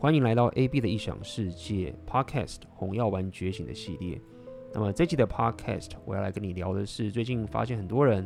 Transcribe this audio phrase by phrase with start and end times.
[0.00, 4.20] 欢迎来到 AB 的异想世界 Podcast《红药丸觉醒》的系列。
[4.72, 8.24] 那么这期的 Podcast 我要来跟你聊的是，最近发现很多人，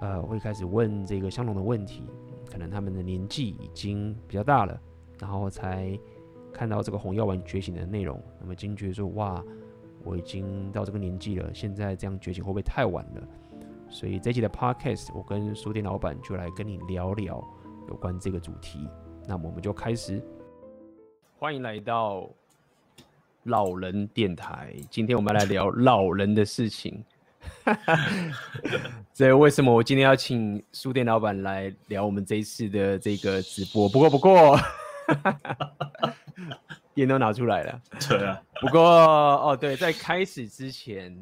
[0.00, 2.04] 呃，会开始问这个相同的问题，
[2.48, 4.80] 可能他们的年纪已经比较大了，
[5.18, 5.98] 然后才
[6.52, 9.44] 看到这个红药丸觉醒的内容，那么惊觉说：哇，
[10.04, 13.28] 我已经到这个年纪了，现在这样觉醒会不会太晚了？
[13.88, 17.44] 所以这期的 Podcast 我跟书店老板就来跟你聊聊
[17.88, 18.88] 有关这个主题。
[19.26, 20.22] 那么我们就开始。
[21.40, 22.28] 欢迎来到
[23.44, 24.74] 老人电台。
[24.90, 27.00] 今天我们来聊老人的事情。
[29.14, 33.88] 这为什么我今天要请书店老板来聊我们这一次的这个直播？
[33.88, 34.58] 不过，不过，
[36.92, 37.80] 电都拿出来了。
[38.08, 38.42] 对啊。
[38.60, 41.16] 不过，哦，对，在开始之前，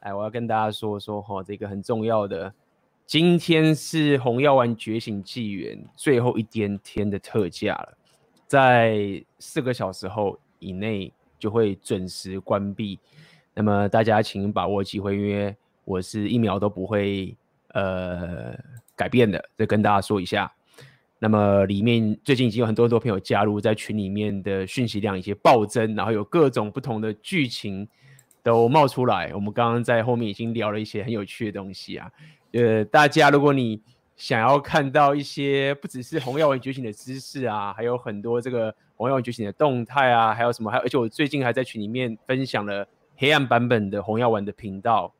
[0.00, 2.52] 哎，我要跟大家说说哈，这个很重要的，
[3.06, 7.98] 今天是红药丸觉醒纪元最后一天天的特价了。
[8.52, 12.98] 在四个小时后以内就会准时关闭，
[13.54, 17.34] 那么大家请把握机会，因为我是一秒都不会
[17.68, 18.54] 呃
[18.94, 20.52] 改变的，再跟大家说一下。
[21.18, 27.88] 那么里面最近已经有很多很多朋友加入，在群里面的讯息量一些暴增，然后有各种不同的剧情
[28.42, 29.32] 都冒出来。
[29.32, 32.12] 我们刚刚在后面已经聊了一些很有趣的东西啊，
[32.52, 33.80] 呃，大家如果你
[34.16, 40.70] 想要看到一些不只是红药丸觉醒的知识啊，还有很多这个红药丸觉醒的动态啊，还有什么？
[40.70, 45.12] 还，而且我最近还在群里面分享了黑暗版本的红药丸的频道。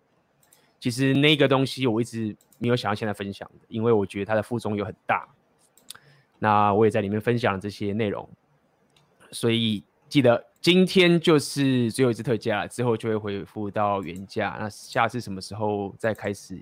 [0.79, 5.27] 其实那个东西我一直没有想要现在分享的，因为我觉得它的负重又很大。
[6.39, 8.29] 那我也在里面分享了这些内容，
[9.31, 14.57] 所以记得今天就是最后一次特价，之后就会恢复到原价。
[14.61, 16.61] 那下次什么时候再开始？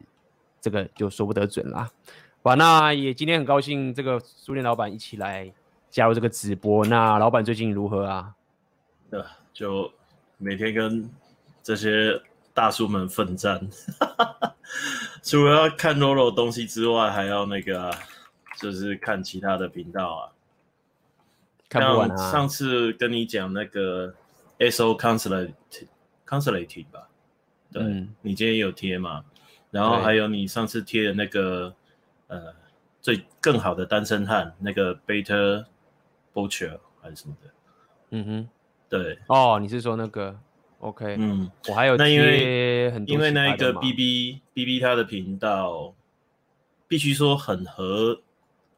[0.60, 1.90] 这个就说不得准啦。
[2.42, 5.52] 哇，那也今天很高兴，这个书店老板一起来
[5.90, 6.84] 加入这个直播。
[6.86, 8.34] 那老板最近如何啊？
[9.10, 9.92] 对，就
[10.38, 11.10] 每天跟
[11.62, 12.20] 这些
[12.54, 13.68] 大叔们奋战，
[15.22, 17.94] 除了要看 Roro 东西之外，还要那个，
[18.58, 20.32] 就是看其他的频道啊。
[21.68, 22.16] 看不完啊。
[22.16, 24.14] 像上次跟你讲那个
[24.58, 25.52] SO Constellation
[26.26, 27.08] Constellation 吧，
[27.70, 29.24] 对、嗯、你今天有贴吗？
[29.70, 31.74] 然后还有你上次贴的那个，
[32.26, 32.54] 呃，
[33.00, 35.64] 最更好的单身汉那个 Beta
[36.34, 37.50] Butcher 还是什么的，
[38.10, 38.48] 嗯哼，
[38.88, 40.38] 对，哦，你是说那个
[40.80, 45.94] ？OK，嗯，我还有那因为很因为那一个 BB BB 他的频道，
[46.88, 48.20] 必须说很合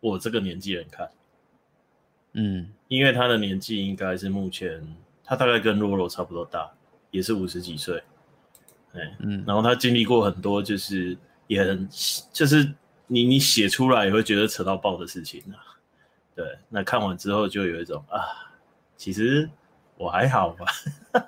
[0.00, 1.10] 我这个年纪人看，
[2.34, 4.94] 嗯，因为他的年纪应该是目前
[5.24, 6.70] 他大概跟洛洛差不多大，
[7.10, 8.02] 也是五十几岁。
[9.20, 11.16] 嗯，然后他经历过很多，就是
[11.46, 11.88] 也很，
[12.32, 12.72] 就是
[13.06, 15.56] 你你写出来也会觉得扯到爆的事情啊。
[16.34, 18.20] 对，那看完之后就有一种啊，
[18.96, 19.48] 其实
[19.96, 20.66] 我还好吧。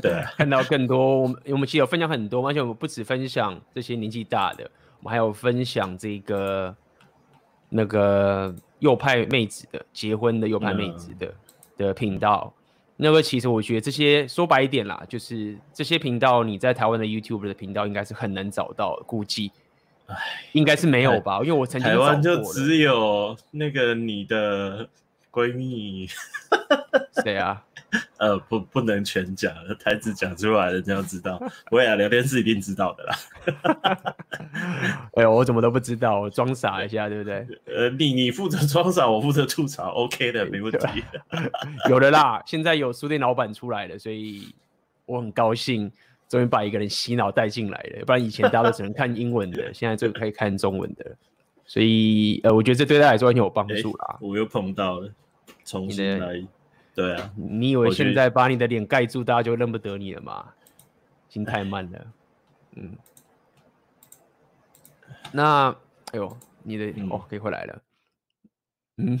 [0.00, 6.74] 对，看到更多，我们我们其实有分享很多，而且我们不止分享这些年纪大的，我们还有分享这个
[7.68, 11.34] 那个右派妹子的结婚的右派妹子的、嗯、
[11.78, 12.52] 的频道。
[12.98, 19.52] 那么其实我觉得这些说白一点啦，就是这些频道你在台湾的 YouTube 的频道应该是很难找到，估计，
[20.06, 20.16] 唉，
[20.52, 21.40] 应该是没有吧？
[21.40, 24.88] 因为我曾经台湾就只有那个你的
[25.36, 26.08] 闺蜜，
[27.22, 27.62] 谁啊？
[28.16, 31.40] 呃，不，不能全讲，台词讲出来了，就要知道。
[31.70, 34.14] 我也聊天室一定知道的啦。
[35.12, 37.46] 哎呦，我怎么都不知道，我装傻一下，对不对？
[37.66, 41.04] 呃，你你负责装傻，我负责吐槽，OK 的，没问题。
[41.90, 44.54] 有的啦，现在有书店老板出来了，所以
[45.04, 45.92] 我很高兴，
[46.28, 48.04] 终于把一个人洗脑带进来了。
[48.06, 51.14] 不然以前大家都只能看英文的，现在就可以看中文的。
[51.64, 54.18] 所以呃，我觉得这对他来说很有帮助啦。
[54.20, 55.10] 我又碰到了，
[55.66, 56.42] 重新来。
[56.94, 60.54] 对啊，你以为现在把你的脸盖住，大家就认不得你了吗？
[61.28, 62.06] 心太慢了，
[62.76, 62.96] 嗯。
[65.32, 65.68] 那，
[66.12, 67.82] 哎呦，你的、嗯、哦，可以回来了，
[68.96, 69.20] 嗯，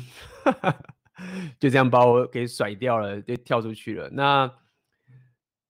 [1.60, 4.08] 就这样把我给甩掉了，就跳出去了。
[4.10, 4.50] 那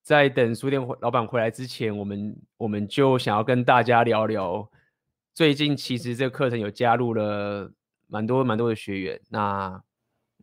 [0.03, 4.71] 在等书店老板回来之前，我们我们就想要跟大家聊聊，
[5.35, 7.73] 最近其实这个课程有加入了
[8.07, 9.83] 蛮多蛮多的学员，那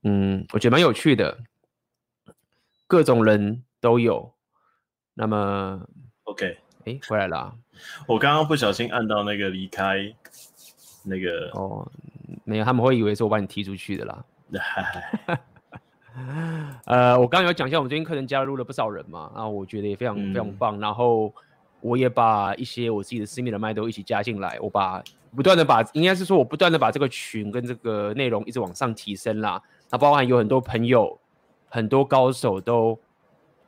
[0.04, 1.38] 嗯，我觉得蛮有趣的。
[2.88, 4.34] 各种人都有，
[5.16, 5.82] 那么
[6.26, 7.54] ，OK，哎，回来了啊。
[8.08, 10.14] 我刚刚不小心按到那个离开，
[11.04, 11.92] 那个哦，
[12.44, 14.24] 没有，他们会以为是我把你踢出去的啦。
[16.86, 20.78] 呃，我刚刚有讲一下，我们最近客人加入了不少人嘛，然后我觉得也非常非常棒。
[20.78, 21.34] 嗯、然后
[21.82, 25.04] 我也把一些我自己的私密人脉都一起加进来，我把
[25.36, 29.60] 不断的把，应该是说我不断的把这个群跟这个内容一直往上提升啦。
[29.94, 31.20] 那包含有很多朋友，
[31.70, 32.98] 很多高手都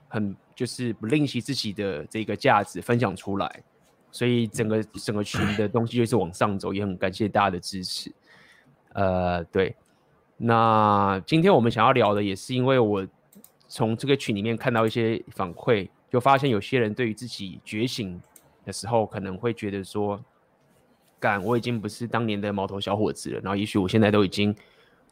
[0.07, 3.62] 很就是不吝惜自己的这个价值分享出来，
[4.12, 8.12] 所以整个整个群的东西就是往上走，也很感谢大家的支持。
[8.94, 9.75] 呃，对，
[10.36, 13.07] 那今天我们想要聊的也是因为我
[13.68, 18.19] 从这个群里面看到一些反馈，就发现有些人对于自己觉醒
[18.66, 20.19] 的时候，可能会觉得说，
[21.19, 24.56] 干，我已经不是当年的毛头小伙子了，然后也许我现在都已经。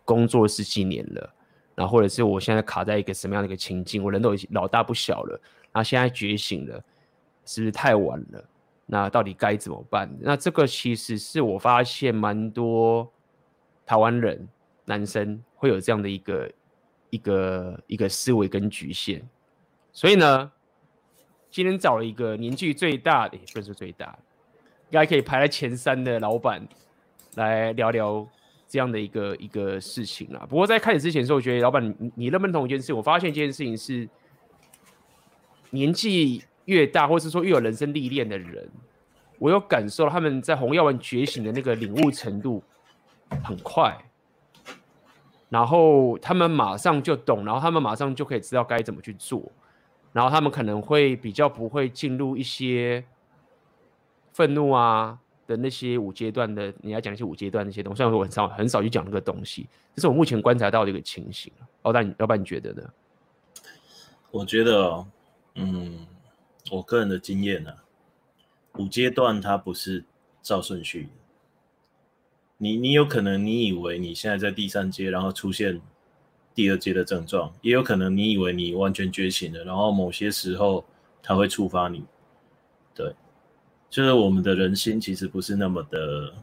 [0.06, 1.34] 工作十几年了，
[1.76, 5.40] 然后或者是我现在卡在一个什么样的一个情境，我人都已经老大不小了，
[5.72, 6.84] 然后现在觉醒了，
[7.46, 8.44] 是不是太晚了？
[8.86, 10.14] 那到底该怎么办？
[10.20, 13.10] 那这个其实是我发现蛮多
[13.86, 14.48] 台湾人
[14.86, 16.52] 男生会有这样的一个
[17.10, 19.22] 一个一个思维跟局限，
[19.94, 20.52] 所以呢，
[21.50, 24.18] 今天找了一个年纪最大的，也不是最大，
[24.90, 26.68] 应该可以排在前三的老板
[27.36, 28.28] 来聊聊。
[28.74, 30.48] 这样的一个一个事情啦。
[30.50, 32.92] 不过在开始之前的时候，我觉得老板，你你认不认同一件事？
[32.92, 34.10] 我发现一件事情是，
[35.70, 38.68] 年纪越大，或是说越有人生历练的人，
[39.38, 42.64] 我有感受到他们在红药丸觉醒的那个领悟程度
[43.44, 43.96] 很快，
[45.50, 49.52] 然后他们马上就懂，然后他们马上就可以知道该怎么去做，
[50.14, 53.06] 然后他们可能会比较不会进入一些
[54.32, 55.20] 愤怒啊。
[55.46, 61.52] 的那些五阶段的，你要讲一些五阶段那些东西，虽然说我很少很少去讲那个东西，这是我目前观察到的一个情形。
[61.84, 62.84] 老板，老板你觉得呢？
[64.32, 65.06] 我觉得，
[65.56, 66.08] 嗯，
[66.72, 67.84] 我个人的经验呢、啊，
[68.80, 70.04] 五阶段它不是
[70.42, 71.10] 照顺序。
[72.58, 75.82] 你你有可能你以为你现在在第三阶，然后出现
[76.56, 80.84] 第二阶的症状，也有可能你以为你完全觉醒了，然后某些时候
[81.22, 82.04] 它会触发你，
[82.96, 83.14] 对。
[83.94, 86.34] 就是我们的人心其实不是那么的，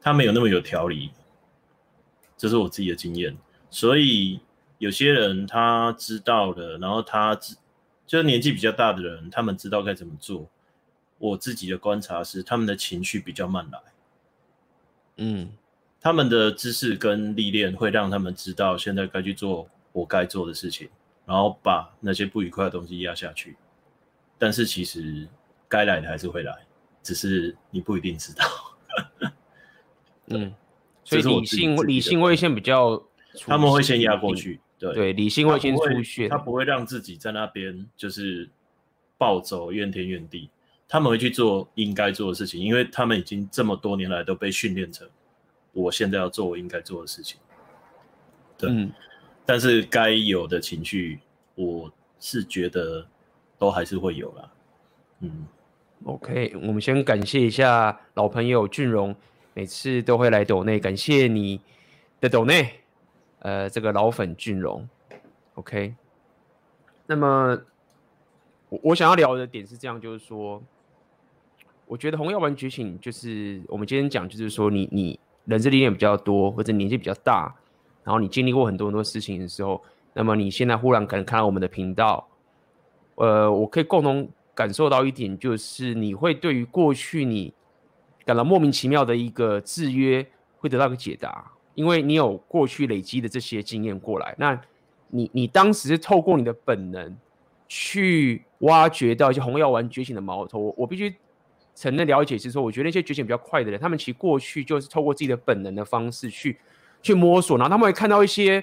[0.00, 1.10] 他没有那么有条理，
[2.36, 3.36] 这是我自己的经验。
[3.68, 4.38] 所以
[4.78, 7.56] 有些人他知道了，然后他知，
[8.06, 10.48] 就是年纪比较大的人，他们知道该怎么做。
[11.18, 13.80] 我自己的观察是，他们的情绪比较慢来，
[15.16, 15.50] 嗯，
[16.00, 20.88] 他们的知识跟历练会让他们知道现在该去做我该做的事情，
[21.26, 23.56] 然后把那些不愉快的东西压下去。
[24.38, 25.26] 但是其实。
[25.72, 26.54] 该来的还是会来，
[27.02, 28.44] 只是你不一定知道。
[30.28, 30.54] 嗯，
[31.02, 33.02] 所以理性理性会先比较，
[33.46, 34.60] 他们会先压过去。
[34.78, 38.50] 对对，理性会先出现，他不会让自己在那边就是
[39.16, 40.50] 暴走怨天怨地。
[40.86, 45.08] 他们会去做应该做的事情，因为他们已经这么多年来都被训练成，
[45.72, 47.40] 我现在要做我应该做的事情。
[48.58, 48.92] 对，嗯、
[49.46, 51.20] 但是该有的情绪，
[51.54, 51.90] 我
[52.20, 53.06] 是觉得
[53.58, 54.52] 都还是会有啦。
[55.20, 55.46] 嗯。
[56.04, 59.14] OK，我们先感谢一下老朋友俊荣，
[59.54, 61.60] 每次都会来抖内，感谢你
[62.20, 62.68] 的抖内，
[63.38, 64.88] 呃，这个老粉俊荣。
[65.54, 65.94] OK，
[67.06, 67.56] 那么
[68.68, 70.60] 我我想要聊的点是这样，就是说，
[71.86, 77.54] 我觉得红药丸觉醒就是我们今天讲，就是说你你人生历练比较多，或者年纪比较大，
[78.02, 79.80] 然后你经历过很多很多事情的时候，
[80.14, 82.26] 那么你现在忽然可能看到我们的频道，
[83.14, 84.28] 呃，我可以共同。
[84.54, 87.54] 感受到一点，就是你会对于过去你
[88.24, 90.26] 感到莫名其妙的一个制约，
[90.58, 94.34] 会得到一个解答，因为你有过去累积的这些经验过来。
[94.38, 94.60] 那
[95.08, 97.16] 你你当时是透过你的本能
[97.66, 100.58] 去挖掘到一些红药丸觉醒的矛头。
[100.58, 101.14] 我我必须
[101.74, 106.58] 承认了解是说，我觉得那些觉醒比较快的人，他们其实过去就是透过自己的本能的方式去
[107.00, 108.62] 去摸索，然后他们会看到一些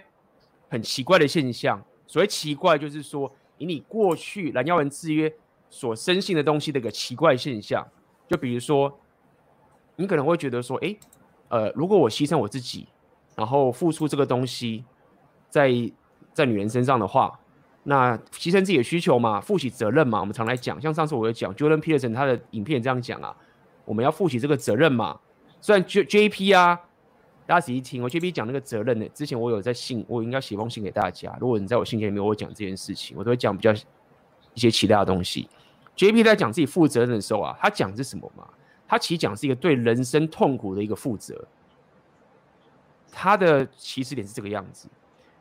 [0.69, 1.83] 很奇怪的现象。
[2.05, 5.33] 所谓奇怪，就是说以你过去蓝药丸制约。
[5.69, 7.87] 所深信的东西的一个奇怪现象，
[8.27, 8.99] 就比如说，
[9.95, 10.97] 你可能会觉得说，诶，
[11.47, 12.87] 呃，如果我牺牲我自己，
[13.35, 14.83] 然后付出这个东西
[15.49, 15.71] 在，
[16.33, 17.39] 在女人身上的话，
[17.83, 23.35] 那牺牲自己的需求嘛，负起责任嘛，我们常来讲，像上次我有讲，Jordan Peterson 他的影片这样讲啊，
[23.85, 25.19] 我们要负起这个责任嘛。
[25.61, 26.79] 虽然 J J P 啊，
[27.45, 33.73] 大家仔细听，我 J P 讲那个责任呢，之前我有在信，我应该写封信给大家，如果你在我信件里面我讲这件事情，我都会讲比较
[34.53, 35.49] 一些其他的东西。
[35.99, 38.47] JP 在讲自己负责任的时候啊，他讲是什么嘛？
[38.87, 41.45] 他其实讲是一个对人生痛苦的一个负责。
[43.11, 44.87] 他的起始点是这个样子。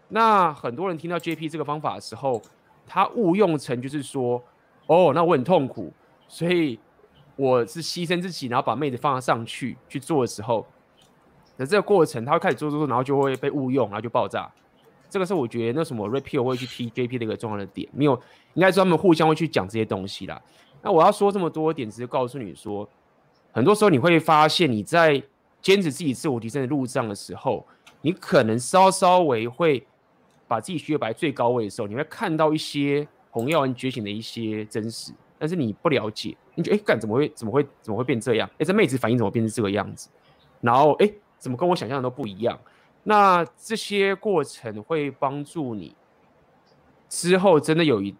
[0.08, 2.42] 那很多人听到 JP 这个方法的时候，
[2.88, 4.42] 他误用成就是说，
[4.88, 5.92] 哦，那我很痛苦，
[6.26, 6.80] 所以
[7.36, 10.66] 我是牺牲自己，然后把妹子放上去去做的时候，
[11.56, 14.50] 那这个过程他会开始做做做，然后就会被误用，然后就爆炸。
[15.10, 18.14] 这个是我觉得那什么 Repeal 会去踢 JP 的一个重要的点，没有，
[18.54, 20.40] 应该是他们互相会去讲这些东西啦。
[20.82, 22.88] 那我要说这么多点，只是告诉你说，
[23.52, 25.22] 很多时候你会发现你在
[25.60, 27.66] 坚持自己自我提升的路上的时候，
[28.02, 29.86] 你可能稍稍微会
[30.46, 38.48] 把自己需求摆最高位的时候，你会看到一些红药丸觉醒的一些真实，但是你不了解，你觉得哎干怎么会怎么会怎么会变这样？
[38.58, 40.08] 哎这妹子反应怎么变成这个样子？
[40.60, 42.58] 然后哎怎么跟我想象的都不一样？
[43.08, 45.96] 那这些过程会帮助你
[47.08, 48.14] 之后真的有一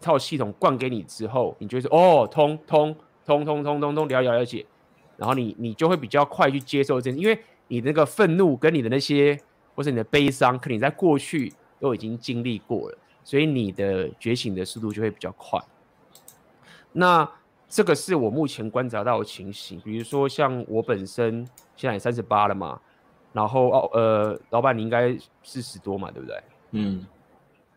[0.00, 2.92] 套系统灌给你之后，你就是哦通通
[3.24, 4.66] 通通通通通了解了解，
[5.16, 7.38] 然后你你就会比较快去接受这，因为
[7.68, 9.38] 你那个愤怒跟你的那些
[9.76, 15.62] 或者你的悲伤，可能你在过去都已经经历过了，所以你的觉醒的速度就会比较快。
[16.90, 17.30] 那
[17.68, 22.80] 这个是我目前观察到的情形，比如说像我本身现在三十八了嘛，
[23.34, 26.42] 然后奥呃老板你应该四十多嘛，对不对？
[26.70, 27.04] 嗯，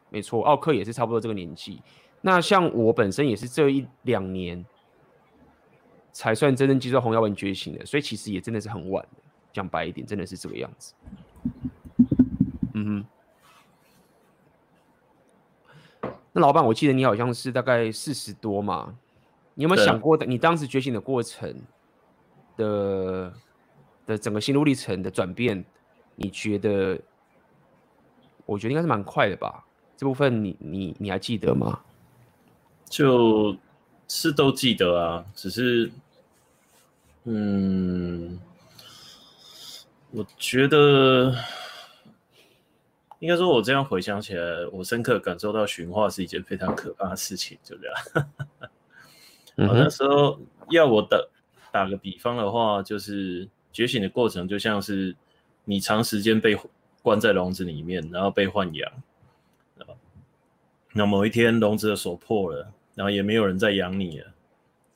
[0.09, 1.81] 没错，奥克也是差不多这个年纪。
[2.21, 4.63] 那像我本身也是这一两年
[6.11, 9.21] 才算真正接受红药丸觉醒的，所以其实也真的是很晚的。
[9.51, 10.93] 讲白一点，真的是这个样子。
[12.73, 13.05] 嗯哼。
[16.31, 18.95] 那老板，我记得你好像是大概四十多嘛？
[19.55, 21.51] 你有没有想过，你当时觉醒的过程
[22.55, 23.33] 的
[24.07, 25.63] 的整个心路历程的转变？
[26.15, 26.99] 你觉得？
[28.47, 29.63] 我觉得应该是蛮快的吧？
[29.95, 31.81] 这部分你你你还记得吗？
[32.89, 33.55] 就
[34.07, 35.91] 是都记得啊，只是，
[37.25, 38.39] 嗯，
[40.09, 41.35] 我觉得。
[43.19, 47.95] 应该说，我这样回想起来，我深刻感受到驯化是一件非常可怕的事情，就这样。
[49.55, 51.17] 我、那时候要我打
[51.71, 55.15] 打个比方的话，就是觉醒的过程就像是
[55.63, 56.57] 你长时间被
[57.03, 58.91] 关在笼子里面，然后被豢养。
[60.93, 64.25] 那某一天笼子的锁破了，然后也没有人再养你了，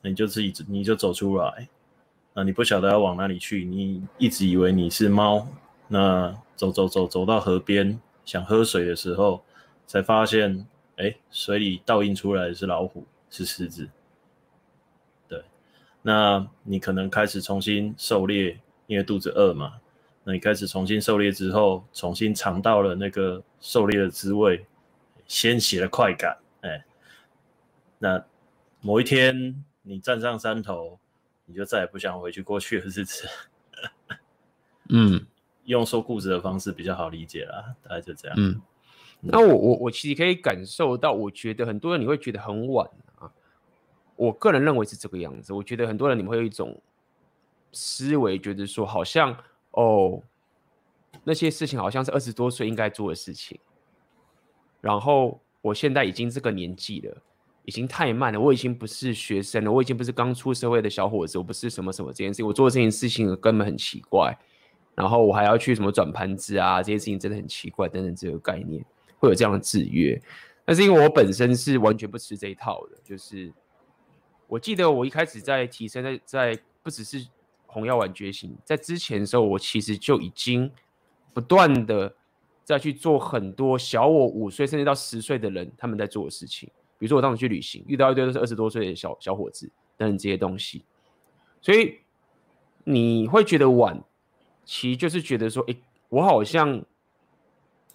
[0.00, 1.68] 你就自己你就走出来，
[2.34, 5.46] 那你不晓得要往哪里去，你一直以为你是猫，
[5.86, 8.00] 那走走走走到河边。
[8.24, 9.44] 想喝水的时候，
[9.86, 13.88] 才发现，哎，水里倒映出来的是老虎，是狮子。
[15.28, 15.40] 对，
[16.02, 19.74] 那你可能开始重新狩猎，因为肚子饿嘛。
[20.24, 24.64] 那你开始重新狩猎之后，重新尝到了那个狩猎的滋味，
[25.26, 26.38] 鲜血的快感。
[26.60, 26.84] 哎，
[27.98, 28.24] 那
[28.80, 30.98] 某一天你站上山头，
[31.44, 33.28] 你就再也不想回去过去的日子。
[34.88, 35.26] 嗯。
[35.66, 38.36] 用说故事的方式比较好理解啦，大概就这样。
[38.36, 38.60] 嗯，
[39.20, 42.84] 那我我我其实可以感受到，我觉得很多人你会觉得很晚
[43.20, 43.30] 啊。
[44.16, 45.52] 我个人认为是这个样子。
[45.52, 46.76] 我觉得很多人你们会有一种
[47.72, 49.36] 思维，觉得说好像
[49.72, 50.22] 哦，
[51.24, 53.58] 那些事情好像是二十多岁应该做的事情。
[54.80, 57.16] 然后我现在已经这个年纪了，
[57.64, 58.40] 已经太慢了。
[58.40, 62.46] 我已经不是学生了，我已经不是刚出社会的小伙子，我不是什么什么这件事情。
[62.46, 64.36] 我做这件事情根本很奇怪。
[64.94, 68.84] 然后我还要去什么转盘子啊，这些事情真的很奇怪，等等这个概念
[69.18, 70.20] 会有这样的制约。
[70.66, 73.50] 但是因为我本身是完全不吃这一套的，就是
[74.46, 77.26] 我记得我一开始在提升在在不只是
[77.72, 80.70] 红药丸觉醒，在之前的时候，我其实就已经
[81.32, 82.14] 不断的
[82.62, 90.84] 在去做很多小我五岁甚至到十岁的人他们在做的事情，比如说我当时去旅行，遇到一堆都是二十多岁的小小伙子等等这些东西，
[91.60, 91.98] 所以
[92.84, 94.02] 你会觉得晚。
[94.64, 95.76] 其实就是觉得说，哎，
[96.08, 96.84] 我好像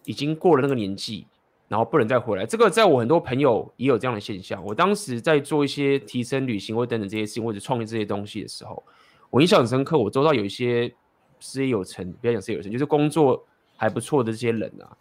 [0.04, 1.26] 已经过了那个年纪，
[1.70, 2.46] 然后不能再回来。
[2.46, 4.62] 这个在我很多朋友也有这样的现象。
[4.66, 8.84] 我当时在做一些提升旅行或等等这些事情，或者创业这些东西的时候，
[9.30, 9.98] 我印象很深刻。
[9.98, 10.94] 我周遭有一些
[11.40, 14.98] 事业有成，不要讲事业有成，就是工作还不错的这些人啊，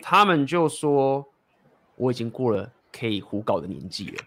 [0.00, 1.26] 他们就说
[1.96, 4.24] 我已经过了可以胡搞的年纪了。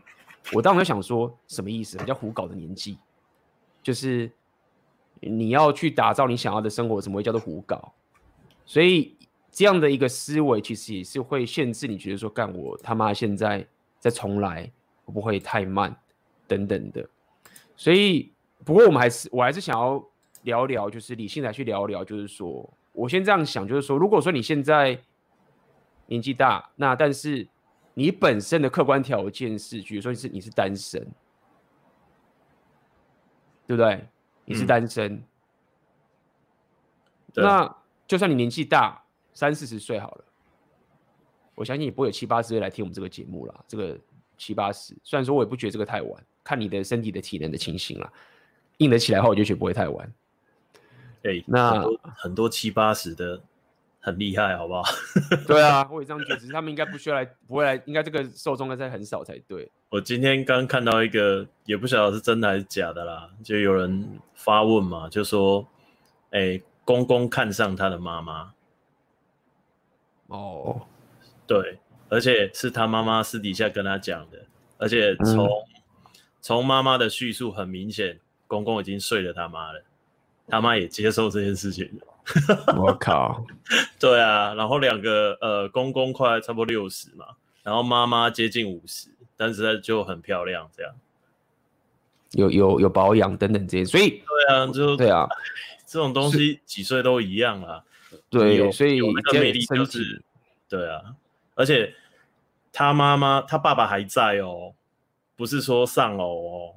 [0.53, 1.98] 我当时想说，什么意思？
[1.98, 2.98] 什么叫胡搞的年纪？
[3.84, 4.31] 就是。
[5.24, 7.93] 你要去打造你想要的生活，怎么会叫做胡搞？
[8.65, 9.15] 所以
[9.51, 13.63] 这样的一个思维，其实也是会限制你，觉得说干我他妈现在
[14.00, 14.63] 再重来，
[15.05, 15.96] 会不会太慢
[16.48, 17.08] 等等的。
[17.75, 20.03] 所以，不过我们还是，我还是想要
[20.44, 25.00] 聊聊，就是理性来去聊聊，就是说，我先这样想，就是说，如果说你现在
[26.08, 27.48] 年纪大，那但是
[27.94, 31.01] 你本身的客观条件是，比如说你是你是单身，
[33.65, 34.08] 对不对？
[34.44, 35.24] 你是单身，嗯、
[37.36, 37.75] 那
[38.08, 39.01] 就算你年纪大，
[39.34, 40.25] 三四十岁好了，
[41.56, 43.63] 我相信你不会有七八十岁来听我们这个节目啦。
[43.68, 43.98] 这个
[44.38, 48.12] 七八十，虽然说我也不觉得这个太晚，看你的身体的体能的情形啦，
[48.82, 50.14] 硬得起来的话，我就觉得不会太晚。
[51.24, 51.84] 哎、欸，那
[52.16, 53.40] 很多，七八十的
[54.00, 54.84] 很厉害，好不好？
[55.48, 59.70] 对啊，我也这样觉得，只是他们应该不需要来，不会来，应该这个受众应该在很少才对。
[59.90, 65.68] 我今天刚看到一个，也不晓得是真的还是假的啦，就有人发问嘛，就说，
[66.32, 68.54] 哎、欸，公公看上他的妈妈。
[70.28, 70.82] 哦，
[71.46, 71.78] 对，
[72.10, 74.40] 而且是他妈妈私底下跟他讲的，
[74.78, 75.48] 而且从
[76.42, 78.18] 从妈妈的叙述很明显，
[78.51, 79.81] 公公已经睡了他妈了，
[80.50, 81.89] 他妈也接受这件事情。
[82.75, 83.46] 我靠，
[83.98, 87.25] 对啊，然后两个呃，公公快差不多六十嘛，
[87.63, 89.08] 然后妈妈接近五十。
[89.38, 90.93] 但是她就很漂亮，这样
[92.34, 95.27] 有有有保养等等这些，所以对啊，就对啊，
[95.88, 97.84] 这种东西几岁都一样啊。
[98.29, 100.22] 对，所以有那个魅力就是
[100.70, 101.15] 对啊，
[101.55, 101.96] 而且
[102.72, 104.74] 他妈妈他爸爸还在哦，
[105.36, 106.75] 不是说丧偶哦，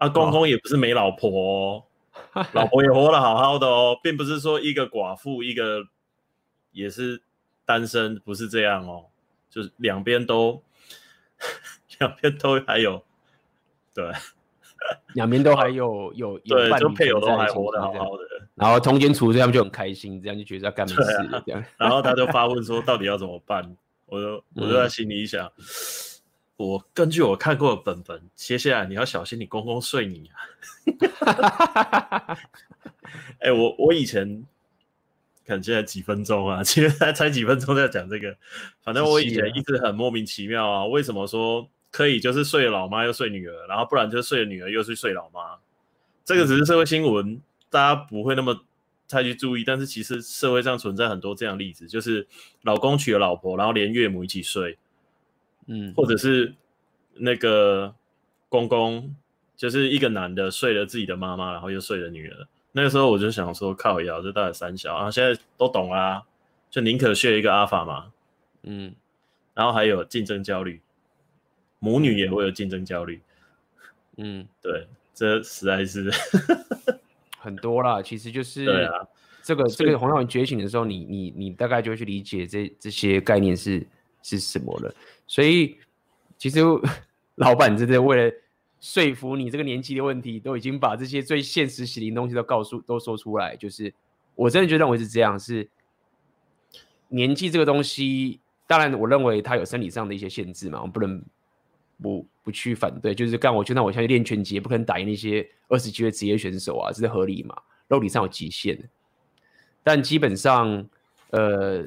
[0.00, 1.86] 啊公公也不是没老婆
[2.52, 5.84] 老婆也活得好好的哦，并不是说一个寡妇一个
[6.72, 7.22] 也是
[7.64, 9.06] 单身，不是这样哦，
[9.48, 10.62] 就是两边都。
[11.98, 13.02] 两边都还有，
[13.94, 14.12] 对，
[15.14, 21.02] 两边都还有 有有伴侣，就配偶都还活得好好的，然后通奸处，这样就很开心，这样就觉得要干没事
[21.46, 21.64] 这样。
[21.78, 25.64] 然后他就发问说：“到底要怎么办？”我就我就在心里想，嗯、
[26.60, 30.30] 我根据我看过的本本，接下来你要小心你公公睡你
[31.20, 32.36] 啊！
[33.40, 34.44] 哎、欸，我我以前
[35.46, 38.36] 可能现在几分钟啊，其实才才几分钟在讲这个，
[38.82, 41.66] 反正我以前一直很莫名其妙啊，为什么说？
[41.90, 45.56] 可以，就是睡了老妈又睡女儿，然后不然就是睡了女儿又去睡老妈。
[46.24, 48.64] 这个只是社会新闻，嗯、大家不会那么
[49.08, 49.64] 太去注意。
[49.64, 52.28] 但是其实社会上存在很多这样的例子，就是
[52.62, 54.78] 老公娶了老婆，然后连岳母一起睡，
[55.66, 56.54] 嗯，或者是
[57.14, 57.94] 那个
[58.48, 59.14] 公公，
[59.56, 62.46] 就是一个男的睡了自己的妈妈，然后又睡了女儿。
[62.72, 66.22] 那个时候我就想说，靠腰，这大概三小啊，现在都懂啦、啊，
[66.70, 68.12] 就宁可睡一个阿法嘛，
[68.62, 68.94] 嗯，
[69.54, 70.80] 然后还有竞争焦虑。
[71.82, 73.22] 母女也会有竞争焦虑，
[74.18, 76.10] 嗯，对，这实在是
[77.40, 78.02] 很多啦。
[78.02, 78.92] 其实就 是对啊，
[79.42, 83.86] 这个这个红药丸觉醒的时候，你你你大概就会去理解这这些概念是
[84.22, 84.94] 是什么了。
[85.30, 85.78] 所以
[86.36, 86.58] 其实
[87.36, 88.36] 老板真的为了
[88.80, 93.54] 说服你这个年纪的问题，都已经把这些最现实血淋的东西都告诉都说出来。
[93.54, 93.94] 就是
[94.34, 95.68] 我真的就认为是这样，是
[97.06, 101.22] 年纪这个东西，当然我认为它有生理上的一些限制嘛，我不能。
[102.02, 107.54] 不不去反对，就是干我就算我下去练拳击，也不可能打赢那些二十几岁职业选手啊，这是合理嘛？
[107.88, 108.88] 肉体上有极限，
[109.82, 110.88] 但基本上，
[111.28, 111.86] 呃，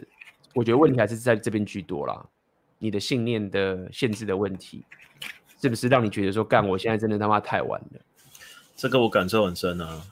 [0.54, 2.24] 我觉得问题还是在这边居多啦。
[2.84, 4.84] 你的信念的限制的问题，
[5.62, 8.02] 是不是让你觉得说干我现在真的他妈太晚了？
[8.76, 10.04] 这个我感受很深啊。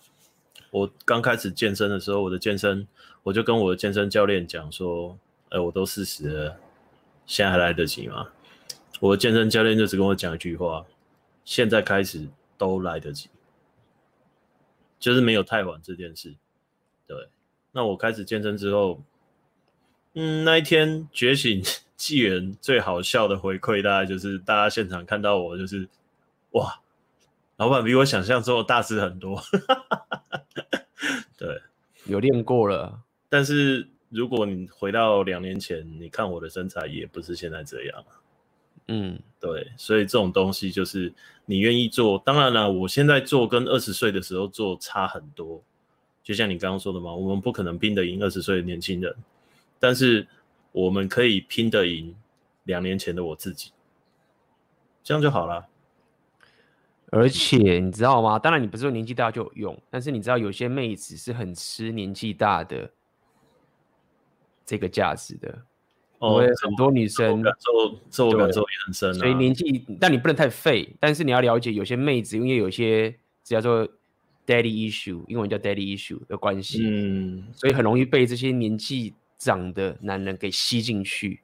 [0.69, 2.87] 我刚开始健身的时候，我的健身，
[3.23, 6.59] 我就跟我的健身教练讲说，哎，我都四十了，
[7.25, 8.29] 现在还来得及吗？
[9.01, 10.85] 我的健身教练就只跟我讲一句话：
[11.43, 13.29] 现在开始都来得及，
[14.97, 16.35] 就是没有太晚这件事。
[17.05, 17.27] 对，
[17.73, 19.01] 那我开始健身之后，
[20.13, 21.61] 嗯，那一天觉醒
[22.01, 25.87] 纪元最好笑的回馈，大概就是大家现场看到我，就是
[26.53, 26.81] 哇，
[27.57, 29.39] 老板比我想象中的大只很多。
[31.37, 31.61] 对，
[32.05, 32.99] 有练过了。
[33.29, 38.03] 但是如果你回到两年前，你看我的身材也不是现在这样。
[38.87, 41.13] 嗯，对，所以这种东西就是
[41.45, 42.19] 你愿意做。
[42.25, 45.61] 当然了，我现在做跟二十岁的时候做差很多，
[46.23, 49.15] 就像你刚刚说的嘛，我们不可能拼得赢二十岁的年轻人，
[49.79, 50.27] 但是
[50.71, 52.15] 我们可以拼得赢
[52.63, 53.71] 两年前的我自己，
[55.03, 55.67] 这样就好了。
[57.11, 58.39] 而且你知道吗？
[58.39, 62.89] 当然你不是说年纪大就有用，但是你知道有些妹子是很吃年纪大的
[64.65, 65.61] 这个价值的。
[66.19, 70.95] 哦，很多女生感受，自我感受也很深，所以年纪，但你不能太废。
[70.99, 73.09] 但是你要了解，有些妹子因为有些
[73.43, 73.85] 只要做
[74.45, 81.41] daddy issue，英文叫 daddy issue 的关系，嗯，所以很容易被这些年纪长的男人给吸进去。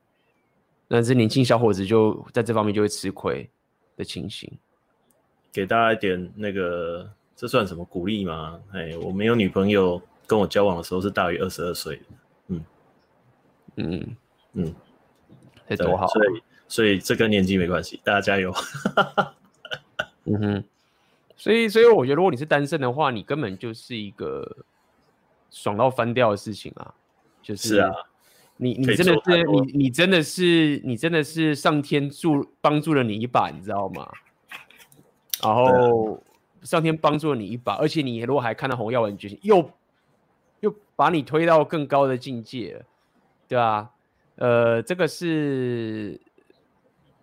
[0.88, 3.50] 那是年轻小伙子就在这方面就会吃亏
[3.96, 4.52] 的情形。
[5.52, 8.62] 给大家一点那个，这算什么鼓励吗？
[8.72, 12.04] 哎，我没有女朋友，跟我交往的时候是大于二十二岁的，
[12.50, 12.66] 嗯
[13.78, 14.16] 嗯。
[14.54, 14.76] 嗯，
[15.68, 18.54] 这多好，啊，所以所以这跟年纪没关系，大家加油。
[20.26, 20.64] 嗯哼，
[21.36, 24.66] 所以所以我觉得，如果你是单身的话，你根本就是一个
[25.50, 26.94] 爽到翻掉的事情啊！
[27.48, 27.94] 就是，是啊，
[28.58, 34.06] 你你真的是你你真的是你真的是上天助帮助了你一把，你知道吗？
[35.42, 36.22] 然后
[36.64, 39.72] 上天帮助了你一把，而且你如果还看到红药丸觉醒，又
[40.60, 42.84] 又把你推到更高的境界。
[43.48, 43.90] 对啊，
[44.36, 46.20] 呃，这个是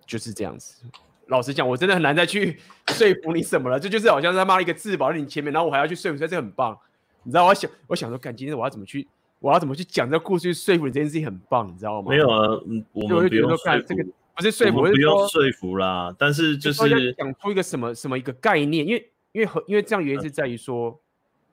[0.06, 0.86] 就是这样子。
[1.26, 2.58] 老实讲，我真的很难再去
[2.88, 3.78] 说服你什么了。
[3.78, 6.78] 这就，是好像他妈一个字保在你前面，然后我还要去说服，这很棒。
[7.24, 9.06] 你知道，我想，我想说，干今天我要怎么去，
[9.44, 12.08] 我要怎么去讲这个故事去说服你这件事情很棒，你知道吗？
[12.08, 14.02] 没有啊，嗯，我们不用说服，这个
[14.34, 16.16] 不是说服，不用说服啦。
[16.18, 20.98] 但是就是讲出一个什么什么一个概念，因为因为因为这样原因是在于说、嗯、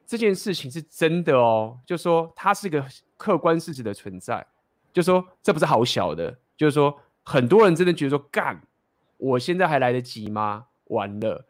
[0.07, 2.81] 这件事情是真的哦，就说它是一个
[3.17, 4.47] 客观事实的存在，
[4.93, 8.61] 就说这不是好小的，就是说很多人真的觉得说干。
[9.17, 10.67] 我现在还来得及吗？
[10.85, 11.45] 完了，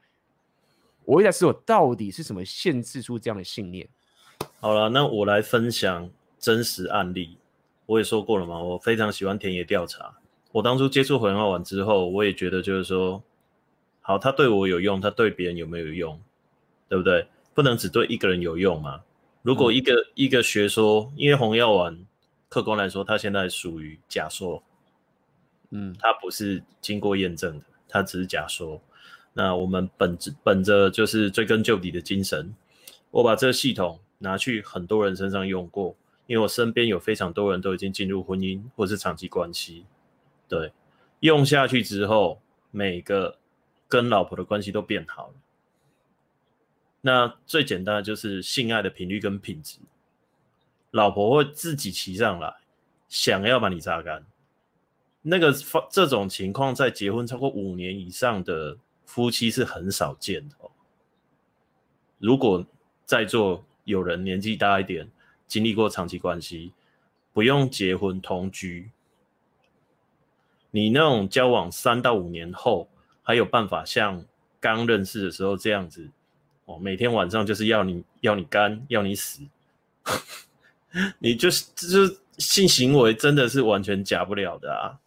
[1.06, 3.88] 我一直在思考到底是什么限制出这样的信念。
[4.60, 6.10] 好了，那我来分享
[6.42, 7.38] 真实案例。
[7.86, 10.18] 我也说过了嘛，我非常喜欢田野调查。
[10.52, 13.24] 我当初接触红药丸之后，我也觉得就是说，
[14.02, 16.20] 好，它对我有用，它对别人有没有用？
[16.90, 17.28] 对不对？
[17.54, 19.02] 不能只对一个人有用嘛。
[19.44, 22.06] 如果一个、嗯、一个学说，因为红药丸，
[22.50, 24.62] 客观来说，它现在属于假说。
[25.70, 28.82] 嗯，它不是经过验证的，它只是假说。
[29.34, 32.54] 那我们本着本着就是追根究底的精神，
[33.10, 35.96] 我把这个系统拿去很多人身上用过，
[36.32, 39.86] 因为我身边有非常多人都已经进入婚姻或是长期关系。
[40.48, 40.72] 对，
[41.20, 42.41] 用下去之后，
[42.72, 43.38] 每个
[43.89, 45.34] 跟老婆的关系都变好了。
[47.02, 49.80] 那最简单的就是性爱的频率跟品质，
[50.91, 52.56] 老婆会自己骑上来，
[53.10, 54.26] 想要把你榨干。
[55.22, 55.54] 那个
[55.89, 60.56] 这种情况，在结婚超过五年以上的夫妻是很少见的。
[62.20, 62.65] 如果
[63.04, 65.12] 在座有人年纪大一点，
[65.52, 66.72] 经历过长期关系，
[67.34, 68.90] 不用结婚同居，
[70.72, 72.88] 你那种交往三到五年后，
[73.22, 74.24] 还有办法像
[74.62, 76.08] 刚认识的时候这样子
[76.64, 79.42] 哦，每天晚上就是要你要你干要你死，
[81.20, 85.02] 你就是就是性行为真的是完全假不了的啊。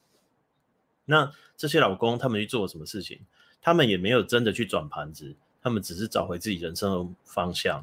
[1.06, 3.18] 那这些老公他们去做什么事情？
[3.62, 7.82] 他们也没有真的去转盘子，他们只是找回自己人生的方向，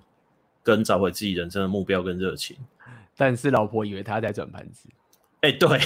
[0.63, 2.57] 跟找回自己人生的目标跟热情。
[3.17, 4.89] 但是老婆以为他在转盘子。
[5.41, 5.79] 哎、欸， 对，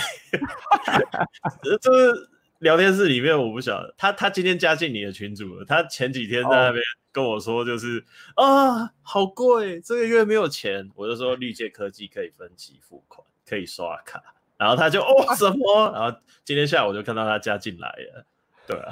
[1.81, 5.65] 就是聊天室里面我不晓得他，他今天加进你的群组了。
[5.65, 8.03] 他前几天在那边跟我说，就是、
[8.35, 10.89] 哦、啊，好贵，这个月没有钱。
[10.95, 14.21] 我就说绿界科技可以分期付款，可以刷卡。
[14.57, 15.91] 然后他就哦什么？
[15.93, 18.25] 然后今天下午就看到他加进来了，
[18.67, 18.91] 对啊。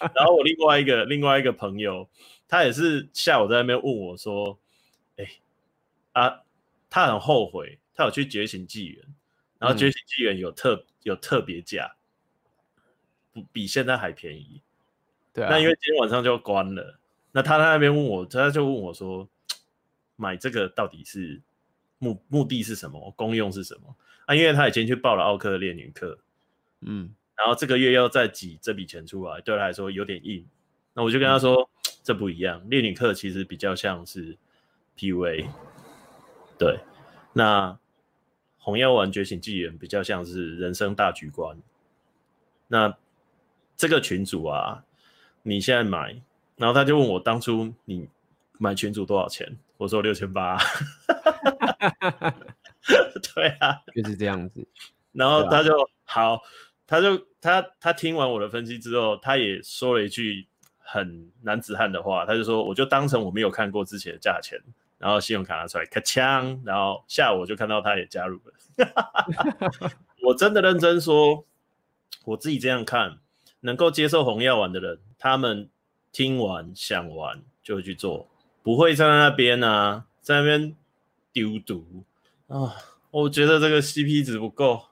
[0.14, 2.08] 然后我另外一个另外一个朋友，
[2.48, 4.58] 他也是下午在那边问我说
[5.16, 5.28] ：“哎
[6.12, 6.42] 啊，
[6.90, 9.04] 他很后悔，他有去觉醒纪元，
[9.58, 11.96] 然后觉醒纪元有特、嗯、有特别价，
[13.32, 14.60] 不比现在还便宜。
[15.32, 15.50] 对啊。
[15.50, 16.98] 那因为今天晚上就要关了，
[17.32, 19.28] 那他在那边问我，他就问我说，
[20.16, 21.40] 买这个到底是
[21.98, 23.10] 目目的是什么？
[23.12, 23.96] 功用是什么？”
[24.26, 26.18] 啊，因为他已经去报了奥克的恋女课，
[26.80, 30.46] 嗯，然后这个月要再挤这笔钱出来，对他来说有点硬。
[30.94, 34.36] 那我就跟他说，嗯、这不一样，恋女课其实比较像是
[35.02, 35.48] PUA，
[36.56, 36.78] 对。
[37.32, 37.76] 那
[38.58, 41.58] 红药丸觉醒纪元比较像是人生大局观。
[42.68, 42.96] 那
[43.76, 44.84] 这个群主啊，
[45.42, 46.22] 你现在买，
[46.54, 48.08] 然后他就问我当初你
[48.58, 49.58] 买群主多少钱？
[49.76, 50.56] 我说六千八。
[53.34, 54.64] 对啊，就是这样子。
[55.10, 56.40] 然后他就、啊、好，
[56.86, 60.46] 他就他他听完我的分析之后，他也说了一句
[60.78, 64.60] 很男子汉的话，他就说：“我就当成我没有看过之前的价钱。”
[65.02, 69.90] 然后信用卡拿出来，咔枪，然后下午我就看到他也加入了。
[70.22, 71.44] 我真的认真说，
[72.24, 73.18] 我自己这样看，
[73.62, 75.68] 能够接受红药丸的人，他们
[76.12, 78.28] 听完想完就会去做，
[78.62, 80.76] 不会站在那边啊，在那边
[81.32, 82.04] 丢毒。
[82.46, 82.72] 啊、哦，
[83.10, 84.84] 我觉得这个 CP 值不够，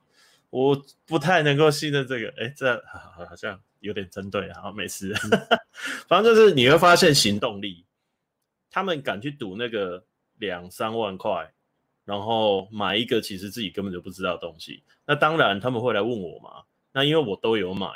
[0.51, 2.35] 我不太能够信任这个。
[2.37, 2.83] 哎，这
[3.29, 5.15] 好像有点针对啊，没事。
[6.09, 7.85] 反正就是你会发现行动力，
[8.71, 10.05] 他们敢去赌那个
[10.39, 11.53] 两三万块，
[12.05, 14.83] 然后买一个其实自己根本就不知道的东西。
[15.05, 17.89] 那当然他们会来问我嘛，那因为我都有买，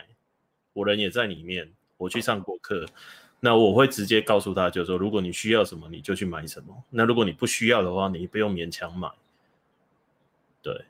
[0.73, 2.85] 我人也在里面，我去上过课，
[3.41, 6.85] 那我会直接告诉他，就是说如果你需要什么，你就去买什么。
[6.91, 9.09] 那如果你不需要的话，你不用勉强买。
[10.63, 10.85] 对，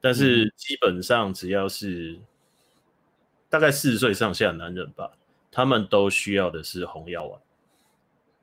[0.00, 2.18] 但是基本上只要是
[3.48, 5.10] 大概四十岁上下的男人吧，
[5.50, 7.40] 他们都需要的是红药丸。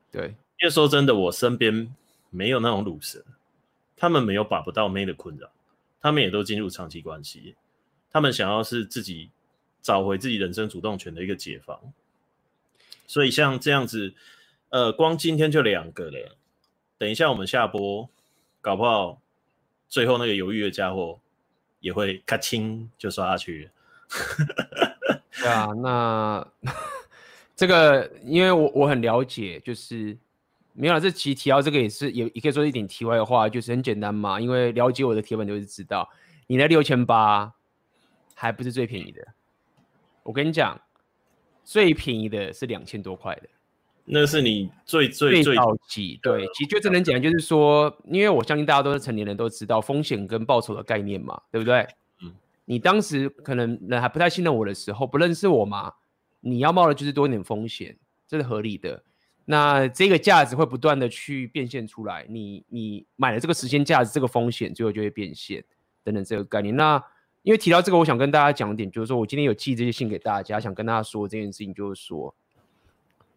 [0.09, 1.93] 对，因为说真的，我身边
[2.29, 3.23] 没有那种鲁蛇，
[3.95, 5.49] 他们没有把不到妹的困扰，
[6.01, 7.55] 他们也都进入长期关系，
[8.11, 9.29] 他们想要是自己
[9.81, 11.79] 找回自己人生主动权的一个解放。
[13.07, 14.13] 所以像这样子，
[14.69, 16.35] 呃，光今天就两个了，
[16.97, 18.09] 等一下我们下播，
[18.61, 19.21] 搞不好。
[19.87, 21.19] 最后那个犹豫的家伙
[21.79, 23.71] 也会咔轻就刷下去。
[25.41, 26.47] 对啊，那
[27.55, 30.15] 这个因为我我很了解，就是
[30.73, 36.09] 没有这期提到这个也是也也可以说一点题外话，就是很简单嘛，因为了解我的铁粉就是知道，
[36.47, 37.53] 你的六千八
[38.33, 39.27] 还不是最便宜的，
[40.23, 40.79] 我跟你讲，
[41.65, 43.49] 最便宜的是两千多块的。
[44.11, 51.85] 那是你最最最高级，对，其实就真的讲，就是说，因为我相信大家都是成年人，都知道风险跟报酬的概念嘛，对不对？
[52.23, 52.33] 嗯，
[52.65, 55.93] 你当时可能人还不太信任我的时候，不认识我嘛，
[56.39, 57.95] 你要冒的就是多一点风险，
[58.27, 59.03] 这是合理的。
[59.51, 65.63] 那这个价值会不断的去变现出来，你你买了这个时间价值，这个风险最后就会变现
[66.03, 66.75] 等等这个概念。
[66.75, 67.03] 那
[67.41, 72.35] 因为提到这个，我想跟大家讲点，就是说我今天有寄这些信给大家，想跟大家说这件事情，就是说。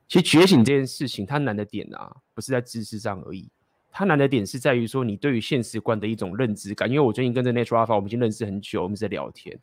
[0.06, 3.48] 其实觉醒这件事情，它难的点啊，不是在知识上而已，
[3.90, 6.86] 它难的点是在于说你对于现实观的一种认知感。
[6.86, 9.58] 因为我最近跟着 Natural Alpha，我们已经认识很久，我们在聊天，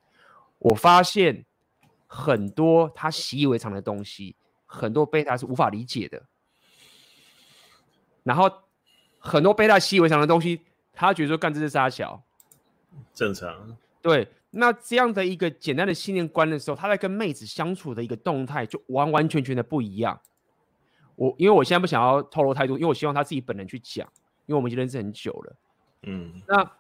[0.57, 1.45] 我发现
[2.07, 4.35] 很多他习以为常的东西，
[4.65, 6.19] 很多贝塔是无法理解的。
[8.29, 8.47] 然后
[9.17, 10.61] 很多被他习以为常的东西，
[10.93, 12.21] 他觉得说干这是杀小，
[13.11, 13.75] 正常。
[14.03, 20.21] 对，那这样的一个简单的信念观的时候，他在跟妹子相处的一个动态就完完全全的不一样。
[21.15, 24.07] 我因为我现在不想要透露太多，因为我希望他自己本人去讲，
[24.45, 25.55] 因为我们已经认识很久了。
[26.03, 26.71] 嗯，那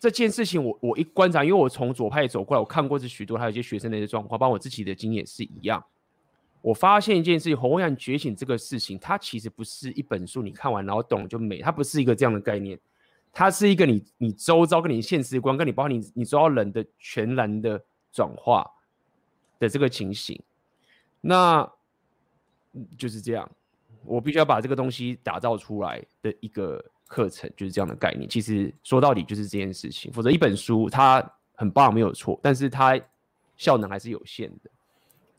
[0.00, 5.84] 这件事情我我一观察，因为我从左派走过来，我看过这许多，还有一些学生的一些状况，包括我自己的经验是一样。
[6.62, 12.78] 我发现一件事情，红阳觉醒这个事情，它其实不是一本书，你看完然后懂就美，它不是一个这样的概念，
[13.32, 18.70] 它是一个你你周遭跟你现实观，跟你包括你你周遭人的全然的转化
[19.58, 20.38] 的这个情形，
[21.20, 21.66] 那
[22.98, 23.50] 就是这样。
[24.02, 28.28] 我必须要把这个东西打造出来的一个课程，就是这样的概念。
[28.28, 31.22] 其实说到底就是这件事情，否则一本书它
[31.54, 32.98] 很棒没有错，但是它
[33.56, 34.70] 效能还是有限的。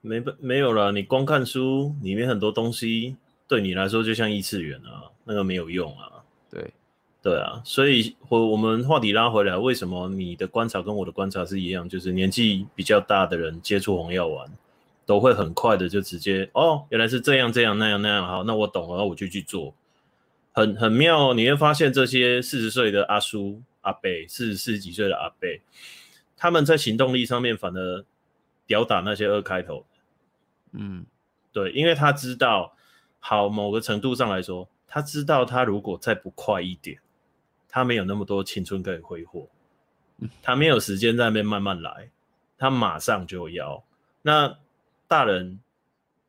[0.01, 3.15] 没没有了，你光看书里面很多东西
[3.47, 6.23] 对你来说就像异次元啊，那个没有用啊。
[6.49, 6.73] 对，
[7.21, 11.87] 对啊，所以我我们话题拉回来，为什么你的观察跟我的观察是一样？
[11.87, 14.51] 就是年纪比较大的人接触红药丸。
[15.03, 19.73] 都会很快的就直接哦，原来是这样这样那样那样，好，那我懂了，我就去做，
[20.53, 21.33] 很很妙哦。
[21.33, 25.49] 你会发现这些四十岁的阿叔阿伯，四十四十几岁的阿伯，
[26.37, 28.05] 他们在行动力上面反而
[28.65, 29.83] 吊打那些二开头。
[30.71, 31.05] 嗯，
[31.51, 32.75] 对，因为他知道，
[33.19, 36.99] 好，某个程度上来说，他知道他如果再不快一点，
[37.69, 39.47] 他没有那么多青春可以挥霍，
[40.41, 42.09] 他没有时间在那边慢慢来，
[42.57, 43.83] 他马上就要。
[44.21, 44.57] 那。
[45.11, 45.59] 大人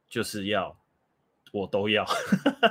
[0.09, 0.76] 就是要，
[1.52, 2.05] 我都要，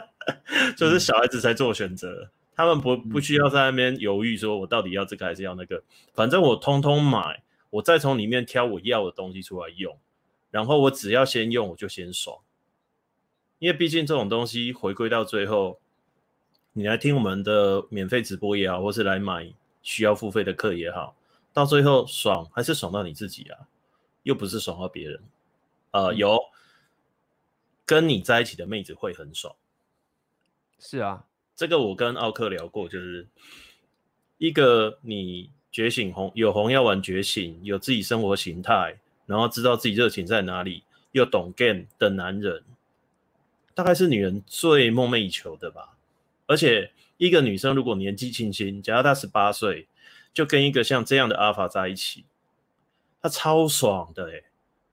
[0.75, 3.35] 就是小孩子才做选择，嗯、他们不不需。
[3.35, 5.81] 要在那边犹豫，说我到底要这个还是要那个，
[6.13, 9.97] 反正我通通买，我再从里面挑我要的东西出来用，
[10.51, 12.37] 然后我只要先用，我就先爽，
[13.57, 15.79] 因为毕竟这种东西回归到最后，
[16.73, 21.15] 你来听我们的免费直播也好，或是来买需要付费的课也好，
[21.51, 23.57] 到最后爽还是爽到你自己啊，
[24.23, 25.19] 又不是爽到别人。
[25.91, 26.39] 呃，有
[27.85, 29.53] 跟你在一起的妹子会很爽，
[30.79, 33.27] 是啊，这个我跟奥克聊过，就是
[34.37, 42.63] 一个你觉醒红有红药丸觉醒，有自己生活形态，然后知道自己热情在哪里，又懂 game 的男人，
[43.73, 45.97] 大概是女人最梦寐以求的吧。
[46.47, 49.87] 而且一个女生如果年纪轻轻，假如她十八岁，
[50.33, 52.25] 就跟一个像这样的阿法在一起，
[53.21, 54.43] 她超爽的欸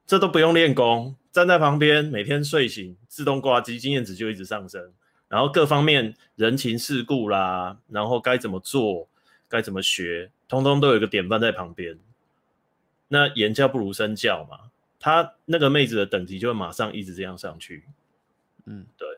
[0.06, 4.92] 这都不用练功，站在旁边，每天睡醒自动挂机，经验值就一直上升。
[5.28, 9.06] 然后各方面人情世故啦，然后该怎么做，
[9.48, 11.98] 该怎么学，通通都有一个典范在旁边。
[13.08, 17.84] 那言教不如身教嘛，他那个妹子的等级就会马上一直这样上去。
[18.66, 19.08] 嗯，对。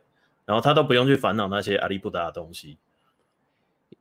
[0.47, 2.79] 然后他都不用去烦恼那些阿里不达的东西，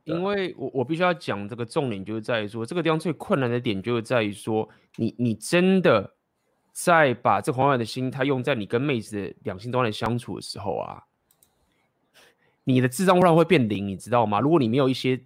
[0.04, 6.14] 因为我我必须要讲这个重点，就是在于说这个地方最困难的点，就是在于说你你真的。
[6.72, 11.02] 在把这红药丸的心态用在你跟妹子的两性端的相处的时候啊，
[12.62, 14.38] 你的智商忽然会变零，你知道吗？
[14.38, 15.20] 如果你没有一些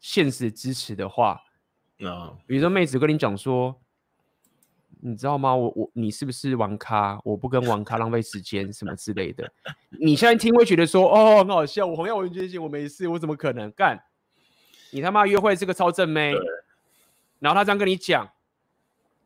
[0.00, 1.42] 现实支持的话，
[2.00, 3.74] 啊，比如说妹子跟你讲说，
[5.00, 5.54] 你知道吗？
[5.54, 7.18] 我我你是不是玩咖？
[7.24, 9.50] 我不跟玩咖浪费时间什么之类的。
[10.00, 11.86] 你现在听会觉得说，哦，很好笑。
[11.86, 14.02] 我红药文觉醒，我没事，我怎么可能干？
[14.90, 16.34] 你他妈约会是个超正妹，
[17.38, 18.30] 然后他这样跟你讲，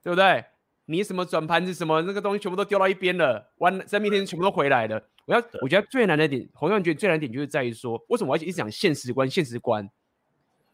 [0.02, 0.44] 对不对？
[0.87, 5.00] 你什么转盘子什么那个东西全部都丢到一边了，完在明天全部都回来了。
[5.26, 9.28] 我要我觉得最难的点，好像觉得最难的点就是在于说，为什么我要一直讲现实观？
[9.28, 9.90] 现实观，因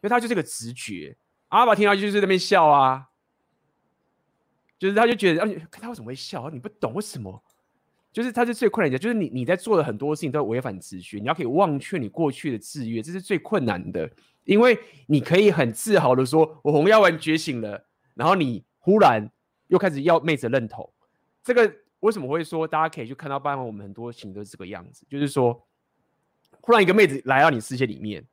[0.01, 1.15] 为它就是个直觉。
[1.49, 3.09] 阿爸听到就是在那边笑啊，
[4.77, 6.43] 就是他就觉得，啊，他为什么会笑？
[6.43, 7.43] 啊你不懂为什么？
[8.11, 14.09] 就是他是最困难的，就是你你在做的很多事情都违反秩序，你要可以忘却你过去的制约，这是最困难的。
[14.43, 19.29] 因为你可以很自豪的说，我红药丸觉醒了，然后你忽然
[19.67, 20.89] 又开始要妹子认同，
[21.43, 25.67] 这个为什么会说大家可以去看到，包括我们很多情都是这个样子，就是说，
[26.61, 28.25] 忽然一个妹子来到你世界里面，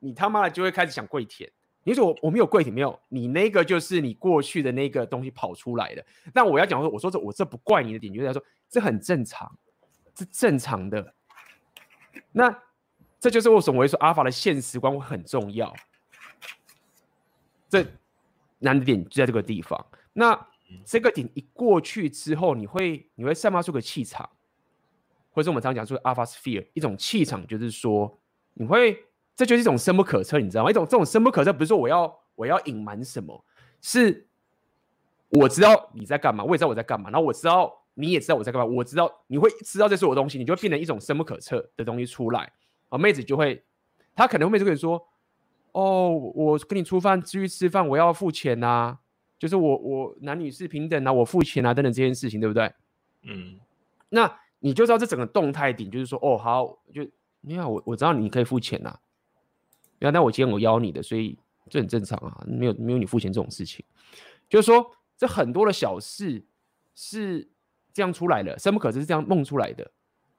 [0.00, 1.48] 你他妈的就会开始想跪舔。
[1.88, 6.04] 你说我我没有跪舔，没有，你那个就是你过去的那个东西跑出来的。
[6.34, 9.50] 但我要讲说，我说这我这不怪你的点，就是他说这很正常，
[10.14, 11.14] 是正常的。
[12.30, 12.54] 那
[13.18, 15.74] 这就是为什么我会说阿法的现实观会很重要。
[17.70, 17.82] 这
[18.58, 19.86] 难的点就在这个地方。
[20.12, 20.46] 那
[20.84, 24.28] 这个点一过去之后，你会你会散发出个气场，
[25.30, 28.20] 或者我们常讲说阿法 sphere 一种气场，就是说
[28.52, 29.02] 你会。
[29.38, 30.70] 这就是一种深不可测，你知道吗？
[30.70, 33.44] 一种这种深不可测，不是说我要我要隐瞒什么，
[33.80, 34.26] 是
[35.28, 42.52] 我知道你在干嘛，我也知道我在干嘛，然后我知道你也知道我在干嘛，我知道你会知道这是我的东西，你就会变成一种深不可测的东西出来
[42.88, 42.98] 啊。
[42.98, 43.62] 妹子就会，
[44.16, 45.06] 她可能会妹子跟你说
[45.70, 48.98] ：“哦，我跟你出饭出去吃饭，我要付钱呐，
[49.38, 52.72] 就是我我男女是平等啊，我付钱啊等等这件事情，对不对？”
[53.22, 53.60] 嗯，
[54.08, 57.06] 那你就知道这整个动态点就是说：“哦，好，就
[57.42, 58.98] 你好，我我知道你可以付钱呐。”
[59.98, 61.36] 原来我今天我邀你的，所以
[61.68, 63.84] 这很正常啊，没有没有你付钱这种事情，
[64.48, 66.44] 就是说这很多的小事
[66.94, 67.48] 是
[67.92, 69.90] 这样出来的，深不可测是这样弄出来的，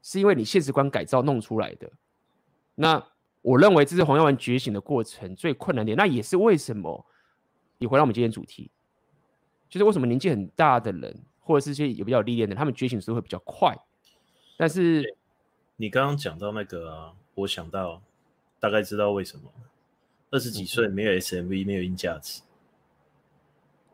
[0.01, 1.91] 是因为你现实观改造弄出来的。
[2.75, 3.05] 那
[3.41, 7.05] 我认为这是黄耀文觉醒的过程最困难点，那也是为什么
[7.77, 8.71] 你回到我们今天主题，
[9.69, 13.77] 就是为什么年纪很大的人，或者是一些有比较历练的，他们觉醒的时候会比较快。
[14.57, 15.15] 但是
[15.75, 18.01] 你刚刚讲到那个，我想到。
[18.59, 19.43] 大概知道为什么，
[20.31, 22.41] 二十几岁没有 SMV，没有硬价值，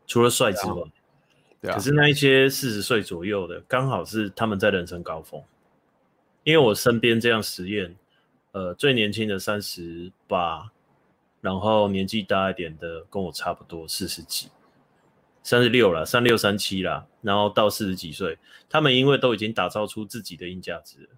[0.08, 0.84] 除了帅之外，
[1.62, 1.76] 对啊。
[1.76, 5.42] 可是那一些四十岁左右的，刚好是他们在人生高峰。
[6.44, 7.96] 因为我身边这样实验，
[8.52, 10.72] 呃，最年轻的三十八，
[11.42, 14.50] 然后年纪大一点的跟我差不多四十几，
[15.42, 21.10] 三十六了，三六三七了，然后到四十几岁，他们因为都已经打造出自己的硬价值了，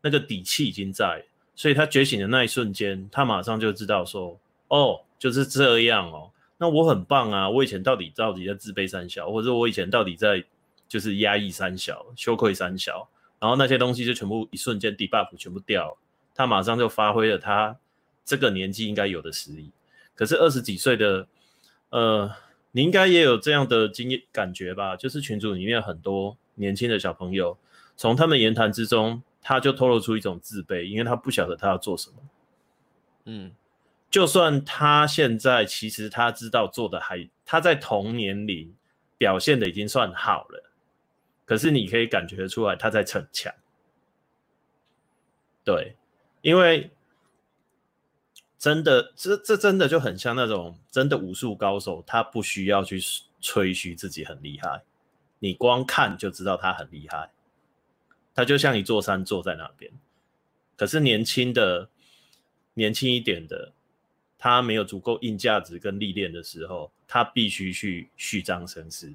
[0.00, 1.24] 那个底气已经在。
[1.56, 4.38] 所以他觉醒的那一瞬间，他马上就知道说
[4.68, 7.48] ：“哦，就是这样哦，那我很棒啊！
[7.48, 10.42] 我以前到底到底在自卑三小，或者我以前到底在
[10.88, 15.96] 就是压抑三小、羞愧三小，然后那些东西就全部一瞬间 debuff 全部掉，
[16.34, 17.76] 他马上就发挥了他
[18.24, 19.70] 这个年纪应该有的实力。
[20.16, 21.28] 可是二十几岁的，
[21.90, 22.30] 呃，
[22.72, 24.96] 你应该也有这样的经验感觉吧？
[24.96, 27.56] 就是群组里面很多年轻的小朋友，
[27.96, 29.22] 从他们言谈之中。
[29.44, 32.16] 他就透露出一种自卑，因为他不晓得他要做什么。
[33.26, 33.52] 嗯，
[34.10, 38.74] 就算他现在其实他知道做的还，他在同年龄
[39.18, 40.70] 表现的已经算好了，
[41.44, 43.54] 可是你可以感觉得出来他在逞强。
[45.62, 45.94] 对，
[46.40, 46.90] 因为
[48.58, 52.98] 真的，这这真的就很像那种真的武术高手，他不需要去
[53.42, 54.82] 吹嘘自己很厉害，
[55.38, 57.30] 你光看就知道他很厉害。
[58.34, 59.92] 他就像一座山坐在那边，
[60.76, 61.88] 可是年轻的、
[62.74, 63.72] 年轻一点的，
[64.36, 69.14] 他没有足够硬价值跟历练的时候，他必须去虚张声势。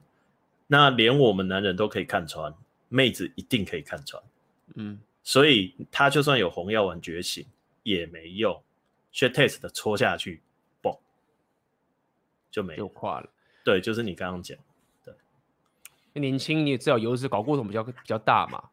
[0.67, 2.53] 那连我们男人都可以看穿，
[2.87, 4.23] 妹子一定可以看穿。
[4.75, 7.45] 嗯，所以他就算有红药丸觉醒
[7.83, 8.61] 也没用
[9.11, 10.41] ，shit test 的戳下去，
[10.81, 10.97] 嘣，
[12.49, 13.29] 就没有，就垮了。
[13.65, 14.57] 对，就是你刚刚讲，
[15.03, 15.13] 对，
[16.13, 18.69] 年轻你也知道，有时搞过程比较比较大嘛。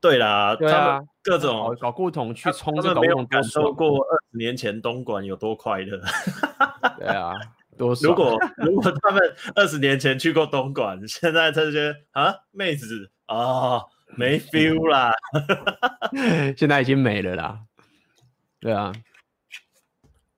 [0.00, 6.00] 对啦，对啊，各种搞古董去冲这个，没有感受过二十年前东莞有多快乐。
[6.96, 7.32] 对啊，
[7.76, 9.20] 多如果 如果他们
[9.56, 13.84] 二十年前去过东莞，现在他就觉得啊，妹子啊、哦，
[14.16, 15.12] 没 feel 啦，
[16.56, 17.60] 现在已经没了啦。
[18.60, 18.92] 对啊，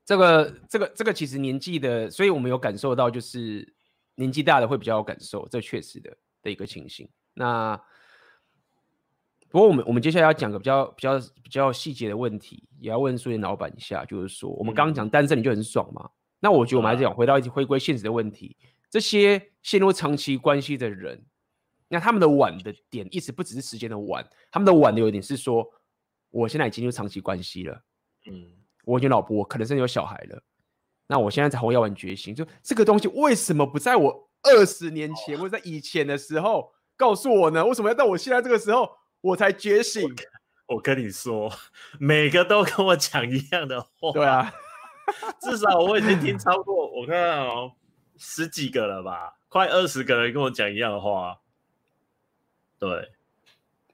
[0.07, 3.75] 这个这个这个其实年纪的，所以我们有感受到，就是
[4.15, 7.07] 年纪大的会比较有感受，这确实的的一个情形。
[7.35, 7.79] 那。
[9.51, 16.09] 不过我们我们接下来要讲个比较比较比较细节的问题，也要问苏联老板一下，就是说我们刚刚讲单身你就很爽嘛？
[16.39, 18.57] 那我觉得我们还是讲回到一起回归现实的问题，
[18.89, 21.27] 这些陷入长期关系的人，
[21.89, 25.69] 那他们的晚的点意思不只是时间的晚，他们的晚的有点是说，
[26.31, 27.83] 我现在已经有长期关系了，
[28.31, 28.53] 嗯，
[28.85, 30.41] 我已经老婆，我可能甚至有小孩了，
[31.09, 37.67] 那我现在才红药丸觉醒，就这个东西为什么不在我二十年前或者在以前的时候告诉我呢？
[37.67, 38.89] 为什么要到我现在这个时候？
[39.21, 40.15] 我才觉醒，
[40.67, 41.53] 我跟你说，
[41.99, 44.13] 每个都跟我讲一样的话。
[44.15, 44.53] 对啊，
[45.41, 47.73] 至少我已经听超过，我看哦，
[48.17, 51.41] 十几个了吧，快二十个人跟我讲一样的话。
[52.79, 53.13] 对，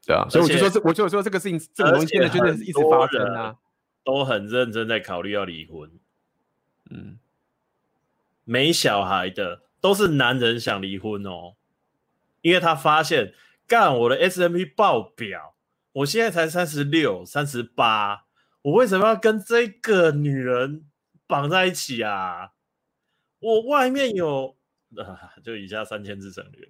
[0.07, 3.57] 对啊，所以我就说这，我就说这个事情，这个东西现在真的是一直发生啊，
[4.05, 5.91] 都很认真在考虑要离婚。
[6.91, 7.19] 嗯，
[8.45, 11.57] 没小孩的都是男人想离婚哦，
[12.43, 13.35] 因为他发现
[13.67, 15.57] 干我的 S M P 爆表，
[15.93, 18.27] 我现在才三十六、三十八。
[18.63, 20.85] 我为什么要跟这个女人
[21.27, 22.53] 绑在一起啊？
[23.39, 24.57] 我外面有
[24.97, 26.69] 啊，就以下三千字省略，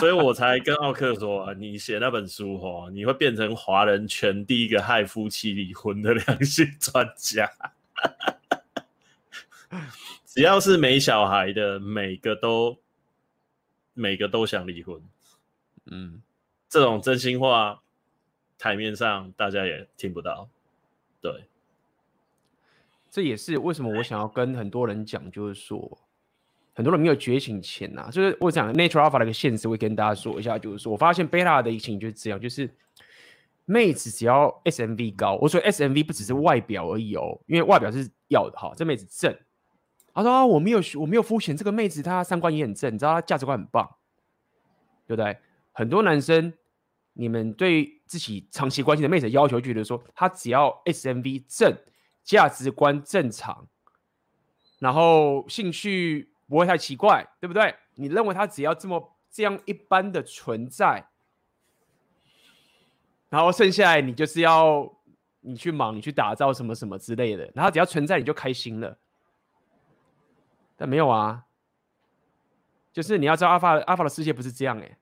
[0.00, 7.50] 所以我才跟奥克说，你写那本书哦，你会变成华人圈第一个害夫妻离婚的良心专家。
[10.24, 12.80] 只要是没小孩的，每个都
[13.94, 15.00] 每个都想离婚。
[15.86, 16.22] 嗯，
[16.68, 17.82] 这种真心话
[18.58, 20.48] 台面上大家也听不到。
[21.20, 21.44] 对，
[23.10, 25.98] 这也是为什么我想要跟很多人讲，就是说，
[26.74, 32.68] 很多人没有觉醒前呐、啊，就是我讲 Natural Alpha 的一个现实，会跟大家说一下，就是说我发现 Beta 的疫情就是这样，就是
[33.64, 39.36] 妹子只要 SMV 高，我说 SMV 不只是外表而已哦，因为外表是要的哈，这妹子正，
[40.14, 43.88] 他说、啊、我没有我没有肤浅，这个妹子她三观也很正，你知道她价值观很棒，
[45.06, 45.38] 对不对？
[45.72, 46.52] 很多男生。
[47.14, 51.76] 你们对自己长期关系的妹子要求，觉得说她只要 SMV 正，
[52.24, 53.68] 价值观正常，
[54.78, 57.74] 然后兴趣不会太奇怪，对不对？
[57.96, 61.06] 你认为她只要这么这样一般的存在，
[63.28, 64.90] 然后剩下来你就是要
[65.42, 68.96] 你去忙，你去打造什么什么之类的，然后只要存在你就开心了。
[70.78, 71.44] 但没有啊，
[72.90, 74.96] 就是你要知道阿法阿法的世界不是这样哎、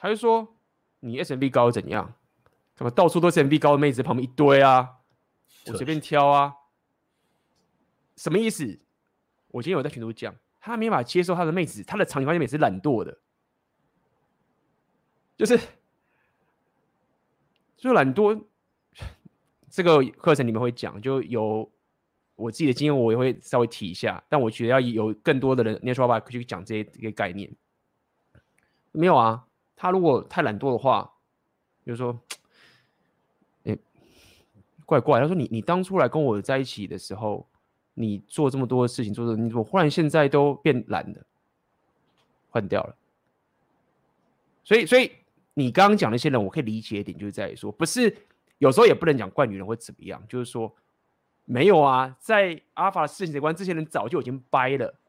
[0.00, 0.56] 他就说。
[1.02, 2.12] 你 S M B 高怎样？
[2.74, 4.98] 怎么到处都是 SMB 高的妹子旁边一堆啊？
[5.66, 6.54] 我随便挑啊？
[8.16, 8.78] 什么意思？
[9.48, 13.18] 我今天有在群组讲，他没办法接受他的妹子，他的长期关系妹子是懒惰的，
[15.38, 15.58] 就是
[17.78, 18.44] 就懒惰。
[19.70, 21.72] 这个课程里面会讲，就有
[22.34, 24.22] 我自己的经验，我也会稍微提一下。
[24.28, 27.50] 但我觉得要有更多的人 Natural Alpha 去讲这些这些概念，
[28.92, 29.46] 没有啊？
[29.80, 31.10] 他如果太懒惰的话，
[31.86, 32.20] 就是说，
[33.64, 33.74] 哎，
[34.84, 35.18] 怪怪。
[35.18, 37.48] 他说你：“你当初来跟我在一起的时候，
[37.94, 41.24] 你做这么多事情，做的你怎么忽然现在都变懒了，
[42.50, 42.94] 换掉了？”
[44.62, 45.10] 所以，所以
[45.54, 48.14] 你刚刚讲那些人，我可以理解一点，就是在于说，不是
[48.58, 50.70] 有时候也不能讲怪女人会怎么样，就是说，
[51.46, 54.99] 没有啊，在阿法的世界观，这些人早就已经掰了。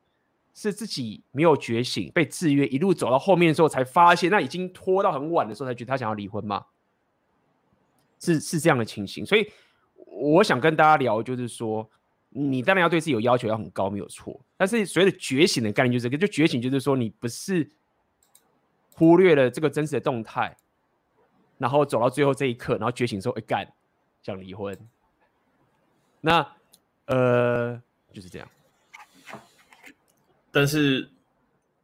[0.53, 6.65] 是自己没有觉醒，被制约，一路走到后面的时候才发现，那已经拖到很晚的时候才觉得他想要离婚吗？
[8.19, 9.51] 是是这样的情形，所以
[10.05, 11.89] 我想跟大家聊，就是说，
[12.29, 14.39] 你当然要对自己有要求，要很高，没有错。
[14.55, 17.67] 但是所谓的觉醒的概念就是这个，就觉醒就是说，你不是
[18.93, 20.55] 忽略了这个真实的动态，
[21.57, 23.67] 然后走到最后这一刻，然后觉醒说，哎干，
[24.21, 24.77] 想离婚。
[26.19, 26.47] 那
[27.05, 27.81] 呃，
[28.13, 28.47] 就是这样。
[30.51, 31.09] 但是，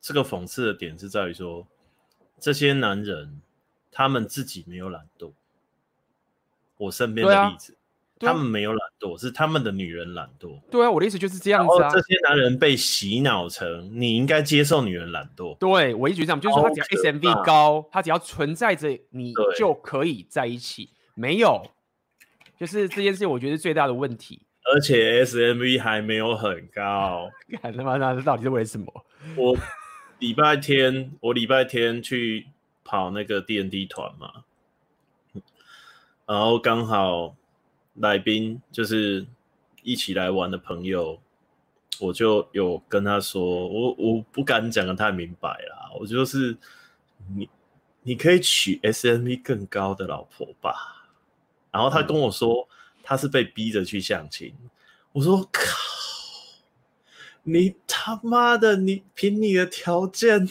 [0.01, 1.65] 这个讽刺的点是在于说，
[2.39, 3.41] 这些男人
[3.91, 5.31] 他们自己没有懒惰。
[6.77, 10.59] 我身边的例子，啊啊、他们没有懒惰，是他们的女人懒惰。
[10.69, 11.89] 对啊，我的意思就是这样子啊。
[11.89, 15.57] 这些男人被洗脑成你应该接受女人懒惰。
[15.57, 20.91] 对，我一直这样，就是说他只要 SMV 高，他只要存在着，你就可以在一起。
[21.15, 21.65] 没有，
[22.59, 24.41] 就是这件事情，我觉得是最大的问题。
[24.73, 27.29] 而且 SMV 还没有很高，
[27.61, 29.05] 看他妈那这到底是为什么？
[29.35, 29.55] 我
[30.19, 32.47] 礼拜天我礼拜天去
[32.83, 34.43] 跑那个 DND 团嘛，
[36.25, 37.35] 然后刚好
[37.95, 39.25] 来宾就是
[39.83, 41.19] 一起来玩的朋友，
[41.99, 46.57] 我就有跟他说，我我不敢讲的太明白啦，我就是
[47.35, 47.49] 你
[48.03, 51.07] 你可以娶 SMV 更高的老婆吧，
[51.71, 52.67] 然后他跟我说。
[53.09, 54.53] 他是被逼着去相亲，
[55.13, 55.61] 我说靠，
[57.43, 60.45] 你他妈的，你凭你的条件，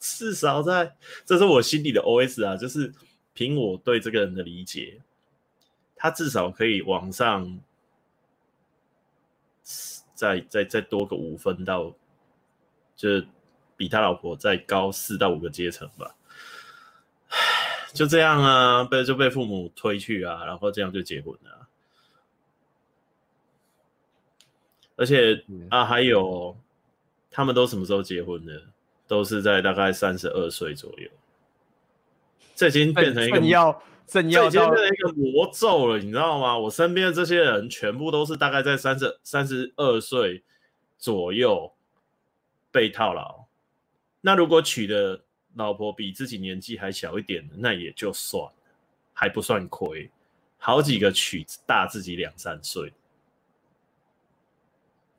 [0.00, 0.96] 至少在，
[1.26, 2.94] 这是我心里的 OS 啊，就是
[3.34, 5.02] 凭我对这个人的理解，
[5.96, 7.60] 他至少可以往上，
[10.14, 11.94] 再再再多个五分到，
[12.96, 13.22] 就
[13.76, 16.16] 比他老婆再高四到五个阶层吧，
[17.92, 21.67] 就这样啊，被就被父母推去啊，然后这样就结婚了。
[24.98, 26.54] 而且啊，还有，
[27.30, 28.60] 他们都什么时候结婚的？
[29.06, 31.08] 都是在大概三十二岁左右。
[32.54, 36.58] 这已经变成一个要正要到一个魔咒了，你知道吗？
[36.58, 40.42] 我身边的这些人全部都是大概在三十三十二岁
[40.98, 41.72] 左右
[42.70, 43.46] 被套牢。
[44.20, 45.22] 那如果娶的
[45.54, 48.52] 老婆比自己年纪还小一点的，那也就算了，
[49.14, 50.10] 还不算亏。
[50.58, 52.92] 好几个娶大自己两三岁，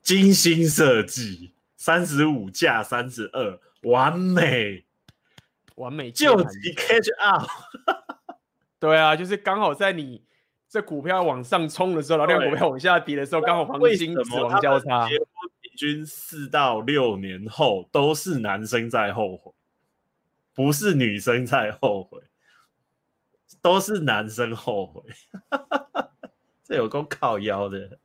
[0.02, 4.84] 精心设计，三十五架三十二，完美，
[5.76, 7.46] 完美，就急 catch up。
[8.80, 10.24] 对啊，就是刚好在你
[10.68, 15.06] 这股票往上冲的时候，然后那股票往下跌的时候，刚好黄金死亡交叉。
[15.08, 15.26] 结婚
[15.60, 19.52] 平均四到六年后都是男生在后悔，
[20.54, 22.22] 不是女生在后悔，
[23.60, 25.02] 都是男生后悔。
[26.64, 27.98] 这有够靠腰的。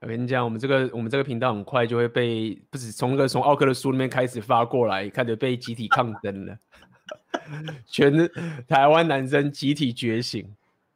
[0.00, 6.56] 我跟你讲，我们这个我们这个频道很快就会被不止从那个从奥克的书里面开始发过来，开始被集体抗争了。
[7.86, 8.30] 全
[8.66, 10.42] 台湾男生集体觉醒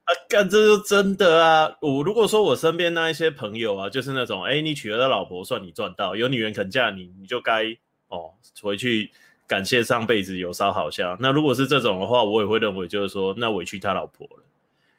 [0.05, 0.11] 啊！
[0.29, 1.77] 干，这就真的啊！
[1.81, 7.65] 我如果说我身边那一些朋友啊，就是那种，哎、欸，你娶了的老婆算你赚到，有女人肯嫁你，你就该
[8.09, 8.31] 哦
[8.63, 9.11] 回去
[9.47, 11.15] 感谢上辈子有烧好香。
[11.21, 14.45] 那如果是这种的话，我也会认为就是说，那委屈他老婆了。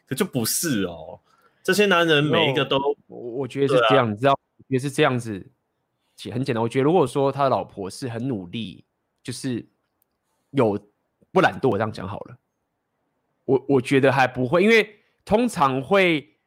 [0.08, 1.20] 可就不是哦，
[1.64, 2.95] 这些男人每一个都，
[3.26, 5.51] 我我觉得是这样，啊、你知道，也是这样子，
[6.32, 6.61] 很简单。
[6.61, 8.86] 我觉得如果说他的老婆是很努力，
[9.23, 9.65] 就是
[10.51, 10.80] 有。
[11.32, 12.38] 不懒惰，我这样讲好了。
[13.43, 16.38] 我我觉得还不会，因为通常会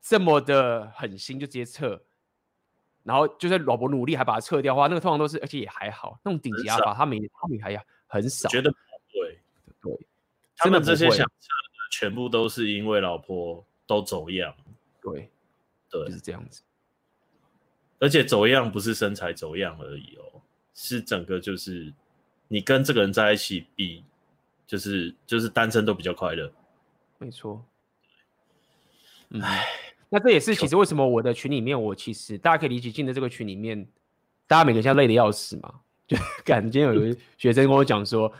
[0.00, 2.00] 这么的狠心就直接撤，
[3.02, 8.76] 然后就是老婆努力还把它撤掉的话，那个通常都是，而且也还好，那种顶级阿爸他没他没还要很少，觉得不
[9.18, 9.40] 会，
[9.82, 10.06] 对，
[10.56, 14.54] 他们这些想撤的全部都是因为老婆都走样，
[15.00, 15.28] 对
[15.92, 16.62] 对，就是这样子。
[18.00, 20.42] 而且走样不是身材走样而已哦，
[20.74, 21.92] 是整个就是
[22.48, 24.02] 你跟这个人在一起比。
[24.64, 26.50] 就是就是单身都比较快乐，
[27.18, 27.62] 没错。
[29.38, 29.66] 哎，
[30.08, 33.86] 那这也是其实为什么我的群里面，我其实大家可以理解进的这个群里面，
[34.46, 35.80] 大家每个人现在累的要死嘛。
[36.08, 38.32] 就感觉今天有学生跟我讲说，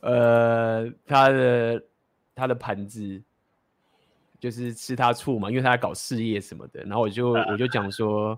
[0.00, 1.84] 呃，他的
[2.34, 3.22] 他的盘子
[4.42, 6.82] 就是吃他醋嘛，因为他在搞事业什么的。
[6.82, 8.36] 然后我就我就讲说。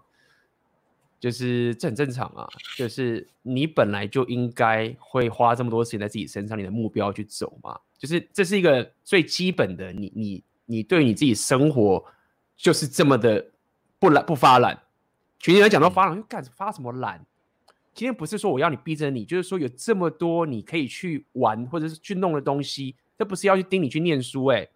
[1.20, 2.46] 就是这很正常啊，
[2.76, 7.80] 就是你本来就应该会花这么多时间在自己身上，你的目标去走嘛。
[7.96, 12.04] 就是这是一个最基本的，你你你对你自己生活
[12.58, 13.42] 就是这么的
[13.98, 14.78] 不懒不发懒。
[15.38, 17.24] 群里人讲到发懒，干、嗯、发什么懒？
[17.94, 24.70] 今天不是说我要你逼着你，就是说有这么多你可以去玩或者是去弄的东西，这不是要去盯你去念书哎、欸，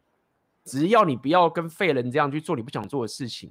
[0.69, 3.51] 只要你不要跟废人这样去做你不想做的事情，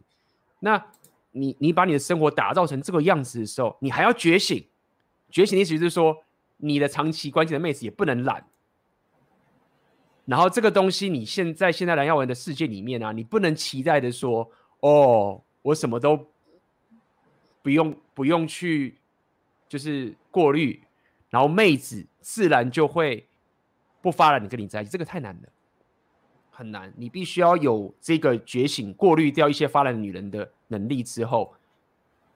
[0.59, 0.83] 那。
[1.31, 4.65] 你你把你的生活打造成这个样子的时候，你还要觉醒。
[5.29, 6.17] 觉醒的意思就是说，
[6.55, 8.43] 你的长期关系的妹子也不能懒。
[10.25, 14.49] 然后这个东西，你现在现在蓝耀文的世界里面啊，你不能期待的说，
[14.79, 16.27] 哦，我什么都
[17.61, 18.97] 不用不用去，
[19.69, 20.81] 就是过滤，
[21.29, 23.27] 然后妹子自然就会
[24.01, 25.49] 不发了，你跟你在一起，这个太难了。
[26.57, 31.53] 很难，你必须要有这个觉醒，过滤掉一些发懒的女人的能力之后，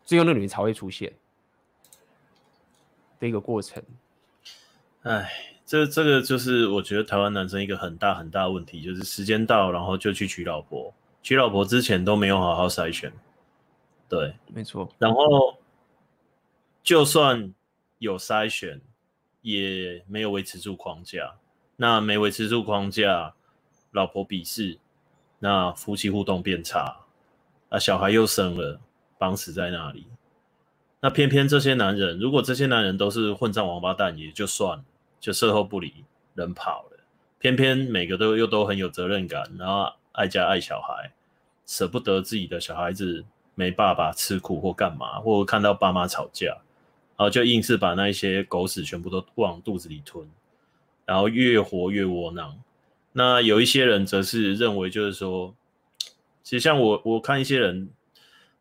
[0.04, 1.12] 最后那个女人才会出现
[3.20, 3.82] 的一个过程。
[5.02, 5.28] 哎，
[5.66, 10.94] 这这个就是我觉得台湾男生一个很大很大的问题，就是时间到，然后就去娶老婆，
[11.24, 13.12] 娶老婆之前都没有好好筛选。
[14.08, 14.88] 对，没错。
[15.00, 15.58] 然后
[16.84, 17.52] 就算
[17.98, 18.80] 有筛选，
[19.42, 21.38] 也没有维持住框架。
[21.78, 23.34] 那没维持住框架。
[23.92, 24.78] 老婆鄙视，
[25.40, 26.98] 那夫妻互动变差，
[27.70, 28.80] 啊，小孩又生了，
[29.18, 30.08] 绑死在那里。
[31.02, 34.84] 那偏偏这些男人，如果这些男人都是混账王八蛋，也就算了，
[35.20, 37.00] 就事后不理，人跑了。
[37.40, 41.12] 偏偏每个都又都很有责任感，然后爱家爱小孩，
[41.66, 43.26] 舍不得自己的小孩子
[43.56, 46.50] 没爸爸吃苦或干嘛，或看到爸妈吵架，
[47.18, 50.30] 然后就硬是把那一些狗屎全部都往肚子里吞，
[51.04, 52.58] 然后越活越窝囊。
[53.14, 55.54] 那有一些人则是认为，就是说，
[56.44, 57.90] 其实像我，我看一些人，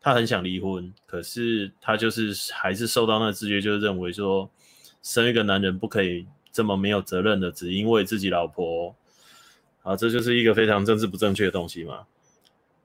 [0.00, 4.50] 他很想离婚，可是他就是还是受到那个制约，就是认为说，
[5.02, 8.94] 生一个男人不可以这么没有责任的，只因为自己老婆，
[9.82, 12.06] 啊，这就是一个非常政治不正确的东西嘛。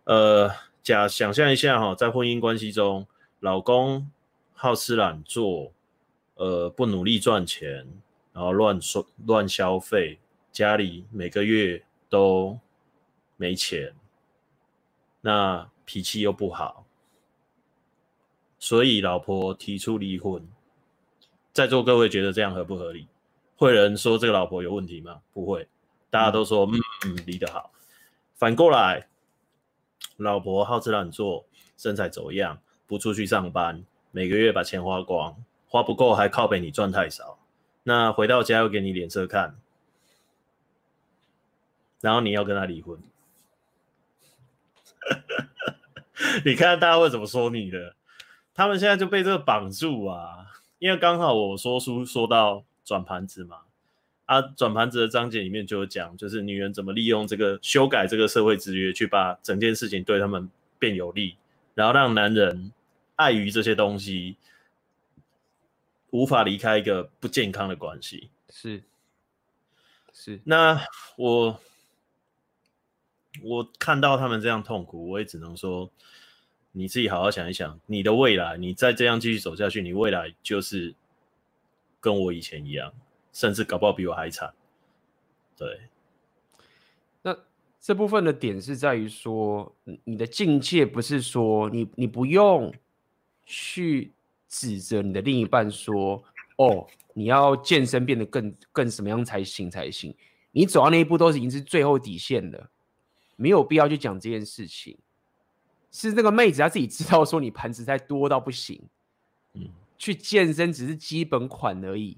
[0.03, 0.51] 呃，
[0.83, 3.07] 假想象一下哈，在婚姻关系中，
[3.39, 4.07] 老公
[4.53, 5.71] 好吃懒做，
[6.35, 7.87] 呃，不努力赚钱，
[8.33, 10.19] 然后乱说乱消费。
[10.55, 12.57] 家里每个月都
[13.35, 13.93] 没钱，
[15.19, 16.85] 那脾气又不好，
[18.57, 20.47] 所以老婆提出离婚。
[21.51, 23.05] 在座各位觉得这样合不合理？
[23.57, 25.19] 会有人说这个老婆有问题吗？
[25.33, 25.67] 不会，
[26.09, 27.73] 大家都说嗯嗯离得好。
[28.35, 29.09] 反过来，
[30.15, 31.45] 老婆好吃懒做，
[31.75, 35.35] 身材走样，不出去上班，每个月把钱花光，
[35.67, 37.39] 花不够还靠北你赚太少，
[37.83, 39.57] 那回到家又给你脸色看，
[42.05, 42.99] 然后你要跟他离婚。
[46.45, 47.95] 你看大家会怎么说你的？
[48.53, 50.61] 他们现在就被这个绑住啊！
[50.77, 53.61] 因为刚好我说书说到转盘子嘛，
[54.25, 60.47] 啊，转盘子的章节里面就有讲，就是女人怎么利用这个修改这个社会制约，去把整件事情对他们
[60.77, 61.35] 变有利，
[61.73, 62.71] 然后让男人
[63.15, 64.37] 碍于这些东西
[66.11, 68.29] 无法离开一个不健康的关系。
[68.51, 68.83] 是
[70.13, 70.79] 是，那
[71.17, 71.59] 我。
[73.43, 75.89] 我看到他们这样痛苦，我也只能说，
[76.71, 80.93] 你自己好好想一想，你的未来，你再这样继续走下去，你未来就是
[81.99, 82.93] 跟我以前一样，
[83.33, 84.53] 甚至搞不好比我还惨。
[85.57, 85.81] 对，
[87.21, 87.37] 那
[87.79, 89.73] 这部分的点是在于说，
[90.03, 92.73] 你的境界不是说你你不用
[93.45, 94.11] 去
[94.47, 96.23] 指责你的另一半说，
[96.57, 100.13] 哦，你要健身变得更更什么样才行才行，
[100.51, 102.69] 你走到那一步都是已经是最后底线了。
[103.35, 104.97] 没有必要去讲这件事情，
[105.91, 108.81] 是那个妹子她自己知道，说你盘子太多到不行，
[109.53, 112.17] 嗯，去健身只是基本款而已。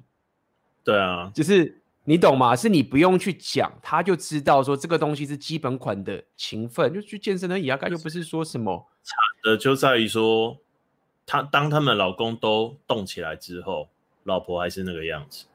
[0.84, 2.56] 对啊，就是你懂吗？
[2.56, 8.88] 是你不用去讲，她就知道说这个东西是基本款的情分，就去健身而已啊，又不是说什么。
[9.04, 10.58] 差的就在于说，
[11.26, 13.90] 她当他们老公都动起来之后，
[14.24, 15.46] 老婆还是那个样子。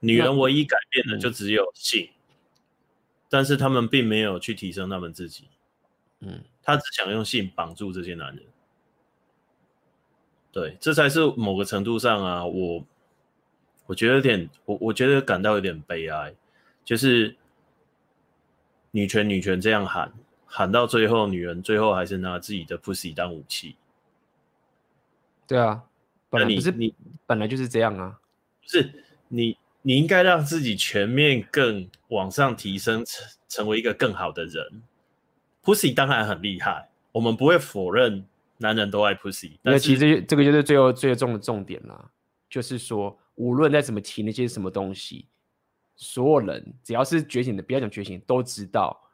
[0.00, 2.08] 女人唯一改变的就只有性。
[3.36, 5.46] 但是他们并没有去提升他们自己，
[6.20, 8.42] 嗯，他只想用性绑住这些男人，
[10.50, 12.82] 对，这才是某个程度上啊，我
[13.84, 16.34] 我觉得有点，我我觉得感到有点悲哀，
[16.82, 17.36] 就是
[18.90, 20.10] 女权女权这样喊
[20.46, 23.76] 喊到最后，女人最后还是拿自己的 pussy 当武器，
[25.46, 25.84] 对啊，
[26.30, 26.94] 本来不是你，你
[27.26, 28.18] 本来就是这样啊，
[28.62, 29.58] 不是你。
[29.86, 34.82] 你应该让自己全面更往上提升，成成为一个更好的人。
[35.62, 38.26] Pussy 当然很厉害，我们不会否认
[38.56, 39.52] 男人都爱 Pussy。
[39.62, 42.10] 那其实这个就是最后最重的重点啦，
[42.50, 45.28] 就是说无论再怎么提那些什么东西，
[45.94, 49.08] 所有人只要是觉醒的，不要讲觉醒，都知道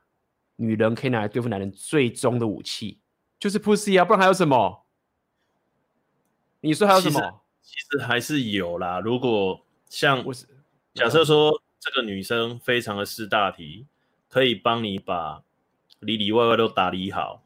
[0.57, 2.99] 女人可以拿来对付男人最终的武器
[3.39, 4.87] 就是 Pussy 啊，不然还有什么？
[6.63, 7.43] 你说还有什么？
[7.61, 10.47] 其实，还是有啦，如果像我是。
[10.95, 13.87] 假设说这个女生非常的识大体，
[14.29, 15.43] 可以帮你把
[16.01, 17.43] 里里外外都打理好。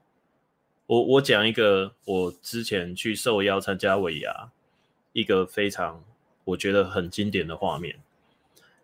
[0.87, 4.51] 我我讲一个我之前去受邀参加尾牙，
[5.13, 6.05] 一个非常
[6.45, 7.99] 我觉得很经典的画面。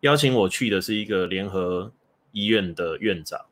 [0.00, 1.92] 邀请我去的是一个联合
[2.32, 3.46] 医院的院长，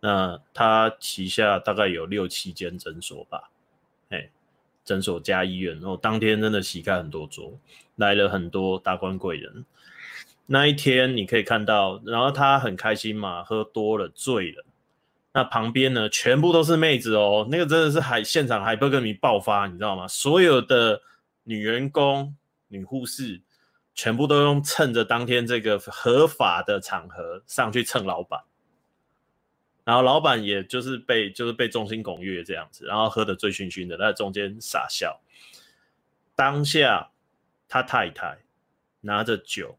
[0.00, 3.50] 那他旗下大概有六七间诊所吧，
[4.10, 4.30] 哎，
[4.84, 7.58] 诊所加医院，然后当天真的席开很多桌，
[7.96, 9.64] 来了很多达官贵人。
[10.46, 14.64] 那一天你可以看到，然后他很开心嘛，喝多了醉了。
[15.32, 20.06] 那旁边呢，全部都是妹子哦，那个真的是海现场海贝克米爆发，你知道吗？
[20.06, 21.00] 所有的
[21.44, 22.36] 女员工、
[22.68, 23.40] 女护士，
[23.94, 28.40] 全部都用趁着当天这个合法的场合上去蹭老板，
[29.84, 35.20] 然后老板也就是被就是被众星拱月这样子，然后喝得醉醺醺的，在中间傻笑。
[36.34, 37.10] 当下
[37.68, 38.38] 他太太
[39.02, 39.78] 拿着酒。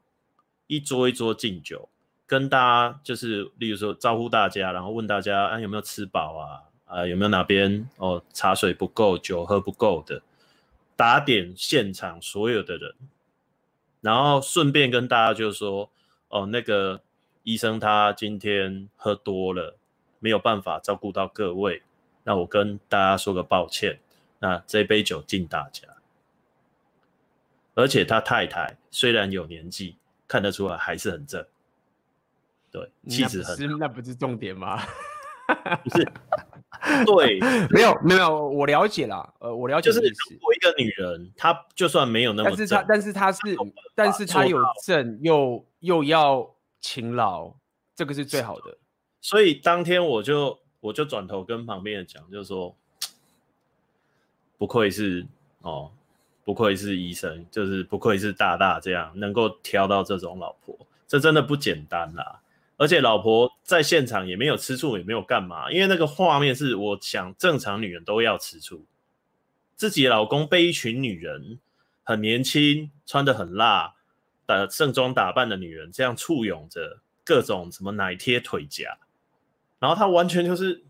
[0.67, 1.87] 一桌一桌敬酒，
[2.25, 6.61] 跟大家就是，例如说招呼大家，然后问大家，啊有没有吃饱啊？
[6.85, 10.23] 啊有没有哪边哦茶水不够，酒喝不够的，
[10.95, 12.95] 打点现场所有的人，
[14.01, 15.91] 然后顺便跟大家就说，
[16.29, 16.99] 哦那个
[17.43, 19.77] 医生他今天喝多了，
[20.25, 21.83] 没有办法照顾到各位，
[22.23, 23.99] 那我跟大家说个抱歉，
[24.39, 25.87] 那这杯酒敬大家。
[27.75, 29.97] 而且他太太虽然有年纪。
[30.27, 31.45] 看得出来还是很正，
[32.71, 33.77] 对，气质很好。
[33.77, 34.81] 那不是重点吗？
[35.83, 36.11] 不是，
[37.05, 39.91] 对， 没有没有，我了解了，呃，我了解。
[39.91, 43.39] 就是如果一个女人，她就算没有那么正，但是她，但是她是，
[43.93, 47.53] 但是她有正又又要勤劳，
[47.95, 48.75] 这个是最好的。
[49.25, 52.75] 所以当天我就我就转头跟旁边的讲，就是说，
[54.59, 55.25] 不愧是
[55.61, 55.91] 哦。
[56.43, 62.39] 不愧是医生，就是不愧是大大这样能够挑到这种老婆，这真的不简单啦。
[62.77, 68.85] 而且老婆在现场也没有吃醋，也没有干嘛，因为那个画面是我想正常女人都要吃醋，
[69.75, 71.57] 自己老公被一群女人
[72.03, 73.95] 很年轻，穿得很辣，
[74.45, 78.95] 打盛装打扮的女人，这样簇拥着各种什么奶贴腿夹，
[79.85, 80.81] 然后他完全就是，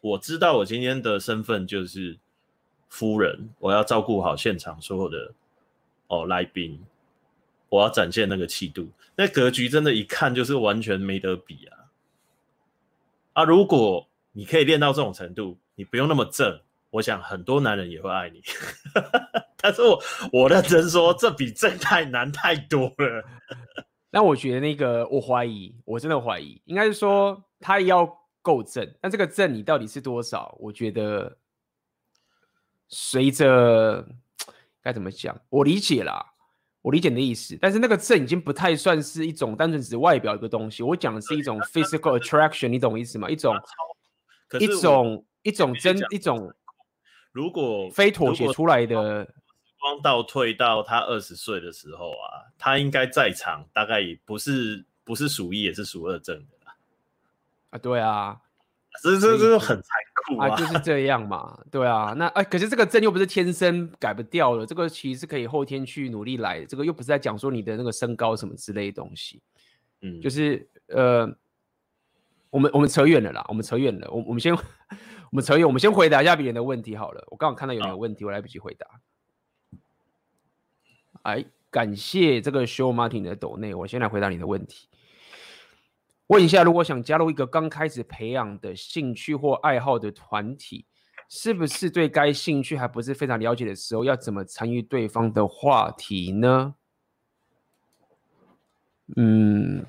[0.00, 2.18] 我知道我今天的身份就是
[2.88, 5.32] 夫人，我要照顾好现场所有的
[6.08, 6.84] 哦来宾，
[7.68, 11.86] 我要展现那个气度，那格局真的，一看就是完全没得比啊！
[13.34, 16.60] 啊，如果你可以练到这种程度，你不用那么正，
[16.90, 18.42] 我想很多男人也会爱你。
[19.62, 20.02] 但是我
[20.32, 23.24] 我认真说，这比正太难太多了。
[24.12, 28.04] 那我觉得那个，我怀疑，我真的怀疑，应该是说他要
[28.42, 28.92] 够正。
[29.00, 30.56] 但这个正你到底是多少？
[30.58, 31.38] 我觉得
[32.88, 34.04] 随着
[34.82, 36.26] 该怎么讲，我理解啦，
[36.82, 37.56] 我理解你的意思。
[37.60, 40.82] 但是那个正已经不太算是一种单纯只外表一个东西。
[40.82, 43.30] 我讲的是一种 physical attraction，你懂我意思吗？
[43.30, 43.54] 一种
[44.58, 46.52] 一种一种真一种，
[47.30, 49.34] 如果非妥协出来的。
[49.80, 56.76] 光倒退到他二十岁的时候啊，他应该在场，大概也不是不是数一也是数二正的啦。
[57.70, 58.38] 啊，对啊，
[59.02, 59.88] 这这这很残
[60.26, 69.40] 酷啊，啊，就是这样嘛，对啊，那哎，可是这个证又不是天生改不掉的，这个其实是可以后天去努力来，这个又不是在讲说你的那个身高什么之类的东西，
[70.02, 71.26] 嗯，就是呃，
[72.50, 74.54] 我们我们扯远了啦，我们扯远了，我我们先
[75.32, 78.86] 我们扯远，我们先回答一下别人的问题好了，我刚好看到有人有问题，我来不及回答。
[81.22, 84.88] 哎，感谢这个 Show Martin 的抖内，我先来回答你的问题。
[86.28, 90.86] 问一下，如果想加入一个刚开始培养的兴趣或爱好的团体，
[91.28, 96.74] 是不是对该兴趣还不是非常了解的时候，要怎么参与对方的话题呢？
[99.16, 99.84] 嗯，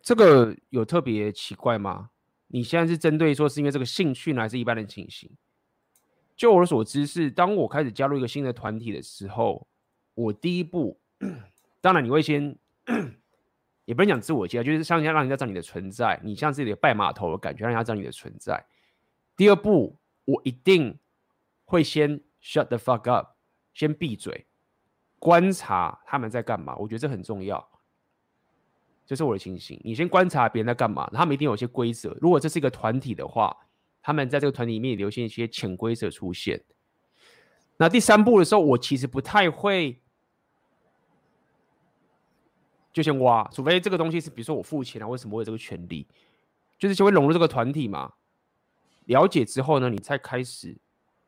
[0.00, 2.10] 这个有特别奇怪吗？
[2.48, 5.30] 你现在是针对说是因为这个兴趣呢，还是一般的情形？
[6.36, 9.66] 就我所知是，当我开始加入一个新的团体的时候，
[10.14, 11.00] 我第一步，
[11.80, 12.56] 当然你会先，
[13.86, 18.64] 也不能讲自我介绍，就是像让人家知道你的存在，你像自己的拜码头的感觉，让人家知道你的存在。
[19.34, 20.98] 第二步，我一定
[21.64, 23.30] 会先 shut the fuck up，
[23.72, 24.46] 先闭嘴，
[25.18, 27.66] 观察他们在干嘛，我觉得这很重要。
[29.06, 32.16] 这是我的情形，你先观察别人在干嘛，他们一定有些规则。
[32.20, 33.56] 如果这是一个团体的话，
[34.02, 36.60] 他们在这个团体里面留下一些潜规则出现。
[37.76, 40.00] 那第三步的时候，我其实不太会
[42.92, 46.04] 就先挖，除非这个东西是比如说我付钱了，为什么我有这个权利？
[46.76, 48.14] 就是先会融入这个团体嘛。
[49.04, 50.76] 了解之后呢，你再开始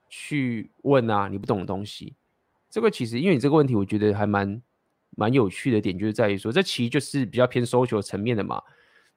[0.09, 2.17] 去问啊，你不懂的东西。
[2.69, 4.61] 这个其实因为你这个问题，我觉得还蛮。
[5.17, 8.63] 蛮有趣的点就是在于说，这其实就是比较偏 social 层面的嘛。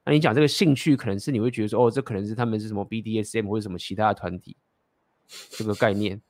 [0.04, 4.56] 那你讲这个兴趣，可能是你会觉得说，哦，这可能是他们是什么 BDSM 或者什么其他的团体
[5.50, 6.20] 这个概念。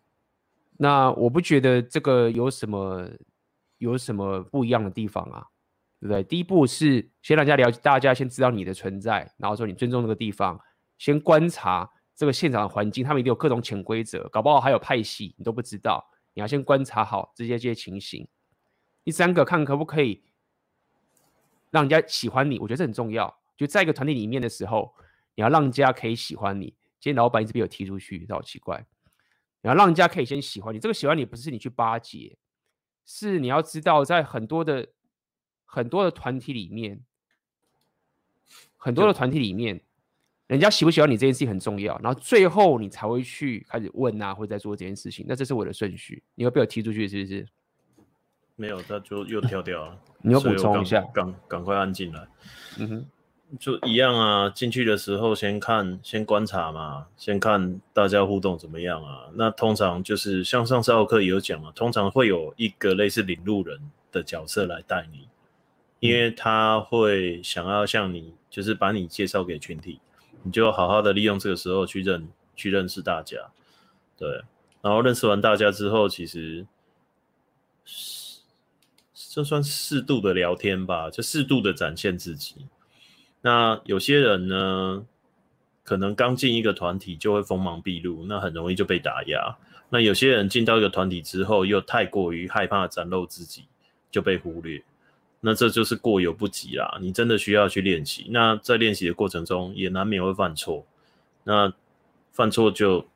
[0.77, 3.09] 那我不觉得这个有什么
[3.79, 5.47] 有什么不一样的地方啊，
[6.01, 6.23] 对不对？
[6.23, 10.61] 第一步是先让大家了解，大家先知道你的存在，然后说你尊重这个地方，
[10.99, 16.05] 先观察这个现场的环境，他们一定有各种潜规则，搞不好还有派系你都不知道，
[16.35, 18.29] 你要先观察好这些这些情形。
[19.05, 20.23] 第三个，看可不可以
[21.71, 23.41] 让人家喜欢你，我觉得这很重要。
[23.57, 24.95] 就在一个团体里面的时候，
[25.35, 26.67] 你要让人家可以喜欢你。
[27.01, 28.87] 今天老板一直被我踢出去，这好奇怪。
[29.63, 32.37] 你要让人家可以先喜欢你，这个喜欢你不是你去巴结，
[33.05, 34.89] 是你要知道，在很多的
[35.65, 37.01] 很多的团体里面，
[38.77, 39.83] 很多的团体里面，
[40.47, 41.99] 人家喜不喜欢你这件事情很重要。
[41.99, 45.25] 然后最后你才会去开始问啊，或者在做这件事情。
[45.29, 46.23] 那这是我的顺序。
[46.35, 47.49] 你会被我踢出去，是不是？
[48.57, 49.99] 没有，他就又跳掉了。
[50.23, 52.29] 你要补充一下，赶赶快按进来。
[52.79, 53.07] 嗯哼，
[53.59, 54.49] 就一样啊。
[54.51, 59.29] 进去的时候先看，先观察嘛，先看大家互动怎么样啊。
[59.35, 63.81] 那通常就是像上次奥克也有讲啊，通常会有一个类似领路人
[64.13, 65.29] 的角色来带你，
[65.99, 69.99] 因为他会想要向你，就是把你介绍给群体，
[70.45, 73.39] 你就好好的利用这个时候去认去认识大家。
[74.17, 74.45] 对，
[74.83, 76.65] 然后认识完大家之后，其实。
[79.33, 82.67] 这算适度的聊天吧，就适度的展现自己。
[83.41, 85.07] 那有些人呢，
[85.83, 89.57] 可能刚进一个团体就会锋芒毕露，那很容易就被打压。
[89.89, 93.65] 那有些人进到一个团体之后，又太过于害怕展露自己，
[94.11, 94.83] 就被忽略。
[95.41, 96.99] 那这就是过犹不及啦。
[97.01, 98.27] 你真的需要去练习。
[98.29, 100.85] 那在练习的过程中，也难免会犯错。
[101.45, 101.73] 那
[102.33, 103.07] 犯错就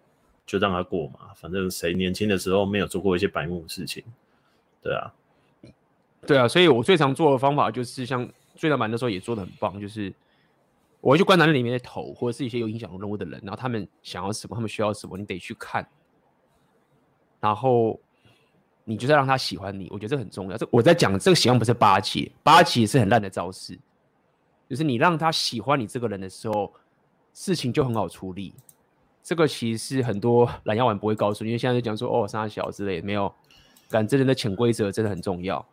[0.46, 4.02] 就让他过嘛，反正谁年轻的时候没有做过一些白目的事情，
[4.82, 5.12] 对啊。
[6.26, 10.12] 对啊，所以我最常做的方法就是像最大版的时候也做的很棒，就是
[11.00, 15.86] 我会去观察那里面的头，或者是一些有影响的人物的人，然后他们想要什么，他们需要什么，你得去看，
[17.40, 17.98] 然后
[18.84, 20.56] 你就是让他喜欢你，我觉得这很重要。
[20.56, 23.78] 这我在讲这个喜欢不是巴结，巴结是很烂的招式，
[24.68, 26.72] 就是你让他喜欢你这个人的时候，
[27.32, 28.54] 事情就很好处理。
[29.22, 33.32] 这个其实是很多懒腰丸不会告诉你，因为现在就讲说哦，三小之类没有，
[33.90, 35.64] 感这人的潜规则真的很重要。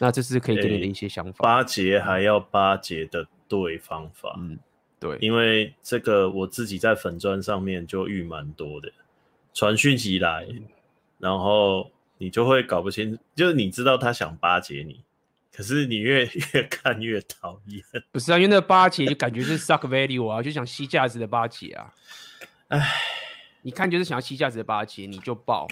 [0.00, 1.32] 那这是可以给你的一些想法。
[1.32, 4.58] 欸、巴结还要巴结的对方法，嗯，
[4.98, 8.90] 对，因为这个我自己在粉砖上面就遇蛮多的，
[9.52, 10.48] 传讯息来，
[11.18, 15.02] 然后你就会搞不清，就是你知道他想巴结你，
[15.52, 16.24] 可是你越
[16.54, 17.82] 越看越讨厌。
[18.10, 21.94] 不是啊，因为那个巴结就感觉是 suck value 啊，就想吸价值的巴结啊。
[22.68, 22.80] 哎，
[23.62, 25.66] 你看就是想要吸价值的巴结，你就报，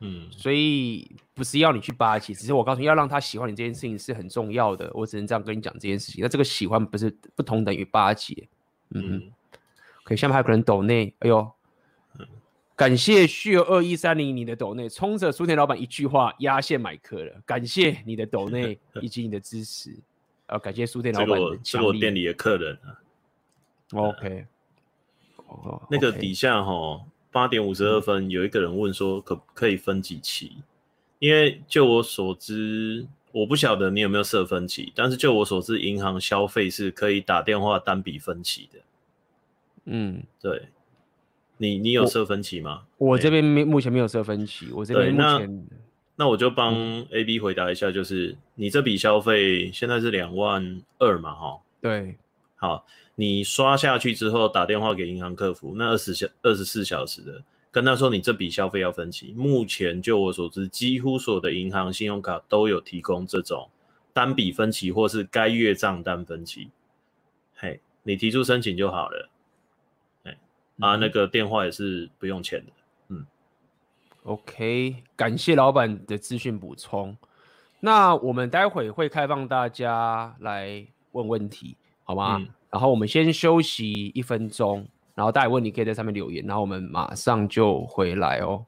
[0.00, 6.22] 嗯，所以不是要你去巴结，只是我告诉你要让他喜欢你这件事情是很重要的，我只能这样跟你讲这件事情。
[6.22, 8.48] 那这个喜欢不是不同等于巴结，
[8.90, 9.32] 嗯，嗯。
[10.02, 11.48] 可以下面还有可能抖内，哎呦，
[12.18, 12.26] 嗯、
[12.74, 19.94] 感谢旭二一三零你的抖内，冲着书店老板一句话压线买客了，感谢你的抖内 以及你的支持，
[20.46, 22.98] 呃，感谢书店老板是我店里的客人啊
[23.92, 24.46] ，OK。
[25.46, 25.80] 哦。
[25.90, 30.56] 那个底下哈八点五十二分有一个人问说可可以分几期？
[31.18, 38.78] 因为就我所知，我不晓得你有没有设分期，但是就我所知，银行消费是可以打电话单笔分期的。
[39.84, 40.68] 嗯，对，
[41.58, 42.84] 你你有设分期吗？
[42.96, 46.74] 我，我这边没目前没有设分期，我这边目前那，那我就帮
[47.10, 51.34] A B 回答一下，就是你这笔消费现在是两万二嘛？
[51.34, 52.16] 哈，对，
[52.56, 52.86] 好。
[53.20, 59.34] 你刷下去之后打电话给银行客服，那二十小二十四小时的跟他说你这笔消费要分期。
[59.36, 63.68] 目前就我所知，几乎所有的银行信用卡都有提供这种
[64.14, 66.70] 单笔分期或是该月账单分期。
[67.54, 69.28] 嘿，你提出申请就好了。
[70.24, 70.38] 哎，
[70.78, 72.72] 啊，那个电话也是不用钱的。
[73.08, 73.26] 嗯
[74.22, 77.14] ，OK，感谢老板的资讯补充。
[77.80, 82.38] 那我们待会会开放大家来问问题，好吗？
[82.38, 88.64] 嗯然后我们先休息一分钟，然后大家问你可以在上面留言，然后我们马上就回来哦。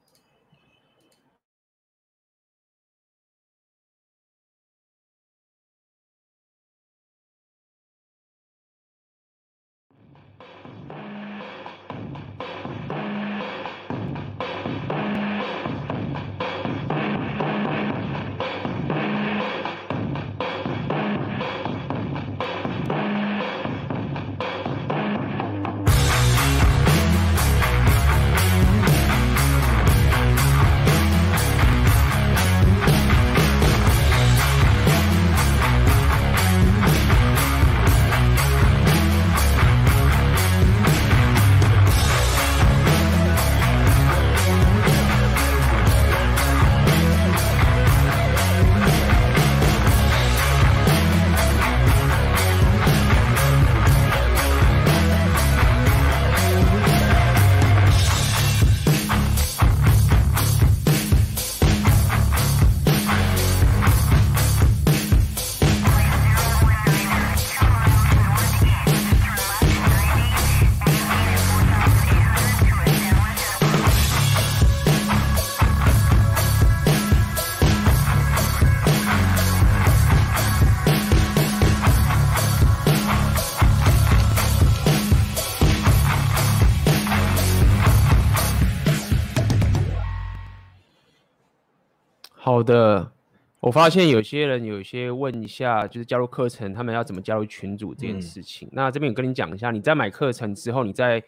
[92.63, 93.11] 好的，
[93.59, 98.69] 我发现有些人有些问一下，就是加入课程，他们要怎么加入群组这件事情。
[98.69, 101.21] 嗯、那这边我跟你讲一下，你在买课程之后，你在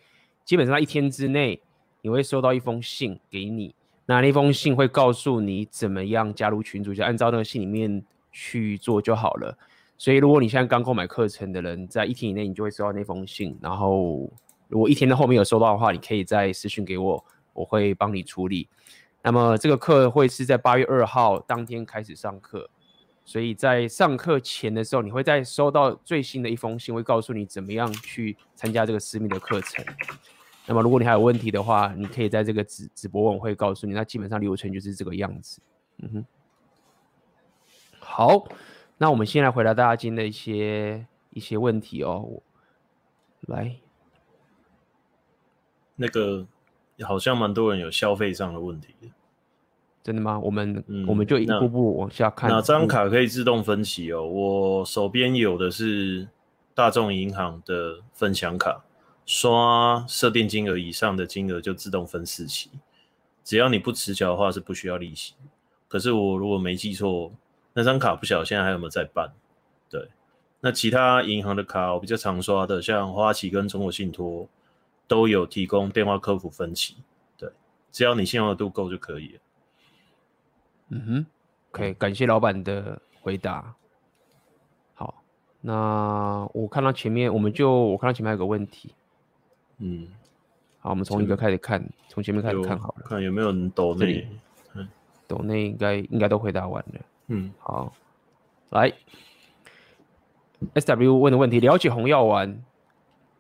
[0.45, 1.61] 基本上一天之内，
[2.01, 3.75] 你会收到一封信给你，
[4.05, 9.57] 那那封信会告诉你怎么样加入群组，就按照那个信里面去做就好了。
[9.97, 14.31] 所以如果你现在刚购买课程的人，在一天以内你就会收到那封信，然后
[14.69, 17.21] 如果一天的后面有收到的话，你可以再私信给我，
[17.51, 18.69] 我会帮你处理。
[19.25, 22.69] 那么这个课会是在八月二号当天开始上课，
[23.25, 29.83] 所以在上课前的时候，你会在收到最新的一封信，会告诉你怎么样去参加这个私密的课程。
[30.67, 33.93] 那么如果你还有问题的话，你可以在这个直直播我会告诉你。
[33.93, 35.59] 那基本上流程就是这个样子。
[35.97, 36.25] 嗯哼。
[37.97, 38.47] 好，
[38.99, 42.43] 那我们先来回答大家今天的一些一些问题哦。
[43.47, 43.75] 来，
[45.95, 46.45] 那个。
[47.05, 48.95] 好像蛮多人有消费上的问题，
[50.05, 50.37] 真的吗？
[50.37, 52.47] 我们、嗯、我们就一步步往下看。
[52.47, 54.23] 哪张卡可以自动分期哦？
[54.23, 56.27] 我手边有的是
[56.75, 58.85] 大众银行的分享卡，
[59.25, 62.69] 刷设定金额以上的金额就自动分四期。
[63.43, 65.33] 只要你不迟缴的话是不需要利息。
[65.87, 67.31] 可是我如果没记错，
[67.73, 69.33] 那张卡不晓得现在还有没有在办？
[69.89, 70.07] 对，
[70.61, 74.47] 那其他银行的卡我比较常刷的，像花旗跟中国信托
[75.07, 76.97] 都有提供电话客服分期。
[77.39, 77.49] 对，
[77.91, 79.39] 只要你信用额度够就可以了。
[80.89, 81.25] 嗯哼
[81.71, 83.73] ，OK，感谢老板的回答。
[84.93, 85.23] 好，
[85.61, 88.93] 那我看到前面，我们就我看到前面还有个问题。
[89.79, 90.07] 嗯，
[90.79, 94.27] 好，我们从一个开始看，从前面开始看好了，看有没有人抖内。
[95.27, 97.01] 抖内应该应该都回答完了。
[97.29, 97.91] 嗯，好，
[98.69, 98.93] 来
[100.75, 102.63] ，S W 问的问题：了解红药丸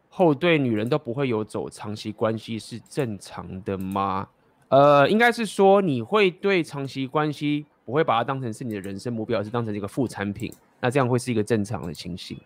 [0.09, 4.29] 后对女人都不会有走长期关系是正常的吗？
[4.69, 10.51] 呃，应该是说你会对长期关系不会把它当成是你的人生目标，而是当成一个副产品，
[10.81, 12.37] 那这样会是一个正常的情形。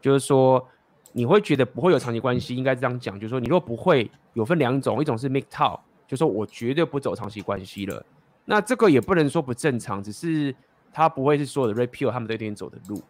[0.00, 0.66] 就是说
[1.12, 8.04] 你会觉得不会有长期关系，应该这样讲，就是说你若不会有分两种，一种是 MGTOW，就是说我绝对不走长期关系了。
[8.44, 10.54] 那这个也不能说不正常，只是
[10.92, 13.02] 它不会是所有的 repeal 他们都一定走的路。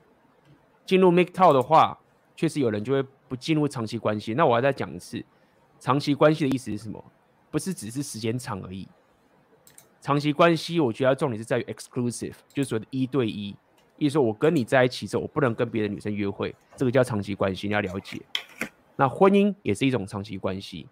[0.85, 1.99] 进入 MGTOW 的话，
[2.35, 4.35] 确实有人就会不进入长期关系。
[4.35, 5.24] 那我要再讲一次，
[5.79, 7.05] 长期关系的意思是什么？
[7.51, 8.86] 不是只是时间长而已。
[10.01, 13.57] 长期关系，我觉得重点是在于 exclusive，就是说的一对一，
[13.99, 18.22] 意思说我跟你在一起之后，我不能跟别的女生约会，这个叫长期关系，你要了解。
[18.94, 20.86] 那婚姻也是一种长期关系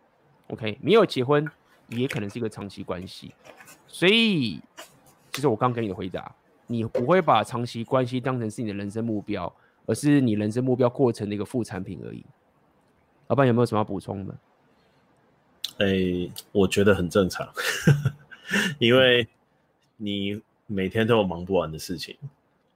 [0.49, 0.79] ，OK？
[0.83, 1.47] 没有结婚
[1.89, 3.33] 也可能是一个长期关系。
[3.87, 4.61] 所以，
[5.33, 6.35] 其实我刚给你的回答，
[6.67, 9.51] 你不会把长期关系当成是你的人生目标，
[9.87, 12.25] 而是你人生目标过程的一个副产品而已。
[13.29, 14.37] 老板有没有什么要补充的？
[15.79, 17.49] 哎、欸，我觉得很正常，
[18.79, 19.27] 因为
[19.97, 22.17] 你每天都有忙不完的事情。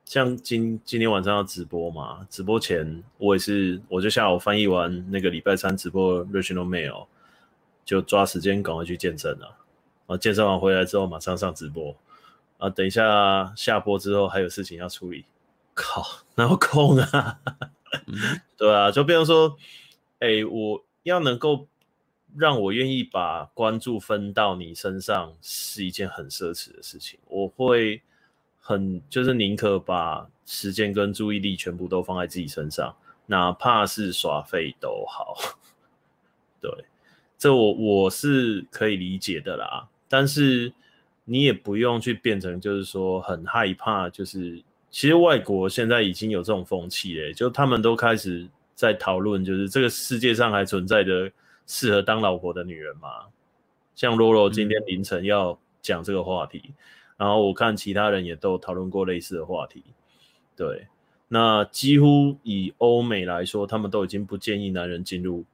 [0.05, 7.07] 像今今天晚上要直播嘛，直播前我也是，我就下午翻译完那个礼拜三直播 Regional Mail，
[7.84, 9.55] 就抓时间赶快去健身了。
[10.07, 11.94] 啊，健身完回来之后马上上直播，
[12.57, 15.26] 啊，等一下下播之后还有事情要处理，
[15.74, 16.03] 靠，
[16.36, 17.38] 哪有空啊？
[18.57, 19.57] 对啊，就比如说，
[20.20, 21.68] 哎、欸，我要能够
[22.36, 27.18] 让我愿意把关注分到你身上，是一件很奢侈的事情。
[27.26, 28.00] 我会
[28.60, 32.94] 很就是宁可把时间跟注意力全部都放在自己身上，
[33.26, 35.36] 哪怕是耍废都好。
[36.60, 36.70] 对，
[37.38, 39.88] 这我我是可以理解的啦。
[40.08, 40.72] 但是
[41.24, 51.30] 你也不用去变成，就是说很害怕，就是其实外国现在已经有这种风气了，就他们都开始在讨论，就是这个世界上还存在着
[51.68, 53.26] 适合当老婆的女人吗？
[53.94, 56.74] 像罗罗今天凌晨要讲这个话题，嗯，
[57.18, 59.84] 然后我看其他人也都讨论过类似的话题。
[60.56, 60.88] 对，
[61.28, 65.44] 那几乎以欧美来说，他们都已经不建议男人进入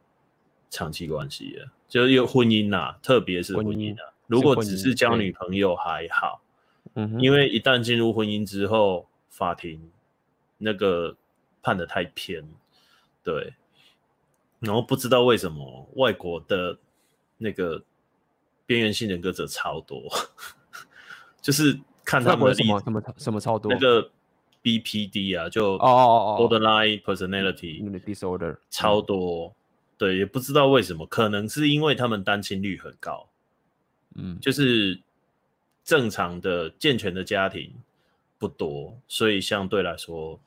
[0.71, 4.13] 长期关系了，就是有婚姻呐，特别是婚姻啊。
[4.27, 6.41] 如果只是交女朋友还好，
[6.95, 9.91] 嗯，因为一旦进入婚姻之后，法庭
[10.59, 11.17] 那个
[11.63, 12.47] 判的太偏，
[13.23, 13.53] 对，
[14.65, 16.77] 然后不知道为什么外国的
[17.39, 17.83] 那个
[18.67, 20.03] 边缘性人格者超多，
[21.41, 24.11] 就是看他们的什么什么什么超多，那个
[24.63, 29.55] BPD 啊，就哦哦哦，Borderline Personality Disorder 超多，
[29.99, 33.29] 对，也不知道为什么，可能是因为他们单亲率很高。
[34.17, 35.01] 嗯，就是
[35.85, 37.75] 正常的健全的家庭
[38.39, 40.39] 不多，所以相对来说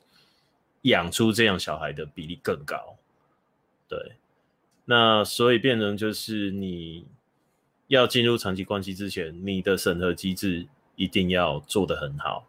[0.84, 2.95] 养出这样小孩的比例更高。
[3.88, 4.14] 对，
[4.86, 7.06] 那所以变成就是你
[7.88, 12.46] 要进入长期关系之前，你的审核机制一定要做得很好。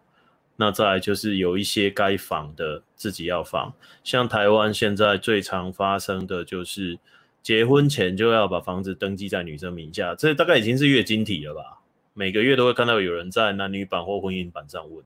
[0.57, 3.72] 那再来就是有一些该防的自己要防，
[4.03, 6.99] 像台湾现在最常发生的就是。
[7.41, 11.80] 结婚前就要把房子登记在女生名下，这大概已经是月经题了吧？
[12.12, 15.03] 每个月都会看到有人在男女版或婚姻版上问。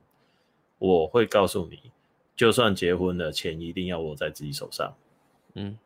[0.78, 1.92] 我会告诉你，
[2.34, 4.92] 就算结婚了，钱一定要握在自己手上。
[5.54, 5.78] 嗯，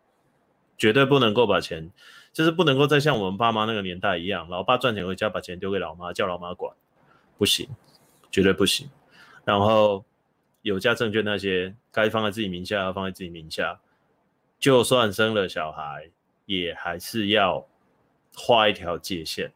[0.77, 1.91] 绝对不能够把钱，
[2.33, 6.74] 就是不能够再像我们爸妈那个年代一样，老爸赚钱回家把钱丢给老妈，叫老妈管，
[7.39, 7.68] 不行，
[8.31, 8.89] 绝对不行。
[9.45, 10.05] 然后
[10.62, 13.81] 有价证券那些该放在自己名下要放在自己名下，
[14.59, 16.11] 就算生了小孩。
[16.47, 17.66] 也还是要
[18.37, 19.53] 画一条界限。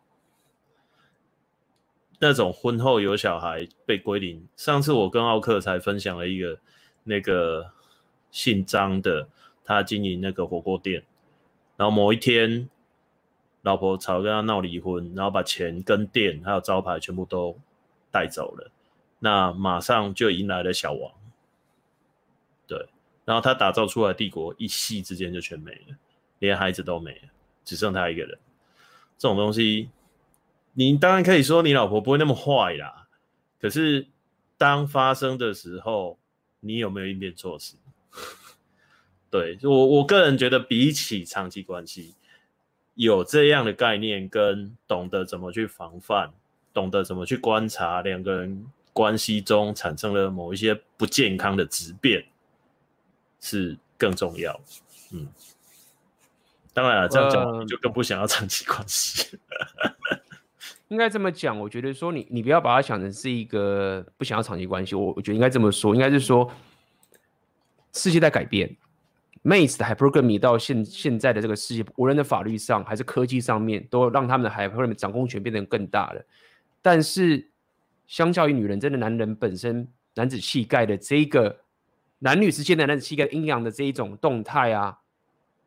[2.19, 6.59] 那种婚后有小孩被归零，上次我跟奥克才分享了一个
[7.05, 7.71] 那个
[8.33, 9.29] 姓张的，
[9.65, 11.05] 他经营那个火锅店，
[11.81, 12.69] 然后某一天
[13.63, 17.59] 老婆吵跟他闹离婚，然后把钱跟店还有招牌全部都
[18.11, 18.71] 带走了，
[19.19, 21.11] 那马上就迎来了小王，
[22.67, 22.87] 对，
[23.25, 25.97] 然后他打造出来的帝国一夕之间就全没了。
[26.41, 27.29] 连孩子都没了，
[27.65, 28.39] 只剩他一个人。
[29.17, 29.89] 这种东西
[30.75, 33.09] 你当然可以说你老婆不会那么坏啦，
[33.59, 34.07] 可是
[34.59, 36.19] 当发生的时候，
[36.61, 37.77] 你有没有应变措施？
[39.31, 42.15] 对，我我个人觉得，比起长期关系，
[42.95, 46.33] 有这样的概念跟懂得怎么去防范，
[46.75, 52.25] 懂得怎么去观察两个人关系中产生了某一些不健康的质变，
[53.41, 54.61] 是更重要。
[55.13, 55.29] 嗯，
[56.75, 59.39] 当然了，这样讲就更不想要长期关系。
[59.81, 59.91] 呃
[60.89, 66.53] 应该这么讲，我觉得说你你不要把它想成是一个不想要长期关系，我我觉得应该这么说，应该是说
[67.93, 68.77] 世界在改变，
[69.43, 76.25] 妹子的 hypergamy 到现现在的这个世界，无论在法律上还是科技上面，都让他们的海布罗米掌控权变得更大了。
[76.83, 77.51] 但是
[78.07, 81.61] 相较于女人，真的男人本身男子气概的这个
[82.19, 84.99] 男女之间的男子气概阴阳的这一种动态啊，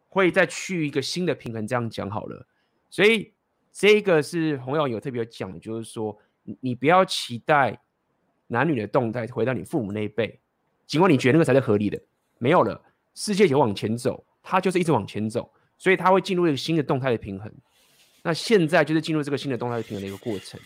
[0.09, 1.65] 会再去一个新的平衡。
[1.65, 2.47] 这样讲好了，
[2.89, 3.33] 所以。
[3.75, 6.15] 这个是洪耀有特别讲，就是说，
[6.59, 7.81] 你不要期待
[8.45, 10.39] 男女的动态回到你父母那一辈，
[10.85, 11.99] 尽管你觉得那个才是合理的，
[12.37, 12.79] 没有了，
[13.15, 17.51] 世界就往前走，它就是一直往前走，所以它会进入一个新的动态的平衡。
[18.21, 20.59] 那现在就是进入这个新的动态的平衡的一个过程，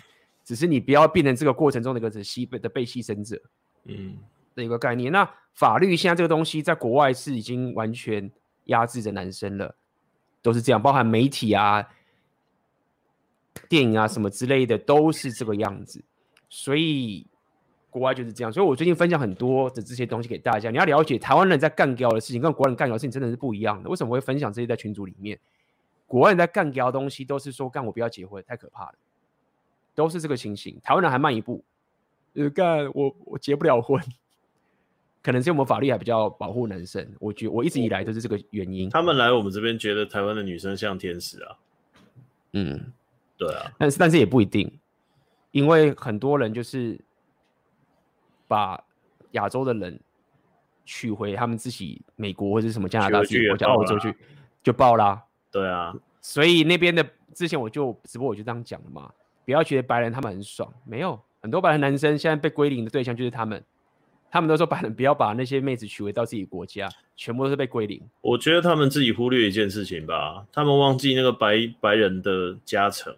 [0.43, 3.41] 只是你不要变成这个过程中的一个牺被的被牺牲者，
[3.85, 4.17] 嗯，
[4.55, 5.11] 的一个概念。
[5.11, 8.31] 那法律现在这个东西在国外是已经完全
[8.65, 9.75] 压制着男生了，
[10.41, 11.87] 都是这样，包含媒体啊。
[13.67, 16.05] 电影啊，什么之类的都是这个样子，
[16.47, 17.25] 所以
[17.97, 18.53] 国外就是这样。
[18.53, 23.89] 所以我最近分享很多的这些东西给大家，你要了解台湾人在干掉的事情跟国外人干掉的事情真的是不一样的。
[23.89, 25.39] 为什么会分享这些在群组里面？
[26.05, 28.93] 国外人在干掉的东西都是说干我不要结婚，太可怕了，
[29.95, 30.79] 都是这个情形。
[30.83, 31.63] 台湾人还慢一步，
[32.33, 34.01] 呃，干我我结不了婚，
[35.23, 37.05] 可能是我们法律还比较保护男生。
[37.19, 38.89] 我觉我一直以来都是这个原因。
[38.89, 41.57] 他们来我们这边觉得台湾的女生像天使啊，
[42.53, 42.93] 嗯。
[43.39, 44.79] 对啊，但是但是也不一定，
[45.51, 46.99] 因为很多人就是
[48.47, 48.81] 把
[49.31, 49.99] 亚洲的人
[50.85, 54.15] 娶回他们自己美国或者什么加拿大自己国家澳洲去
[54.63, 55.21] 就爆啦。
[55.51, 59.11] 对啊，所以那边的之前我就直播我就这样讲了嘛，
[59.45, 63.63] 不要觉得白人他们很爽，没有很多白人男生现在被归零的对象就是他们，
[64.29, 68.01] 他们都说白人不要把那些妹子娶回到自己国家，全部都是被归零。
[68.21, 73.15] 我觉得他们自己忽略一件事情吧，他们忘记那个白白人的加成。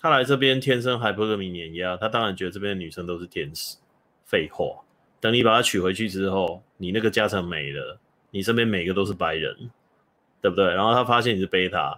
[0.00, 3.76] 他来这边天生还不是个碾压，他当然觉得这边的女生都是天使。
[4.34, 4.82] 废话，
[5.20, 7.96] 等你把她娶回去之后，你那个加成没了，
[8.32, 9.70] 你身边每个都是白人，
[10.40, 10.64] 对不对？
[10.74, 11.96] 然后他发现你是贝塔，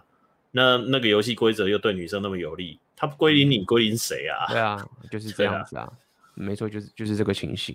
[0.50, 4.44] 那那个游戏规则又对女生那么有利，他归零你归零谁啊？
[4.52, 5.92] 对啊，就是这样子啊，啊
[6.34, 7.74] 没错，就是就是这个情形。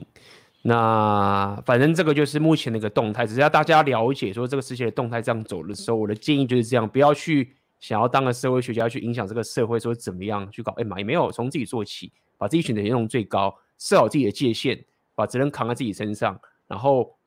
[0.61, 7.55] 那反正这个就是目前的一个动态，只是要大家了解说这个世界的动态这样走的时候，我的建议就是这样，不要去。
[7.81, 10.71] 想要当个社会学家去影响这个社会，说怎么样去搞？
[10.73, 13.51] 哎妈，也没有从自己做起，把自己选择用最高，
[13.81, 17.17] 设好自己的界限，把责任扛在自己身上，然后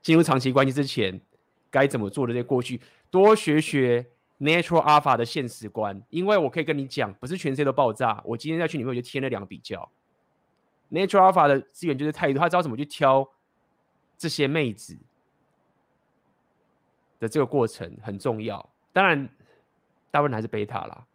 [0.00, 1.20] 进入长期关系之前，
[1.70, 2.80] 该怎么做的这些过去，
[3.10, 4.06] 多学学
[4.40, 6.02] Natural Alpha 的现实观。
[6.08, 8.22] 因为我可以跟你讲，不是全世界都爆炸。
[8.24, 9.92] 我今天在群里面就添了两个比较
[10.90, 13.28] ，Natural Alpha 的资源就是太多，他知道怎么去挑
[14.16, 14.96] 这些妹子
[17.20, 18.70] 的这个过程很重要。
[18.90, 19.28] 当然，
[20.10, 21.06] 大部分还是贝塔啦。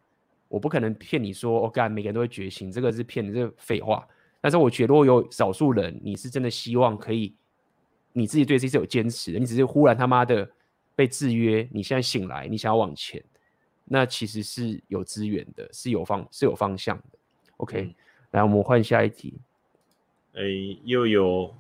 [0.50, 4.06] 我不可能骗你说，我、哦、干每个人都会觉醒，这个是骗你，这个废话。
[4.42, 7.36] 但是我觉得，如果有少数人，你是真的希望可以，
[8.12, 10.50] 你自己对自己是有坚持的，你只是忽然他妈的
[10.96, 13.24] 被制约，你现在醒来，你想要往前，
[13.86, 17.20] 那其实是有资源的，是有方是有方向的。
[17.58, 17.96] OK，、嗯、
[18.32, 19.40] 来，我们换下一题。
[20.34, 20.42] 哎，
[20.86, 21.54] 又有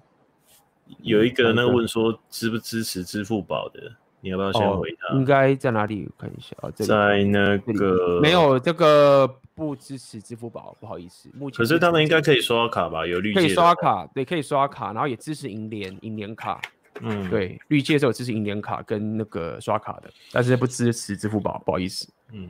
[1.03, 3.95] 有一个那个问说，支不支持支付宝的？
[4.21, 5.13] 你要不要先回答？
[5.13, 6.05] 哦、应该在哪里？
[6.05, 11.29] 我看一下啊，在那个没有这个不支持支付宝，不好意思。
[11.33, 13.07] 目前可是他们应该可以刷卡吧？
[13.07, 16.61] 有绿界可以刷卡，对，可以刷卡，然后也支持银联银联卡。
[17.01, 22.11] 嗯，对，绿界是有支持银联卡跟那个刷卡的，但是不支持支付宝，不好意思。
[22.33, 22.49] 嗯，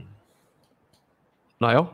[1.59, 1.87] 来哦。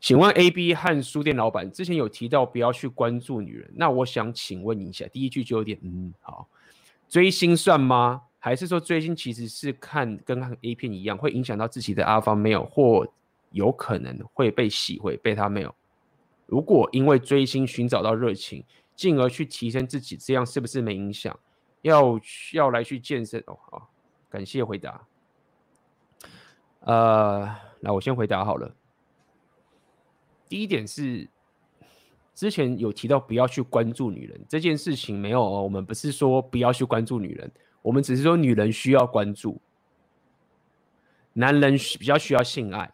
[0.00, 6.48] 请问 A B 和书店老板之前有提到不要去关注女人，那我想请问一下，第一句就有点嗯好。
[7.08, 8.22] 追星算吗？
[8.38, 13.06] 还是说追星其实是看跟看 A 片一样，会影响到自己的阿方没有或
[13.52, 15.74] 有可能会被洗回被他没有
[16.46, 18.62] 如果因为追星寻找到热情，
[18.94, 21.38] 进而去提升自己，这样是不是没影响？
[21.82, 22.20] 要
[22.52, 23.58] 要来去健身哦？
[23.70, 23.90] 好，
[24.28, 25.06] 感谢回答。
[26.80, 28.74] 呃，那我先回答好了。
[30.48, 31.28] 第一点是。
[32.34, 37.50] 之前有提到不要去关注女人这件事情没有哦，我们不是说不要去关注女人，
[37.80, 39.60] 我们只是说女人需要关注。
[41.32, 42.90] 男人比较需要性爱，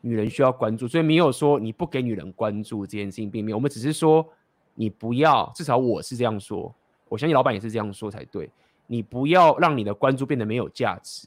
[0.00, 3.56] 女人需要关注，所以没有说你不给女人关注这件事情，并没有。
[3.56, 4.24] 我们只是说
[4.74, 6.72] 你不要，至少我是这样说，
[7.08, 8.50] 我相信老板也是这样说才对。
[8.86, 11.26] 你不要让你的关注变得没有价值，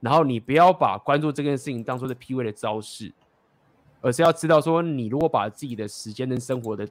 [0.00, 3.12] 然后你不要把关注这件事情当做是 PUA 的招式，
[4.00, 6.88] 而是要知道说，你如果把自己的时间跟生活的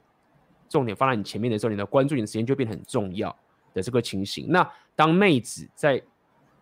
[0.68, 3.34] 重点放在你前面的时候，你的关注你的时间就变得很重要
[3.72, 4.46] 的这个情形。
[4.48, 6.02] 那当妹子在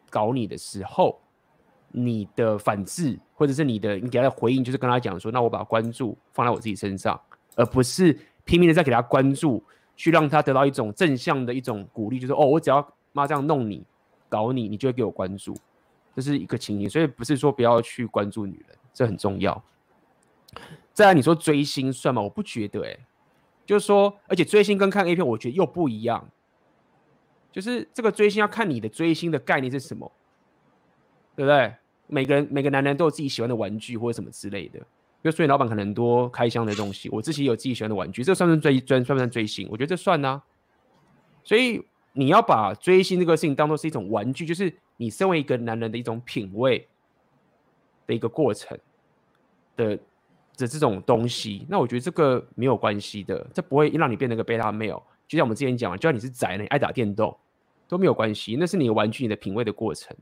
[0.09, 1.21] 搞你的时候，
[1.91, 7.21] 你的反制或者是你的你给她的回应，就是跟她讲说，那我把关注放在我自己身上，
[7.57, 9.63] 而不是拼命的在给她关注，
[9.97, 13.85] 去让她得到一种正向的一种鼓励，就是哦，我只要妈这样弄你、
[14.29, 15.57] 搞你，你就会给我关注，
[16.15, 16.89] 这是一个情形。
[16.89, 19.61] 所以不是说不要去关注女人，这很重要。
[20.93, 22.23] 再来，你说追星算吗？
[22.23, 22.99] 我不觉得、哎。
[23.67, 26.31] 就是说，而且追星跟看 A 片，我觉得又不一样。
[27.51, 30.13] 就是这个追星要看你的追星的概念是什么，
[31.35, 31.75] 对不对？
[32.07, 34.79] 每个人每个男人都有自己喜欢的玩具或者什么之类的。
[34.79, 39.67] 比如说，老板可能多开箱的东西，我自己有自己喜欢的玩具，这算不算追追算不算追星？
[39.69, 40.41] 我觉得这算啊。
[41.43, 46.87] 所以你要把追星这个事情当做是一种玩具，就是你身为一个男人的一种品味
[48.07, 48.79] 的一个过程
[49.75, 49.99] 的。
[50.57, 55.03] 的这种东西，那我觉得这个没有关系的，这不会让你变成个贝塔 male。
[55.29, 57.37] 就像我们之前讲，就算你是宅，你爱打电动
[57.89, 60.17] 都没有关系，那是你玩具，你的品味的过程。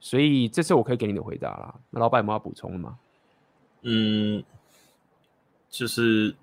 [0.00, 1.74] 所以这是我可以给你的回答啦。
[1.88, 2.98] 那老板有没有要补充的吗？
[3.82, 4.42] 嗯，
[5.70, 6.34] 就是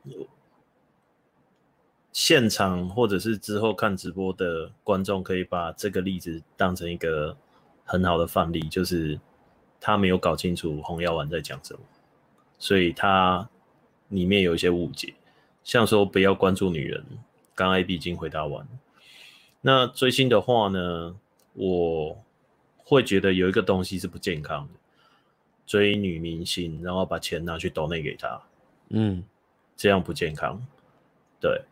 [2.12, 7.38] 现场或者是之后看直播的观众，可以把这个例子当成一个
[7.86, 9.20] 很好的范例，就是
[9.80, 11.80] 他没有搞清楚红药丸在讲什么。
[12.62, 13.50] 所以它
[14.10, 15.16] 里面有一些误解，
[15.64, 17.04] 像说不要关注女人，
[17.56, 18.68] 刚刚 AB 已经回答完。
[19.62, 21.16] 那追星的话呢，
[21.54, 22.24] 我
[22.78, 24.80] 会觉得有一个东西是不健康的，
[25.66, 28.40] 追女明星，然后把钱拿去抖内给她，
[28.90, 29.24] 嗯，
[29.76, 30.64] 这样不健康。
[31.40, 31.64] 对，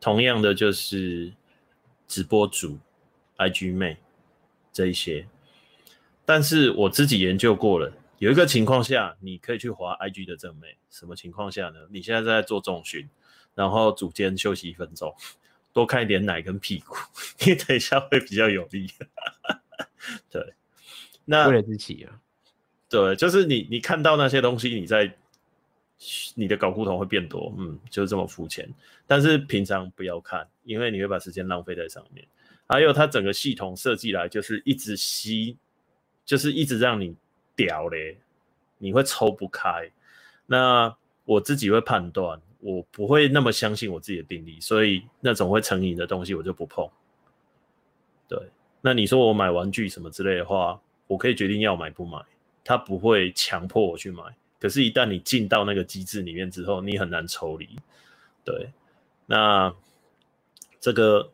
[0.00, 1.32] 同样的就是
[2.06, 2.78] 直播主、
[3.36, 3.96] IG 妹
[4.72, 5.26] 这一些，
[6.24, 7.92] 但是我自己研究过了。
[8.20, 10.76] 有一个情况下，你可以去滑 IG 的正妹。
[10.90, 11.80] 什么情况下呢？
[11.90, 13.08] 你现在在做重训，
[13.54, 15.14] 然后组间休息一分钟，
[15.72, 16.94] 多看一点奶跟屁股，
[17.40, 18.90] 你等一下会比较有力。
[20.28, 20.52] 对，
[21.24, 22.20] 那为了自己啊，
[22.90, 25.10] 对，就是你你看到那些东西，你在
[26.34, 28.68] 你的搞固酮会变多，嗯，就是这么肤浅。
[29.06, 32.22] 但是平常不要看，因为你会把时间浪费在上面。
[32.68, 35.56] 还有它整个系统设计来就是一直吸，
[36.26, 37.16] 就是一直让你。
[37.66, 38.16] 屌嘞，
[38.78, 39.90] 你会抽不开。
[40.46, 46.88] 那我自己会判断，我不会那么相信我自己的定力，所以那种会成瘾的东西我就不碰。
[48.28, 48.38] 对，
[48.80, 52.18] 那你说我买玩具什么之类的话，我可以决定要买不买，
[52.64, 54.22] 他不会强迫我去买。
[54.58, 57.68] 可是，一旦你进到那个机制里面之后，你很难抽离。
[58.44, 58.70] 对，
[59.26, 59.72] 那
[60.80, 61.30] 这个，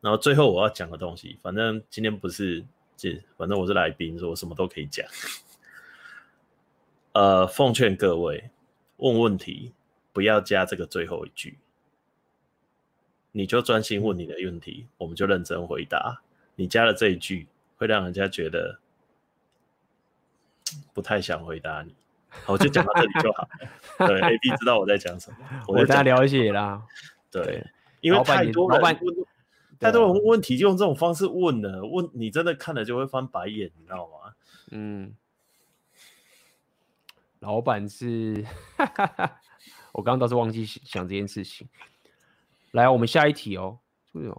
[0.00, 2.64] 然后最后我要讲的东西，反正今天不是，
[2.96, 5.06] 这反正我是来宾，所以我什么都可以讲。
[7.14, 8.50] 呃，奉劝各位
[8.96, 9.72] 问问题
[10.12, 11.58] 不要加这个最后一句，
[13.30, 16.20] 你就专心问你的问题，我们就认真回答。
[16.56, 17.46] 你加了这一句，
[17.76, 18.80] 会让人家觉得
[20.92, 21.94] 不太想回答你。
[22.28, 23.48] 好，我就讲到这里就好。
[23.98, 25.36] 对，AB 知道我在讲什么，
[25.68, 26.82] 我大家了解啦。
[27.30, 27.64] 对，
[28.00, 28.96] 因为太多人问，
[29.78, 34.34] 太多人问问题就用这种方式问了，问你真的看了就会翻白眼，你知道吗？
[34.72, 35.14] 嗯。
[37.44, 38.42] 老板是，
[39.92, 41.68] 我刚刚倒是忘记想这件事情。
[42.72, 43.78] 来，我们下一题哦。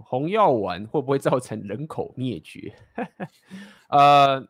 [0.05, 2.73] 红药丸会不会造成人口灭绝？
[3.89, 4.47] 呃，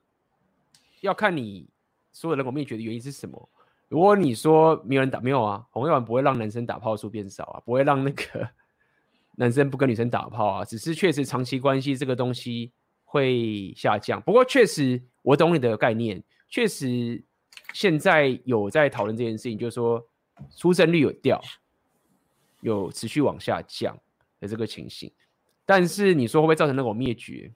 [1.02, 1.68] 要看你
[2.14, 3.50] 说的人口灭绝的原因是什么。
[3.90, 8.50] 如果你说没有人打，没有啊，红药丸不会让男生打炮数变少啊，不会让那个
[9.36, 12.72] 男生不跟女生打炮啊，只是确实长期关系这个东西
[13.04, 14.22] 会下降。
[14.22, 17.22] 不过确实，我懂你的概念，确实。
[17.74, 20.06] 现在有在讨论这件事情，就是说
[20.56, 21.42] 出生率有掉，
[22.62, 23.98] 有持续往下降
[24.40, 25.12] 的这个情形。
[25.66, 27.52] 但是你说会不会造成人口灭绝？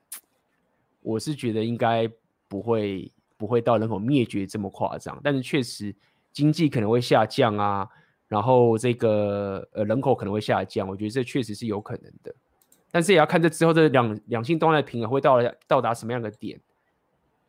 [1.02, 2.10] 我是觉得应该
[2.48, 5.20] 不会，不会到人口灭绝这么夸张。
[5.24, 5.96] 但是确实
[6.32, 7.88] 经济可能会下降啊，
[8.28, 12.34] 然后这个呃人口可能会下降，我觉得这确实是有可能的。
[12.92, 15.38] 但是也要看这之后这两两性动态平衡会到
[15.68, 16.60] 到达什么样的点。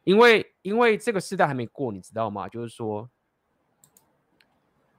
[0.04, 2.48] 因为因为这个时代还没过，你知道吗？
[2.48, 3.08] 就是说，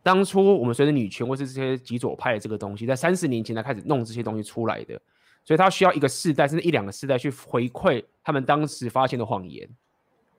[0.02, 5.00] 当初我们随着女权或是这些极左派的这个东西，在三十年前才开始弄这些东西出来的，
[5.46, 9.70] 所以他需要一个世代甚至一两个世代去回馈他们当时发现的谎言。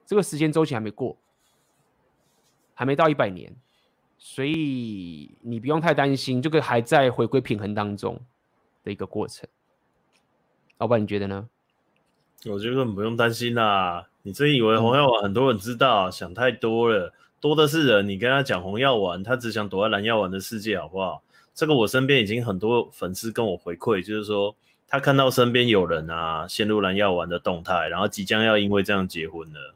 [0.04, 1.16] 这个时间周期还没过，
[2.74, 3.54] 还没到一百年，
[4.18, 8.20] 所以你不用太担心，这个还在回归平衡当中
[8.82, 9.48] 的一个过程。
[10.78, 11.48] 老板，你觉得呢？
[12.46, 14.08] 我觉得根本不用担心啦。
[14.22, 16.08] 你真以为红药丸很多人知道？
[16.08, 18.08] 嗯、想太多了，多的是人。
[18.08, 21.22] 你跟他讲红药丸，他只想躲在蓝药丸的世界，好不好？
[21.54, 24.54] 这个我身边已经很多粉丝跟我回馈，就是说
[24.88, 29.74] 他看到身边有人啊陷入蓝药丸的动态，然后即将要因为这样结婚了，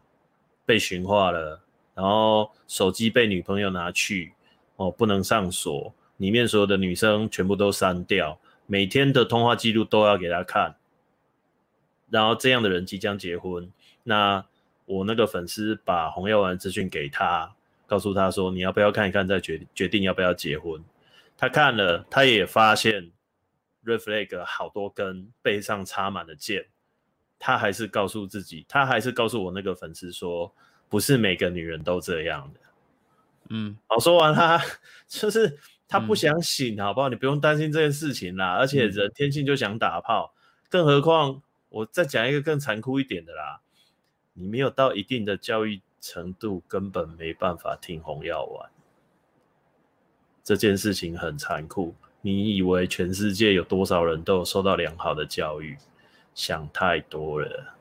[0.64, 1.60] 被驯化了，
[1.94, 4.32] 然后手机被女朋友拿去，
[4.77, 10.77] 哦，不能上锁，里面所有的女生全部都删掉，每天的通话记录都要给他看。
[12.09, 13.70] 然后这样的人即将结婚，
[14.08, 14.46] 那
[14.84, 17.52] 我那个粉丝把红药丸资讯给他，
[17.88, 20.80] 告诉他说，你要不要看一看，再决决定要不要结婚。
[21.36, 23.10] 他看了，他也发现
[23.84, 26.66] red flag 好多根，背上插满了箭。
[27.36, 30.54] 他还是告诉自己，他还是告诉我那个粉丝说，
[30.88, 32.60] 不是每个女人都这样的。
[33.48, 34.62] 嗯，好，说完他
[35.08, 35.58] 就是
[35.88, 37.08] 他不想醒，好不好？
[37.08, 38.54] 你不用担心这件事情啦。
[38.54, 40.32] 而且人天性就想打炮，
[40.70, 41.42] 更何况。
[41.68, 43.60] 我再讲一个更残酷一点的啦，
[44.38, 48.70] 你没有到一定的教育程度，根本没办法听红药丸。
[50.44, 51.94] 这件事情很残酷。
[52.20, 55.76] 你以为全世界有多少人都有受到良好的教育？
[56.34, 57.74] 想太多了。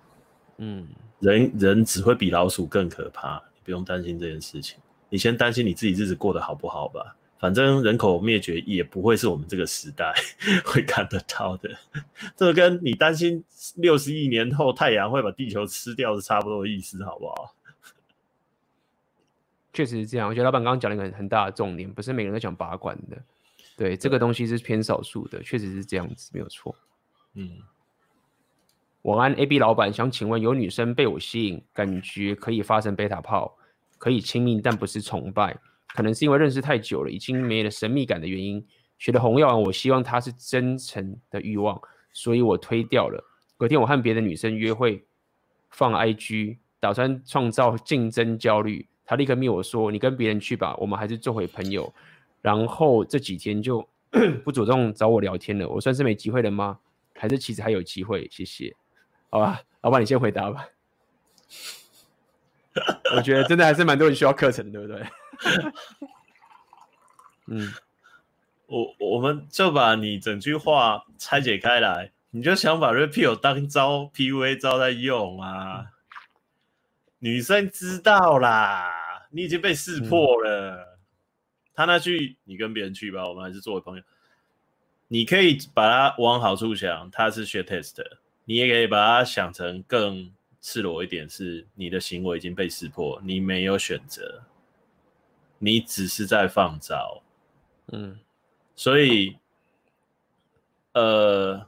[0.58, 0.88] 嗯，
[1.20, 3.36] 人人只会比老鼠更可怕。
[3.54, 4.80] 你不用担心这件事情，
[5.10, 7.18] 你先担心你自己日子过得好不好吧。
[7.46, 10.12] 反正人口灭绝也不会是我们这个时代
[10.66, 11.70] 会看得到的，
[12.36, 13.44] 这个跟你担心
[13.76, 17.54] 六十亿年后太阳会把地球吃掉是差不多的意思，好不好？
[19.74, 20.28] 确实是这样。
[20.28, 23.22] 我觉得老板刚刚讲了一个很很大的重点，不是每个人都想拔管的，
[23.78, 26.76] 对，这个东西是偏少数的，确实是这样子，没有错。
[27.36, 27.60] 嗯，
[29.04, 33.56] 晚安，AB 老板，想请问，有女生被我吸引，感觉可以发生贝塔炮，
[34.00, 35.56] 可以亲密，但不是崇拜。
[35.96, 38.62] 可能是因为认识太久了，已经没了神秘感的原因。
[38.98, 41.82] 学了红药丸，我希望他是真诚的欲望，
[42.12, 43.24] 所以我推掉了。
[43.56, 45.06] 隔天我和别的女生约会，
[45.70, 48.86] 放 IG，打算创造竞争焦虑。
[49.06, 51.94] 他立刻密我说：“你跟别人去吧，我们还是做回朋友。”
[52.44, 53.88] 然后这几天就
[54.44, 55.68] 不主动找我聊天了。
[55.70, 56.78] 我算是没机会了吗？
[57.16, 58.28] 还是其实还有机会？
[58.30, 58.76] 谢谢。
[59.30, 60.68] 好吧，老板你先回答吧。
[63.16, 65.02] 我觉得真的还是蛮多人需要课程，对不对？
[67.48, 67.74] 嗯，
[68.68, 75.92] 我我们就把你整句话拆解开来，你就想把 Red Pill 当招 PUA 招在用啊？
[77.20, 80.76] 女生知道啦，你已经被识破了。
[80.76, 80.86] 嗯、
[81.74, 84.04] 他那句“你跟别人去吧，我们还是作为朋友”，
[85.08, 88.04] 你可以把它往好处想，他是学 test，
[88.44, 90.32] 你也可以把它想成更
[90.62, 94.44] 赤裸一点，是你的行为已经被识破，你没有选择。
[95.58, 97.24] 你只是在放招，
[97.88, 98.20] 嗯，
[98.76, 99.38] 所以，
[100.94, 101.66] 呃，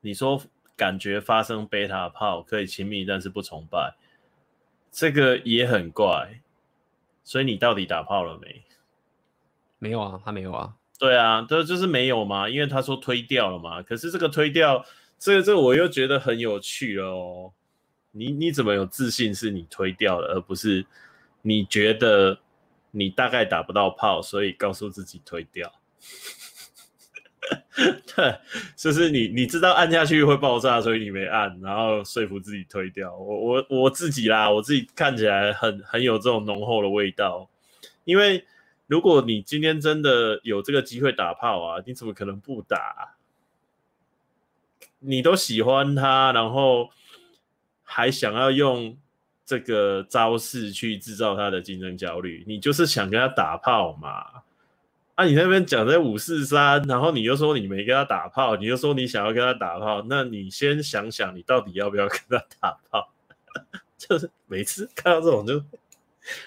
[0.00, 0.42] 你说
[0.74, 3.94] 感觉发生贝塔炮可以亲密，但是不崇拜，
[4.90, 6.40] 这个也很怪。
[7.22, 8.64] 所以你到底打炮了没？
[9.78, 10.74] 没有啊，他没有啊。
[10.98, 13.82] 对啊，这就是没有嘛，因为他说推掉了嘛。
[13.82, 14.84] 可是这个推掉，
[15.18, 17.52] 这个这个我又觉得很有趣了哦。
[18.12, 20.86] 你你怎么有自信是你推掉了，而不是
[21.42, 22.38] 你觉得？
[22.96, 25.70] 你大概打不到炮，所以告诉自己推掉。
[28.16, 28.40] 对，
[28.74, 33.14] 就是你你知道按下去会爆炸，所以你没按，然后说服自己推掉。
[33.14, 37.50] 我我我自己啦，我自己看起来很很有这种浓厚的味道。
[38.04, 38.46] 因为
[38.86, 43.16] 如果你今天真的有这个机会打炮啊，你怎么可能不打？
[45.00, 46.88] 你都喜欢他，然后
[47.82, 48.96] 还想要用。
[49.46, 54.42] 这个招式去制造他的竞争焦虑，你就是想跟他打炮嘛？
[55.14, 63.08] 啊，你那边讲在五四三，然后你又说你没跟他打炮，你又说你想要跟他打炮，那你先想想你到底要不要跟他打炮？
[63.96, 65.62] 就是每次看到这种就，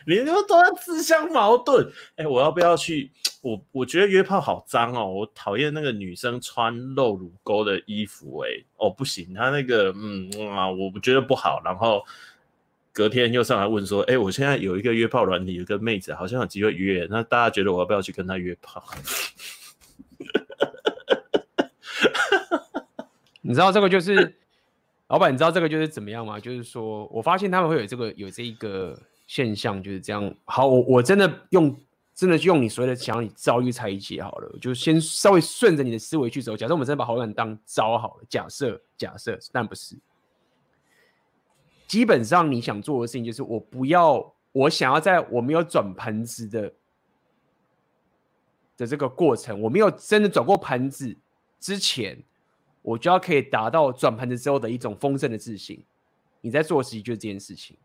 [0.05, 1.89] 你就都在自相矛盾。
[2.17, 3.09] 哎，我要不要去？
[3.41, 8.39] 我我觉得约炮好脏哦，我讨厌那个女生穿露乳沟的衣服。
[8.39, 11.61] 哎，哦不行，他那个嗯啊，我不觉得不好。
[11.63, 12.03] 然后。
[12.99, 18.83] 隔天又上来问说：“哎、我现在有一个约炮软体，有个妹子好像有机会约，那大家觉得我要不要去跟她约炮？”
[23.39, 24.35] 你知道这个就是
[25.07, 26.37] 老板，你知道这个就是怎么样吗？
[26.41, 30.35] 就是说我发现他们会有这个有这一个现象，就是这样。
[30.43, 31.73] 好，我我真的用
[32.13, 36.57] 真的用你所谓的想你遭遇拆解好了，就先稍微顺着你的思维去走。
[36.57, 39.95] 假设我们真的把好感当招好了，假设假设，但不是。
[41.89, 46.71] 基本上你想做的事情就是我不要，我想要在我没有转盘子的
[48.77, 51.17] 的这个过程，我没有真的转过盘子
[51.59, 52.15] 之前，
[52.83, 55.83] 我就要可以达到转盘子之后的一种丰盛的自信。
[56.41, 57.75] 你在做的事情就是这件事情。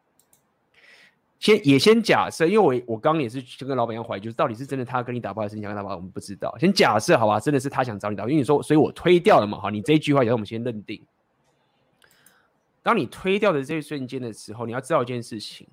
[1.39, 6.55] 先也先假设，因为我我刚刚也是就跟老板一样怀疑，就是到底是真的他跟你打炮还是你想跟他打炮，我们不知道。
[6.59, 9.59] 先假设好吧，真的是他想找你打，因为你说，所以我推掉了嘛。
[9.59, 11.02] 好，你这一句话也让我们先认定。
[12.85, 15.66] 当你推掉的这一瞬间的时候，你要知道一件事情。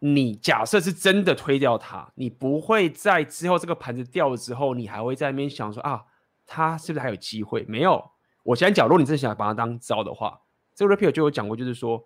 [0.00, 6.04] 你假设是真的推掉它，你不会在之后这个盘子掉了之后，你还会在那边想说啊，
[6.44, 7.64] 他是不是还有机会？
[7.68, 8.10] 没有。
[8.42, 10.40] 我先讲，如果你真的想把它当招的话，
[10.74, 12.04] 这个 repeal 就有讲过，就是说，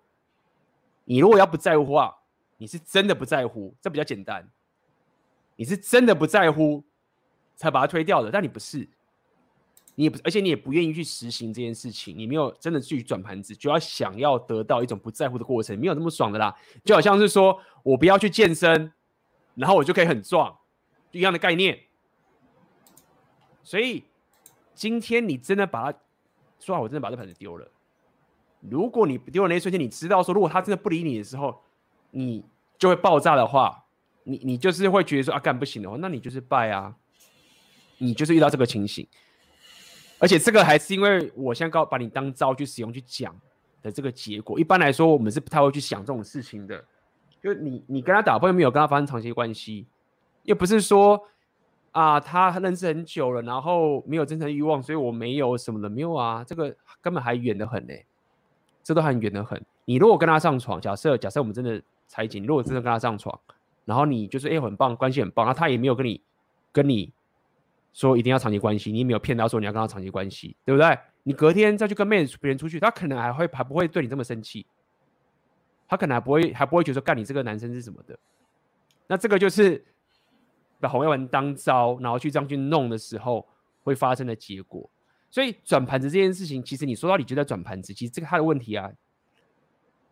[1.05, 2.15] 你如果要不在乎的话，
[2.57, 4.47] 你是真的不在乎，这比较简单。
[5.55, 6.83] 你是真的不在乎
[7.55, 8.87] 才把它推掉的，但你不是。
[9.95, 16.53] 你也不，而且你也不愿意去实行这件事情，你没有真的去转盘子，就要想要得到一种不在乎的过程，没有那么爽的啦。
[16.83, 18.91] 就好像是说我不要去健身，
[19.55, 20.57] 然后我就可以很壮，
[21.11, 21.79] 一样的概念。
[23.63, 24.03] 所以
[24.73, 25.99] 今天你真的把它
[26.59, 27.67] 说好，我真的把这盘子丢了。
[28.59, 31.63] 如果你丢了那一瞬间，你知道说，如果他真的不理你的时候，
[32.11, 32.43] 你
[32.77, 33.85] 就会爆炸的话，
[34.23, 36.95] 你你就是会觉得说啊，干不行的话，那你就是败啊，
[37.99, 39.07] 你就是遇到这个情形。
[40.19, 43.35] 而且这个还是因为我现在刚把你当招去使用去讲
[43.81, 44.59] 的这个结果。
[44.59, 46.83] 一般来说，我们是不太会去想这种事情的。
[47.43, 49.85] 就你你跟他打炮又没有跟他发生长期关系，
[50.43, 51.21] 又不是说
[51.91, 56.43] 啊他认识很久了，然后没有真诚欲望，所以我没有什么的没有啊。
[56.43, 57.93] 这个根本还远得很呢，
[58.81, 59.61] 这都还远得很。
[59.83, 63.37] 你如果跟他上床，假设假设我们真的拆解，你如果真的跟他上床，
[63.83, 66.21] 然后你就是哎、很棒，关系很棒，然后他也没有跟你
[66.71, 67.11] 跟你。
[67.95, 70.99] 说一定要长期关系，你也没有骗他说你要跟他长期关系，对不对？
[71.23, 74.65] 你隔天再去跟妹子别人出去，他可能还会还不会对你这么生气，
[75.87, 78.19] 他可能还不会还不会觉得干你这个男生是什么的。
[79.07, 79.81] 那这个就是
[80.79, 83.47] 把红药丸当招，然后去这样去弄的时候
[83.83, 84.87] 会发生的结果。
[85.31, 88.91] 所以转盘子这件事情，其实你说到底就在转盘子，其实这个他的问题啊，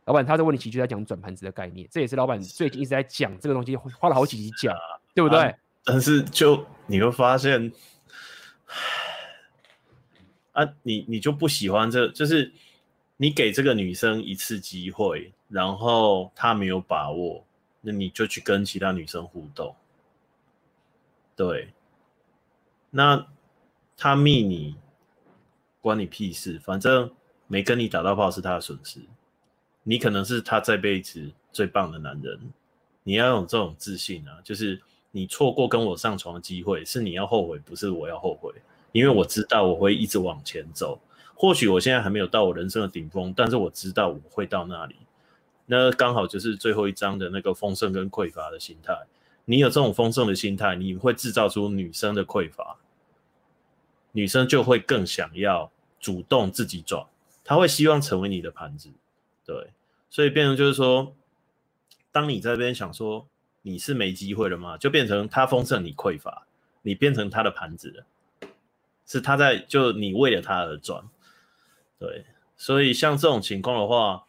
[0.05, 4.73] 老板他的问题其实就在讲转盘子的概念，这也是老板最近一直在讲这个东西，花了好几集讲，
[5.14, 5.53] 对不对？
[5.85, 7.72] 但是就你会发现，
[10.53, 12.53] 啊，你你就不喜欢这，就是
[13.18, 17.45] 你给这个女生一次机会，然后她没有把握，
[17.81, 19.76] 那你就去跟其他女生互动，
[21.35, 21.73] 对，
[22.89, 23.27] 那
[23.97, 24.77] 她密你，
[25.81, 27.14] 关你屁事，反正
[27.47, 29.01] 没跟你打到炮是她的损失，
[29.84, 32.39] 你可能是她这辈子最棒的男人，
[33.03, 34.81] 你要有这种自信啊，就是。
[35.15, 38.52] 你错过跟我上床的机会，是你要后悔，不是我要后悔。
[38.94, 40.99] 因为我知道我会一直往前走，
[41.35, 44.95] 或许我现在还没有到我人生的顶峰，但是我知道我会到那里。
[45.68, 48.95] 那刚好就是最后一章的那个丰盛跟匮乏的心态。
[49.45, 52.77] 你有这种丰盛的心态，你会制造出女生的匮乏，
[54.14, 57.06] 女生就会更想要主动自己转，
[57.44, 58.90] 她会希望成为你的盘子。
[59.45, 59.69] 对，
[60.10, 61.14] 所以变成就是说，
[62.11, 63.27] 当你在这边想说。
[63.64, 64.77] 你是没机会了吗？
[64.77, 66.45] 就变成他丰盛，你匮乏，
[66.81, 68.49] 你变成他的盘子了，
[69.06, 71.02] 是他在就你为了他而转，
[71.98, 72.26] 对，
[72.57, 74.26] 所以像这种情况的话，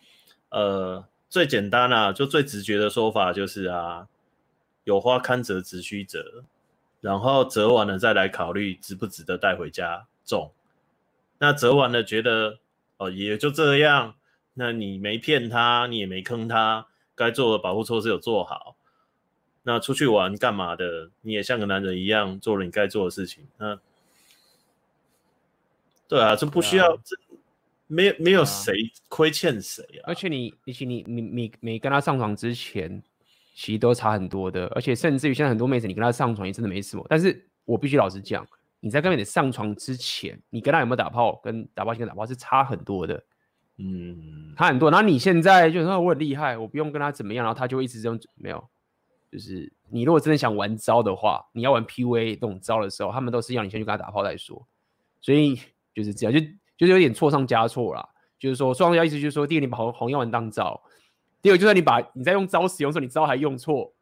[0.50, 4.06] 呃，最简单啊，就最直觉的说法就是啊，
[4.84, 6.44] 有花堪折直须折，
[7.00, 10.52] 然后折完了再来考虑值不值得带回家种，
[11.38, 12.60] 那折完了觉得
[12.98, 14.14] 哦也就这样，
[14.54, 16.86] 那你没骗他，你也没坑他，
[17.16, 18.73] 该做的保护措施有做好。
[19.66, 21.10] 那出去玩干嘛的？
[21.22, 23.44] 你也像个男人一样做了你该做的事情。
[23.56, 23.80] 那，
[26.06, 27.16] 对啊，这不需要，啊、这
[27.86, 28.74] 没有没有谁
[29.08, 30.04] 亏欠谁啊。
[30.04, 33.02] 而且你，而且你，你你你跟他上床之前，
[33.54, 34.66] 其实都差很多的。
[34.74, 37.04] 而且甚至于现在很多妹子，你跟他上床也真的没什么。
[37.08, 38.46] 但是我必须老实讲，
[38.80, 43.24] 你在跟妹子上床之前，你跟他有没有打炮，跟打炮前跟打炮是差很多的。
[43.78, 44.90] 嗯，差很多。
[44.90, 48.62] 然后你现在就说我很厉害，我不用跟他怎么样，然后他就一直这样没有。
[49.34, 54.64] 就是你如果真的想玩招的话，你要玩 PUA 这种招的时候，他们都是要你先去跟他打炮再说。
[55.20, 55.58] 所以
[55.92, 56.38] 就是这样，就
[56.76, 58.08] 就是有点错上加错啦。
[58.38, 60.80] 就是说，双标意思就是说，第一个你把红红药丸当招，
[61.42, 63.92] 第二个就算你把你在用招使用的时候，你招还用错，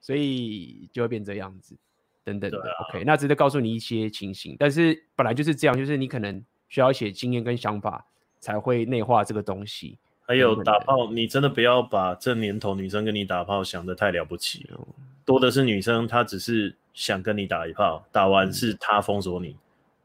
[0.00, 1.78] 所以就会变这样子
[2.24, 2.58] 等等的。
[2.58, 8.04] 啊、OK，那值得告诉你一些情形，但是本来就是这样，就是你可能需要一些经验跟想法
[8.40, 10.00] 才会内化这个东西。
[10.26, 14.80] 还有打炮，你真的不要把这年头女生跟你打炮想得太了不起了。
[15.24, 19.56] 多的是女生，她只是想跟你打一炮，打完是她封锁你。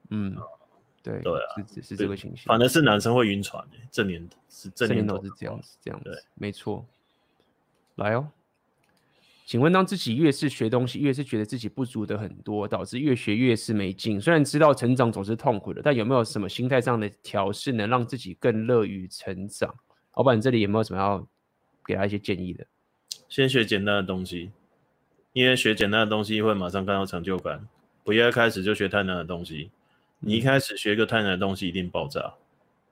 [0.10, 0.36] 嗯，
[1.02, 2.44] 对对啊，是是这个情形。
[2.48, 6.86] 反而是男生会晕船，这年是这年头是这样子，这样子，对，没错。
[7.96, 8.28] 来哦，
[9.46, 14.20] 请问当自己越是学东西，越是觉得自己不足的很多，导致越学越是没劲。
[14.20, 19.74] 虽然知道成长总是痛苦的，但有没有什么心态上的调试，能让自己更乐于成长？
[20.20, 21.26] 老板这里有没有什么要
[21.86, 22.68] 给他一些建议的？
[23.30, 24.52] 先学简单的东西，
[25.32, 27.66] 因为学简单的东西会马上看到成就感。
[28.04, 29.72] 不要一开始就学太难的东西，
[30.20, 32.34] 你一开始学一个太难的东西一定爆炸。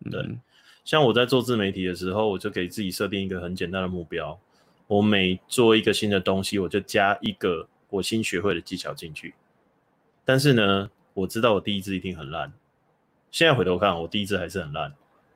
[0.05, 0.37] 嗯、对，
[0.85, 4.39] 像我在做自媒体的时候，我就给自己设定一个很简单的目标。
[4.87, 9.33] 我每做一个新的东西，我就加一个我新学会的技巧进去。
[10.23, 12.53] 但是呢，我知道我第一支一定很烂。
[13.31, 14.93] 现在回头看，我第一支还是很烂。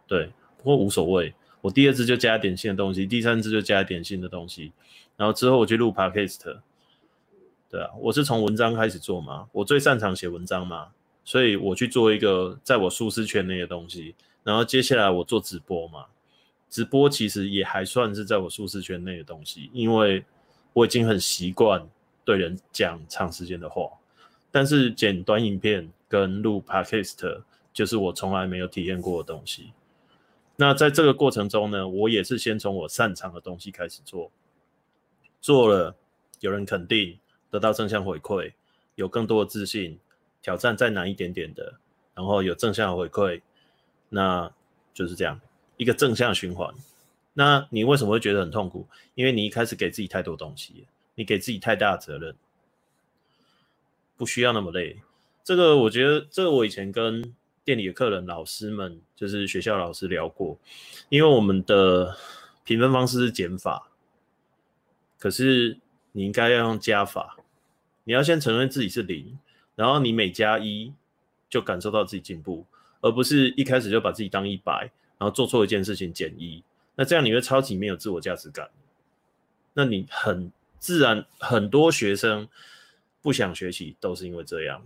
[0.08, 1.34] 对，不过无所谓。
[1.62, 4.72] 我第二支就加点心的东西，第三支就加点心的东西。
[5.16, 6.58] 然后之后我去录 Podcast。
[7.70, 10.90] 对啊，我是从文章开始做嘛，我最擅长写文章嘛，
[11.24, 14.14] 所以我去做一个在我舒适圈内的东西。
[14.44, 16.06] 然后接下来我做直播嘛。
[16.70, 20.24] 直播其实也还算是在我舒适圈内的东西，因为
[20.74, 21.86] 我已经很习惯
[22.26, 23.90] 对人讲长时间的话，
[24.52, 27.42] 但是剪短影片跟录 Podcast
[27.74, 29.72] 就是我从来没有体验过的东西。
[30.62, 34.32] 那在这个过程中呢，我也是先从我擅长的东西开始做，
[35.42, 35.96] 做了
[36.40, 37.18] 有人肯定，
[37.50, 38.54] 得到正向回馈，
[38.94, 39.98] 有更多的自信，
[40.40, 41.80] 挑战再难一点点的，
[42.14, 43.42] 然后有正向回馈，
[44.10, 44.52] 那
[44.94, 45.42] 就是这样。
[45.78, 46.72] 一个正向循环，
[47.34, 48.88] 那你为什么会觉得很痛苦？
[49.16, 50.86] 因为你一开始给自己太多东西，
[51.16, 52.36] 你给自己太大的责任，
[54.16, 55.02] 不需要那么累。
[55.44, 57.34] 这个我觉得，这个我以前跟
[57.64, 60.58] 店里的客人、老师们，就是学校老师聊过，
[61.10, 62.16] 因为我们的
[62.64, 63.90] 评分方式是减法，
[65.20, 65.80] 可是
[66.12, 67.38] 你应该要用加法，
[68.04, 69.38] 你要先承认自己是零，
[69.76, 70.94] 然后你每加一
[71.50, 72.66] 就感受到自己进步，
[73.02, 74.92] 而不是一开始就把自己当一百。
[75.22, 76.64] 然后做错一件事情减一，
[76.96, 78.68] 那这样你会超级没有自我价值感。
[79.76, 82.50] 那你很自然，很多学生
[83.22, 84.82] 不想学习都是因为这样。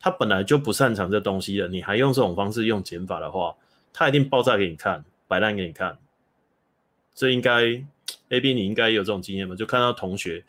[0.00, 3.54] 他本来就不擅长这东西的，你还用这种方式用减法的话，
[3.92, 5.98] 他一定爆炸给你看，摆烂给你看。
[7.14, 7.82] 这应该
[8.28, 9.54] A B 你应该有这种经验吧？
[9.54, 10.44] 就看到同学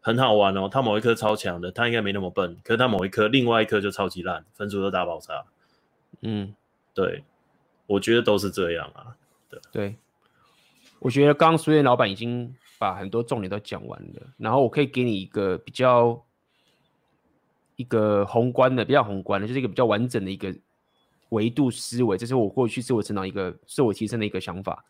[0.00, 5.44] 很好玩哦，他某一科超强的，他应该没那么笨，可是他某一科另外一科就超级烂，分数都大爆炸。
[6.20, 6.54] 嗯，
[6.94, 7.24] 对。
[7.88, 9.14] 我觉得都是这样啊，
[9.50, 9.96] 对，对，
[11.00, 16.24] 我觉得刚刚书店老板已经把很多重点都讲完了，然后我可以给你一个比较
[17.76, 20.54] 一个宏观的，比较宏观的，就是一个比较完整的一个
[21.30, 24.84] 维度思维，这是我过去自我成长一个自我提升的一个想法，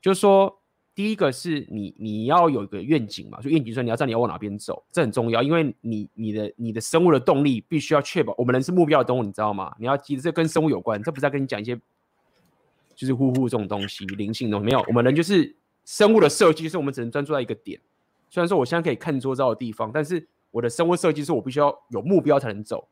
[0.00, 0.60] 就是说，
[0.94, 9.74] 第一个是你你要有一个愿景嘛，就愿景说你要知道你要往哪边走，这很重要，因为你你的你的生物的动力必须要确保，我们人是目标的动物，你知道吗？
[9.78, 11.78] 你要记得这跟生物有关，这不是在跟你讲一些。
[12.94, 14.82] 就是呼呼这种东西，灵性的东西没有。
[14.88, 15.54] 我们人就是
[15.84, 17.78] 生物的设计，就是我们只能专注在一个点。
[18.30, 20.26] 虽然说我现在可以看周遭的地方，但是
[20.56, 22.88] 我的生活设计是我必须要有目标才能走。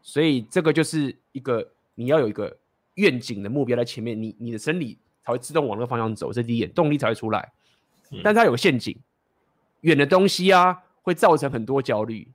[0.00, 2.56] 所以这个就是一个你要有一个
[2.94, 6.32] 愿景的目标在前面，你你的生理才会自动往那个方向走。
[6.32, 7.52] 这是第一点，动力才会出来。
[8.24, 8.98] 但是它有个陷阱，
[9.82, 12.26] 远的东西啊会造成很多焦虑，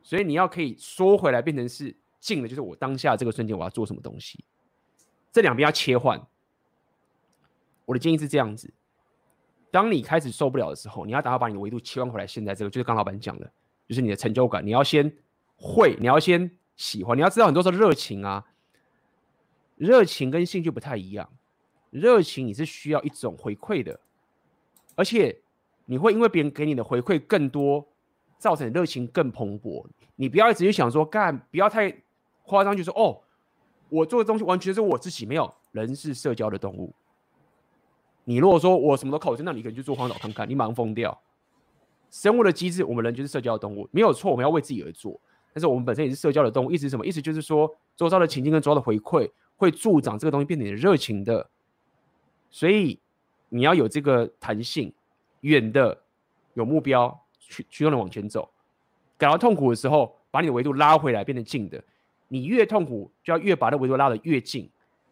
[0.00, 4.44] 所以你要可以缩回来，变成是近的，就是我当下这个瞬间我要做什么东西。
[5.32, 6.24] 这两边要切换。
[7.84, 8.72] 我的建议是这样子：
[9.72, 12.24] 当你开始受不了的时候，你要打算把你的维度切换回来。
[12.24, 13.50] 现在这个就是刚老板讲的，
[13.88, 14.64] 就是你的成就感。
[14.64, 15.10] 你要先
[15.56, 17.16] 会，你要先喜欢。
[17.16, 18.46] 你要知道，很多时候热情啊，
[19.76, 21.28] 热情跟兴趣不太一样。
[21.90, 23.98] 热情你是需要一种回馈的，
[24.94, 25.40] 而且
[25.86, 27.88] 你会因为别人给你的回馈更多，
[28.38, 29.84] 造成热情更蓬勃。
[30.14, 32.02] 你不要一直去想说干，不要太
[32.44, 33.22] 夸张，就说哦。
[33.90, 36.94] 我做的东西完全是我自己，没有人是社交的动物。
[38.24, 41.18] 你如果说我什么都靠我，那你可能去做荒岛看看，你马上疯掉。
[42.10, 45.20] 生物的机制，我们人就是社交动物，没有错，我们要为自己而做。
[45.52, 47.04] 但是我们本身也是社交的动物，意思是什么？
[47.06, 51.48] 意思就是说，周遭的情境跟周遭的回馈会助长这个东西变得热情的。
[52.50, 52.98] 所以
[53.48, 54.92] 你要有这个弹性，
[55.40, 55.98] 远的
[56.54, 58.48] 有目标，去驱动的往前走。
[59.16, 61.82] 感到痛苦的时候，把你的维度拉回来，变得近的。
[62.28, 64.70] 你越痛苦，就要越把那维度拉得越近。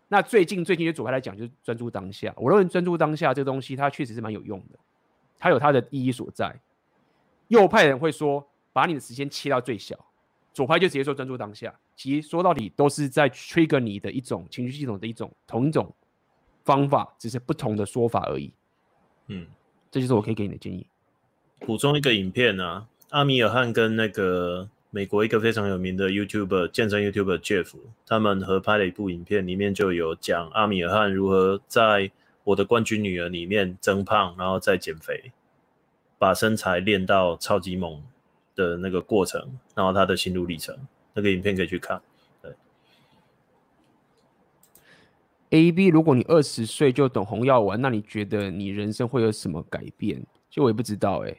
[0.08, 2.32] 那最近最近，对左派来讲，就是专注当下。
[2.36, 4.78] 我认为专注当下这个东西，它确实是蛮有用的，
[5.38, 6.54] 它有它的意义所在。
[7.48, 9.96] 右派人会说，把你的时间切到最小；
[10.52, 11.74] 左派就直接说专注当下。
[11.94, 15.94] 其实说到底，都是在 trigger 你的一种情绪系统的一种同一种
[16.64, 18.52] 方法，只是不同的说法而已。
[19.28, 19.46] 嗯，
[19.90, 20.86] 这就是我可以给你的建议。
[21.60, 24.68] 补充一个影片啊，阿米尔汗跟那个。
[24.90, 27.74] 美国一个非常有名的 YouTuber 健身 YouTuber Jeff，
[28.06, 32.10] 他们合拍了一部影片，里面就有讲阿米尔汗如何在
[32.44, 35.32] 我的冠军女儿里面增胖，然后再减肥，
[36.18, 38.02] 把身材练到超级猛
[38.54, 40.76] 的那个过程，然后他的心路历程，
[41.12, 42.00] 那个影片可以去看。
[42.42, 42.54] 对
[45.50, 50.24] ，AB，如果你二十岁就懂红药丸，那你觉得你人生会有什么改变？
[50.48, 51.36] 就我也不知道哎、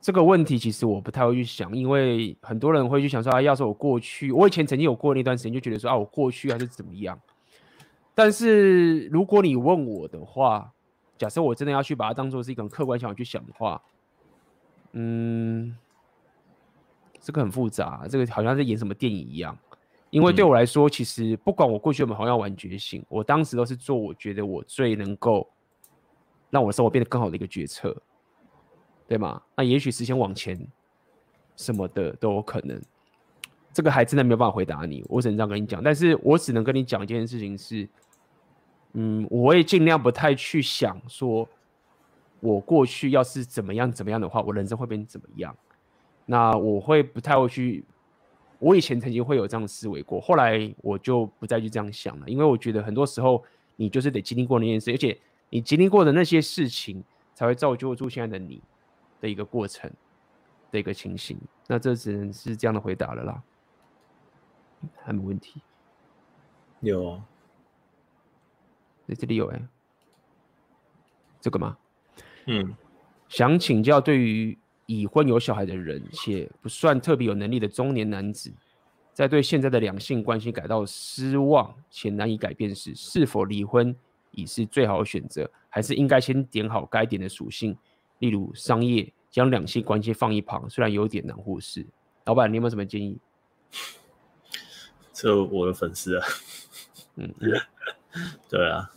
[0.00, 7.18] 这个问题其实我不太会去想，因为很多人会去想说啊，要是我过去，我以前曾经有过那段时间，就觉得说啊，我过去还是怎么样。
[8.14, 10.70] 但是如果你问我的话，
[11.20, 13.82] 假设我真的要去把它当做是一种客观想法去想的话，
[14.92, 15.76] 嗯，
[17.20, 19.54] 这个很复杂，这个好像在演什么电影一样。
[20.08, 25.46] 因为对我来说，其实不管我过去有没有好像玩觉醒，我当时都是做我觉得我最能够
[26.48, 27.94] 让我的生活变得更好的一个决策。
[29.06, 29.42] 对吗？
[29.54, 30.58] 那也许时间往前，
[31.54, 32.80] 什么的都有可能。
[33.74, 35.82] 这个还真的没有办法回答你，我只能这样跟你讲。
[35.82, 37.86] 但是我只能跟你讲一件事情是，
[38.92, 41.48] 嗯，我也尽量不太去想说，
[42.40, 45.56] 我过去要是怎么样怎么样的话，我人生会变怎么样。
[46.26, 47.84] 那我会不太会去，
[48.58, 53.44] 我以前曾经会有这样的思维过，后来我就不再去这样想了，因为我觉得很多时候
[53.76, 55.18] 你就是得经历过那件事，而且
[55.48, 57.02] 你经历过的那些事情，
[57.34, 58.62] 才会造就出现在的你。
[59.22, 59.92] 的一个过程
[60.70, 63.42] 的一个情形，那这只能是这样的回答了啦，
[65.02, 65.60] 还没问题。
[66.80, 67.20] 有，
[69.10, 69.68] 在这里有哎、欸，
[71.40, 71.76] 这个吗？
[72.46, 72.76] 嗯，
[73.28, 74.56] 想请教，对于
[74.86, 78.52] 已婚有小孩的人且不算特别有能力的中年男子，
[79.12, 83.94] 在对现在的两性关系感到失望且难以改变时，是否离婚
[84.30, 87.76] 已是最好的选择，还是应该先点好该点的属性？
[88.20, 91.84] 例如商业，将两性关系放一旁，虽然有点难忽视。
[92.26, 93.18] 老板，你有没有什么建议？
[95.12, 96.26] 这我的粉丝啊，
[97.16, 97.34] 嗯，
[98.48, 98.90] 对啊，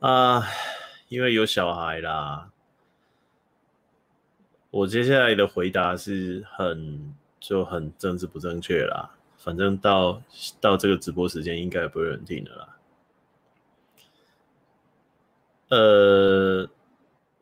[0.00, 0.42] 啊，
[1.08, 2.50] 因为有小孩啦，
[4.70, 9.14] 我接下来的回答是很就很政治不正确啦。
[9.38, 10.20] 反正到
[10.60, 12.68] 到这个直播时间，应该也不会有人听的啦。
[15.68, 16.68] 呃。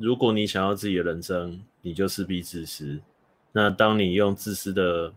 [0.01, 3.01] 如果你想要自己的人生，你就势必自私。
[3.51, 5.13] 那当你用自私的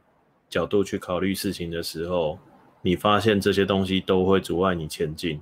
[0.50, 2.40] 角度去考虑事情的时候，
[2.82, 5.40] 你发现这些东西都会阻碍你前进，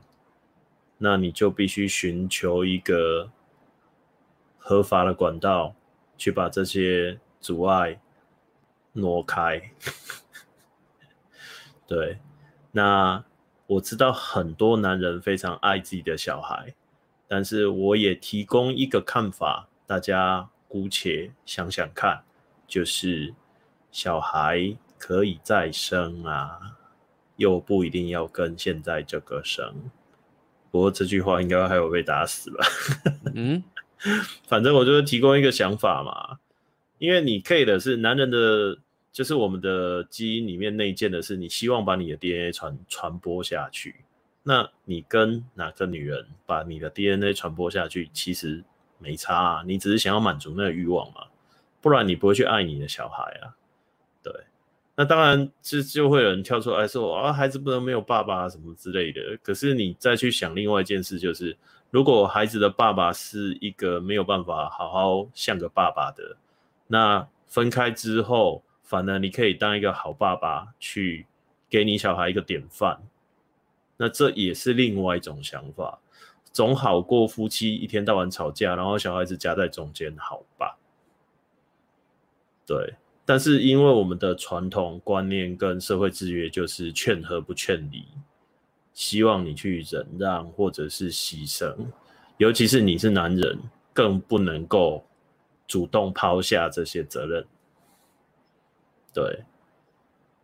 [1.00, 3.32] 那你就必须寻求一个
[4.58, 5.74] 合法的管道，
[6.18, 8.00] 去把这些阻碍
[8.94, 9.72] 挪开。
[11.88, 12.20] 对，
[12.72, 13.24] 那
[13.66, 16.76] 我知道很多男人非常爱自己的小孩。
[17.28, 22.24] 但是我也提供一个看法，大家姑且想想看，
[22.68, 23.34] 就是
[23.92, 26.78] 小孩可以再生啊，
[27.38, 29.92] 又不一定要跟现在这个生。
[30.72, 32.66] 不过这句话应该还有被打死吧？
[33.34, 33.64] 嗯，
[34.48, 36.40] 反正我就是提供一个想法嘛，
[36.98, 38.78] 因为你 K 的是男人的，
[39.12, 43.96] 就是我们的基因里面内建的是，你希望把你的 DNA 传传播下去。
[44.44, 48.64] 那你跟哪个女人把你的 DNA 传播下去，其实
[48.98, 51.26] 没差啊，你只是想要满足那个欲望嘛，
[51.82, 53.56] 不然你不会去爱你的小孩啊。
[54.24, 54.34] 对，
[55.00, 59.22] 那当然就就会有人跳出来说啊，孩子不能没有爸爸啊什么之类的。
[59.42, 61.56] 可是你再去想另外一件事，就是
[61.90, 66.36] 如果孩子的爸爸是一个没有办法好好像个爸爸的，
[66.88, 71.26] 那分开之后，反而你可以当一个好爸爸，去
[71.70, 73.02] 给你小孩一个典范。
[73.96, 75.98] 那这也是另外一种想法，
[76.52, 80.78] 总好过夫妻一天到晚吵架，然后小孩子夹在中间，好吧？
[82.68, 82.96] 对，
[83.30, 88.04] 但是因为我们的传统观念跟社会制约就是劝和不劝离，
[88.92, 91.76] 希望你去忍让或者是牺牲，
[92.38, 93.60] 尤其是你是男人，
[93.94, 95.06] 更不能够
[95.68, 97.46] 主动抛下这些责任。
[99.14, 99.44] 对，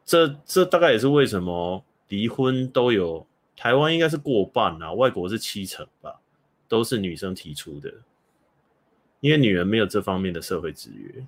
[0.05, 3.25] 这这大概也是为什么离婚都有。
[3.55, 6.21] 台湾应该是过半啊，外国是七成吧，
[6.67, 7.91] 都是女生提出的，
[9.21, 11.25] 因为女人没有这方面的社会制约。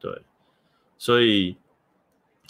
[0.00, 0.22] 对，
[0.98, 1.56] 所以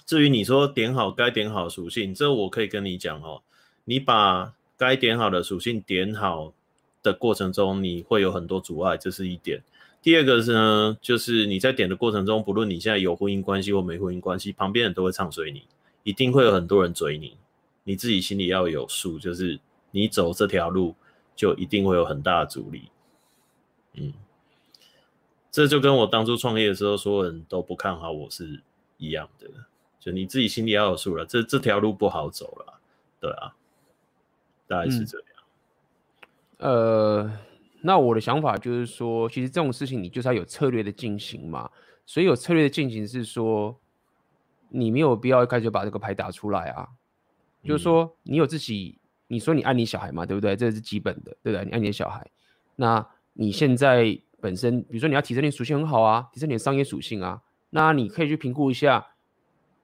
[0.06, 3.42] 至于你说点好该点好属性，这我可以跟你讲哦，
[3.84, 6.54] 你把该点好的属性点好
[7.02, 9.62] 的过程中，你会有很多阻碍，这是一点。
[10.02, 15.66] 第二个是呢，就是你在点的过程中，不论你现在有婚姻关系或没婚姻关系，旁边人都会唱衰你，
[16.04, 17.36] 一定会有很多人追你。
[17.84, 19.58] 你自己心里要有数，就是
[19.90, 20.94] 你走这条路
[21.36, 22.88] 就一定会有很大的阻力。
[23.94, 24.12] 嗯，
[25.50, 28.62] 这就跟我当初创业的时候，所有人都不看好我是
[28.98, 29.48] 一样的，
[29.98, 31.26] 就你自己心里要有数了。
[31.26, 32.80] 这这条路不好走了，
[33.18, 33.54] 对啊，
[34.66, 35.26] 大概是这样。
[36.58, 37.38] 嗯、呃，
[37.82, 41.70] 那我的想法就是说，其实这种事情你就是要有策略的进行嘛。
[42.06, 43.78] 所以有策略的进行是说，
[44.68, 46.88] 你没有必要一开始就把这个牌打出来啊。
[47.62, 50.54] 嗯、就是说，你有自己，你说你爱你小孩嘛，对不对？
[50.54, 51.64] 这是基本的，对不对？
[51.64, 52.30] 你爱你的小孩，
[52.76, 57.42] 那你现在本身，比如说你要提升你属性很好啊，提升你的商业属性啊。
[57.70, 59.06] 那你可以去评估一下，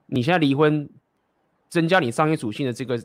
[0.07, 0.89] 你现在离婚
[1.69, 3.01] 增加你商业属性的这个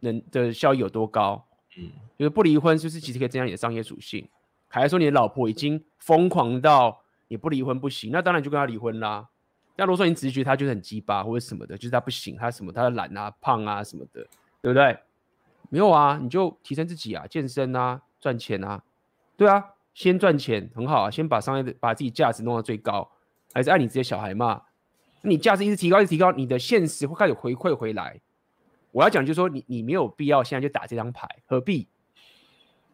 [0.00, 1.46] 能的效益有多高？
[1.78, 4.28] 嗯，就是不离婚，就是其实可以增加你的商业属性。
[4.68, 8.10] 还是说你的老婆已经疯狂到你不离婚不行？
[8.10, 9.28] 那当然就跟他离婚啦。
[9.76, 14.26] 那如果说你只是觉得他就是很鸡巴或者什么的，就是他不行，他什么他懒啊、胖啊什么的，
[14.60, 14.98] 对不对？
[15.68, 18.82] 没有啊，你就提升自己啊，健身啊，赚钱啊，
[19.36, 19.64] 对啊，
[19.96, 23.10] 先赚钱很好啊，先把商业的把自己价值弄到最高。
[23.54, 24.60] 还是爱你这些小孩嘛？
[25.22, 28.20] 你价值一直提高，一直提高，你的现实会开始回馈回来。
[28.92, 31.88] 我要讲就是说，你你没有必要现在就打这张牌，何必？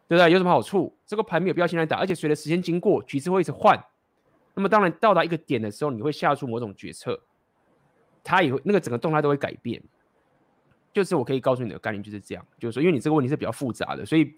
[0.07, 0.31] 对不对？
[0.31, 0.97] 有什么好处？
[1.05, 3.77] 这个牌没有必要现在打，而且随着时间经过，局势会一直换。
[4.53, 7.19] 那么当然到达一个点的时候，你会下出某种决策，
[8.23, 9.83] 它也会那个整个动态都会改变。
[10.93, 14.33] 就是我可以告诉你的概念就是这样，就是说，因为你这个问题是比较复杂的，所以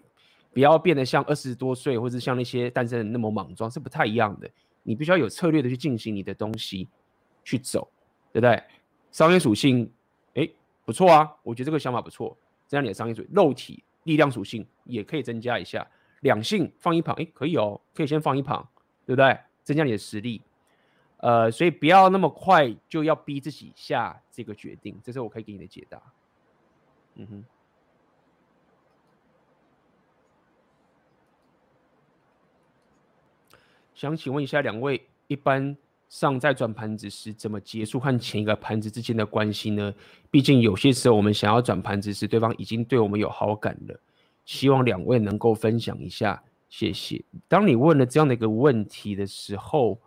[0.56, 4.48] 不要变得像二十多岁或者像那些单身人那么莽撞，是不太一样的。
[4.84, 6.88] 你必须要有策略的去进行你的东西
[7.44, 7.86] 去走，
[8.32, 8.62] 对不对？
[9.12, 9.92] 商业属性，
[10.32, 10.48] 哎，
[10.86, 12.34] 不错啊，我觉得这个想法不错。
[12.66, 15.86] 增加你的商业属性，肉体力量属性也可以增加一下。
[16.20, 18.66] 两性放一旁，哎，可以哦，可以先放一旁，
[19.04, 19.38] 对不对？
[19.62, 20.40] 增加你的实力。
[21.18, 26.00] 呃，所以不要那么快就要逼自己下这个决定，这是我可以给你的解答。
[27.16, 27.44] 嗯哼。
[33.96, 35.74] 想请问一下两位，一般
[36.10, 39.92] 上在转盘子时，怎么结束和前一个盘子之间的关系呢？
[40.30, 43.98] 毕竟有些时候我们想要转盘子时，对方已经对我们有好感了。
[44.44, 47.24] 希望两位能够分享一下，谢谢。
[47.48, 49.98] 当你问了这样的一个问题的时候，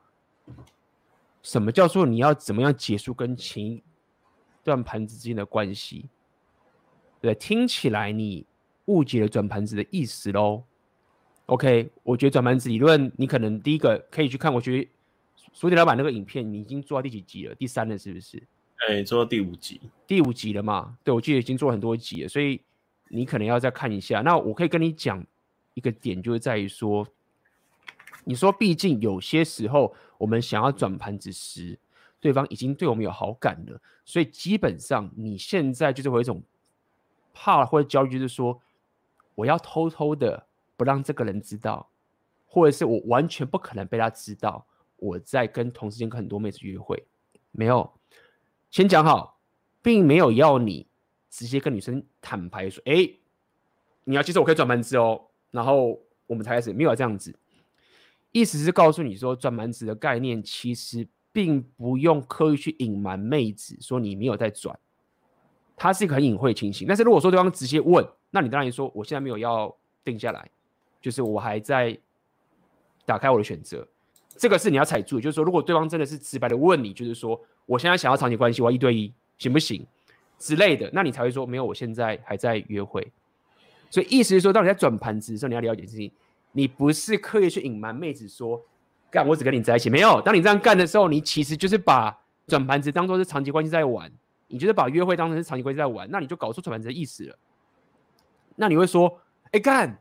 [1.41, 3.81] 什么叫做你要怎么样结束跟前一
[4.63, 6.05] 段盘子之间的关系？
[7.19, 8.45] 对，听起来你
[8.85, 10.63] 误解了转盘子的意思喽。
[11.49, 14.53] OK，我觉得转盘子理论，你可能第一个可以去看。
[14.53, 14.87] 我觉得
[15.51, 17.55] 苏迪老板那个影片，你已经做到第几集了？
[17.55, 18.37] 第三了是不是？
[18.87, 19.81] 哎、欸，做到第五集。
[20.05, 20.95] 第五集了嘛？
[21.03, 22.61] 对，我记得已经做了很多集了，所以
[23.07, 24.21] 你可能要再看一下。
[24.21, 25.25] 那我可以跟你讲
[25.73, 27.07] 一个点，就是在于说，
[28.25, 31.79] 你说，毕竟有些时候我们想要转盘子时，
[32.19, 36.43] 对方已经对我们有好感了，所以基本上你现在就是会有一种
[37.33, 38.61] 怕或者焦虑，就是说
[39.33, 40.45] 我要偷偷的。
[40.79, 41.89] 不让这个人知道，
[42.45, 44.65] 或者是我完全不可能被他知道
[44.95, 47.05] 我在跟同时间跟很多妹子约会，
[47.51, 47.91] 没有，
[48.71, 49.41] 先讲好，
[49.81, 50.87] 并没有要你
[51.29, 53.09] 直接跟女生坦白说，哎，
[54.05, 57.37] 你要接受我可以转盘子哦，然后我们才开始，没有这样子，
[58.31, 64.79] 意思是告诉你说，转盘子的概念其实并不用刻意去隐瞒妹子说你没有在转，
[65.75, 66.87] 它是一个很隐晦的情形。
[66.87, 69.75] 但是如果说对方直接问，那你当然说我现在没有要
[70.05, 70.49] 定下来。
[71.01, 71.97] 就是我还在
[73.05, 73.87] 打开我的选择，
[74.37, 75.19] 这个是你要踩住。
[75.19, 79.85] 就是说，如果对方真的是直白的问你，就是说我现在想要长期关系，我要一对一，行不行
[80.37, 83.11] 之类的，那你才会说没有，我现在还在约会。
[83.89, 86.11] 所以意思是说，当你在转盘子的时候，你要了解自己，
[86.51, 88.61] 你不是刻意去隐瞒妹子说
[89.09, 90.21] 干我只跟你在一起，没有。
[90.21, 92.15] 当你这样干的时候，你其实就是把
[92.45, 94.11] 转盘子当做是长期关系在玩，
[94.47, 97.35] 你就是把约会当成是长期关系在玩，那你就搞出转盘子的意思了。
[98.55, 99.19] 那你会说，
[99.51, 99.99] 哎干。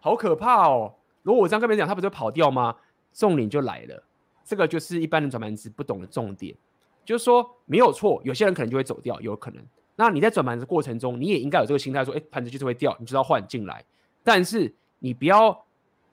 [0.00, 0.94] 好可怕哦！
[1.22, 2.74] 如果我这样跟别人讲，他不是跑掉吗？
[3.12, 4.02] 重点就来了，
[4.44, 6.56] 这个就是一般人转盘子不懂的重点，
[7.04, 9.62] 就是说没有错，有些人可能就会走掉，有可能。
[9.96, 13.84] 那你在转盘子过程中，你也应该有这个心态，说，哎，盘子就是会掉，你知道换进来。
[14.22, 15.66] 但是你不要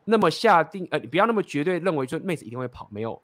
[0.03, 3.21] 那么下定，呃，你不要那么绝对认为说妹子一定会跑，没有，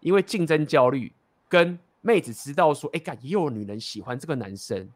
[0.00, 1.12] 因为竞争焦虑
[1.48, 4.88] 跟妹子知道说，哎，干也有女人喜欢这个男生，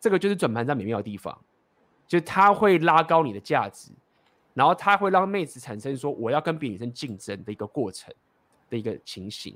[0.00, 1.38] 这个就是转盘子美妙的地方，
[2.08, 3.92] 就是他会拉高你的价值。
[4.56, 8.10] 然后他会让妹子产生说我要跟别女生竞争的一个过程
[8.70, 9.54] 的一个情形，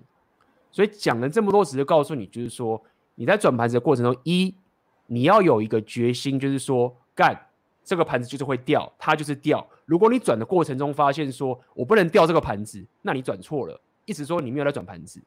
[0.70, 2.78] 所以讲了这么多，只是告诉你，就是说
[3.14, 4.54] 你在转盘子的过程中，一
[5.06, 7.34] 你要有一个决心，就是说干
[7.82, 9.66] 这个盘子就是会掉，它就是掉。
[9.86, 15.18] 如果你转的过程中发现说我不能掉这个盘子，那你转错了，意思说你没有在转盘子。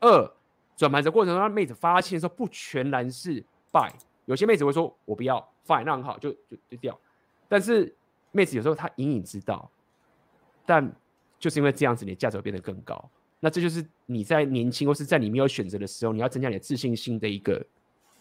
[0.00, 0.30] 二
[0.76, 3.90] 转盘子的过程中让妹子发现说不全然是败，
[4.26, 7.00] 有些妹子会说我不要 fine，那很好，就就就掉，
[7.48, 7.96] 但是。
[8.32, 9.70] 妹子有时候她隐隐知道，
[10.66, 10.92] 但
[11.38, 13.08] 就是因为这样子，你的价值会变得更高。
[13.38, 17.64] 那这就是你在年轻或是在你没有选择的时候，你要增加你的自信心的一个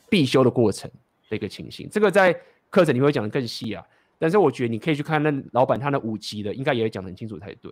[0.09, 0.89] 必修的过程
[1.29, 1.89] 的一个情形。
[1.89, 2.33] 这个在
[2.69, 3.85] 课程里会讲的更细啊，
[4.17, 7.71] 但是我觉得你可以去看那老板他那五级的，应该也会讲得很清楚才对。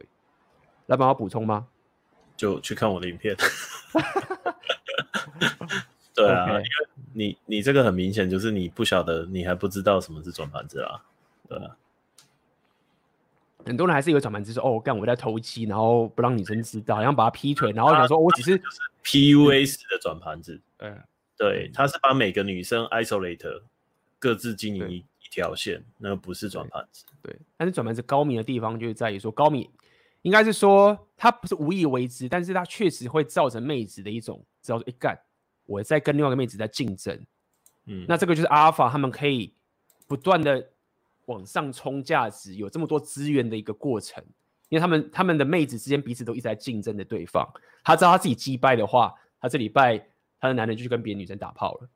[0.85, 1.67] 老板要补充吗？
[2.37, 3.35] 就去看我的影片。
[6.13, 6.63] 对啊，因为
[7.13, 11.03] 你你这个很明显就是你不晓得，你还不知道什么是转盘子啊，
[11.47, 11.75] 对啊。
[13.65, 18.57] 很多人还是有转盘子说哦，干我在偷鸡，然后不让女生知道，然后把她劈腿，然后想说我只是
[19.03, 20.59] PUA 式的转盘子。
[20.77, 20.97] 嗯，
[21.37, 23.61] 对，他是把每个女生 isolate，
[24.17, 27.05] 各自经营一一条线，那个不是转盘子。
[27.21, 29.69] 对，但是转盘子高明的地方就是在于说，高明
[30.21, 35.19] 应该是说他不是无意为之，但是他确实会造成妹子的一种，知道说一干
[35.65, 37.19] 我在跟另外一个妹子在竞争，
[37.85, 39.53] 嗯，那这个就是阿尔法他们可以
[40.07, 40.69] 不断的。
[41.29, 44.23] 往上冲价值，有这么多资源的一个过程，
[44.67, 47.47] 因为他们他们的妹子之间彼此都一直在竞争的对方，
[47.83, 50.03] 他知道他自己击败的话，他这礼拜
[50.39, 51.89] 他的男人就去跟别的女生打炮了，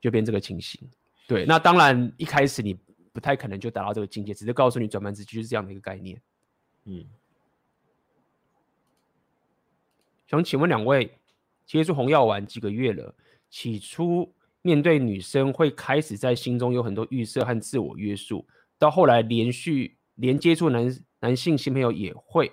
[0.00, 0.80] 就变这个情形。
[1.28, 2.76] 对，那当然一开始你
[3.12, 6.20] 不太可能就达到这个境界，只是告诉你转盘子就是这样的一个概念。
[6.86, 7.04] 嗯，
[10.26, 11.16] 想请问两位，
[11.64, 13.14] 接触红药丸几个月了，
[13.48, 14.32] 起初。
[14.62, 18.46] 面对女生会开始在心中有很多预设和自我约束，
[18.78, 22.52] 到后来连续连接触男男性新朋友也会，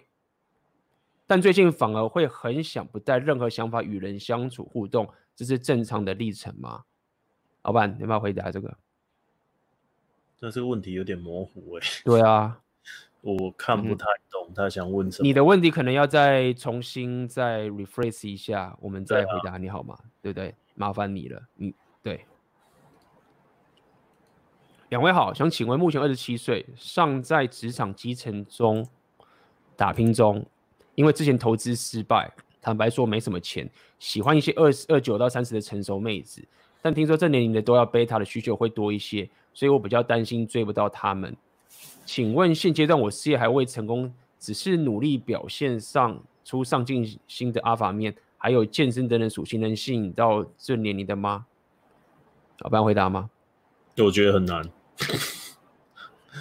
[1.28, 6.84] 但最近反而会很想不带任何想法与人相处互动，这是正常的历程吗？
[7.64, 8.78] 老板，你要不要回答这个？
[10.38, 11.88] 这是问题有点模糊哎。
[12.04, 12.62] 对啊，
[13.22, 15.28] 我看不太懂他想问什么。
[15.28, 19.98] 你的问题可能要再重新再 rephrase 一下，我们再回答你好吗？
[20.22, 20.54] 对，不对？
[20.76, 21.74] 麻烦你了，你。
[22.06, 22.24] 对，
[24.90, 28.88] 两位好，想请问，目前二十七岁，尚在职场基层中
[29.76, 30.46] 打拼中，
[30.94, 33.68] 因为之前投资失败，坦白说没什么钱，
[33.98, 36.48] 喜欢一些二十二九到三十的成熟妹子，
[36.80, 41.36] 但听说这年龄的都要贝塔的需求会多一些，所以我比较担心追不到他们。
[42.06, 51.48] 请问现阶段我事业还未成功，只是努力表现上出上进心的阿法面，还有健身等等属性，能吸引到这年龄的吗？
[52.60, 53.30] 老板回答吗？
[53.98, 54.70] 我觉得很难。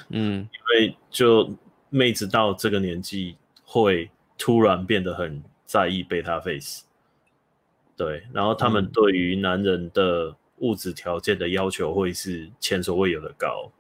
[0.08, 1.50] 嗯，因为就
[1.90, 6.84] 妹子到这个年纪，会突然变得很在意贝塔 face。
[7.96, 13.70] 对，然后他们对于男人的物质条件的要求会是前所未有的高。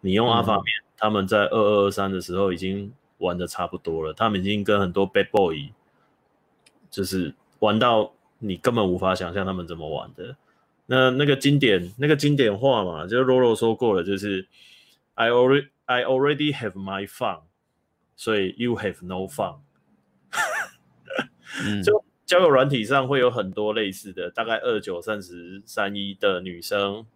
[0.00, 5.72] 你用阿法面，嗯、他们在二二二三的时候已经玩的差不多了，他们已经跟很多 bad boy，
[6.90, 10.36] 就是玩到你根本无法想象他们怎么玩的。
[10.92, 14.44] 那那个经典那个经典话嘛，就是罗罗说过了，就是
[15.14, 17.42] I already I already have my fun，
[18.16, 19.60] 所以 you have no fun。
[21.84, 27.06] 就交友软体上会有很多类似的，大概二九三十三一的女生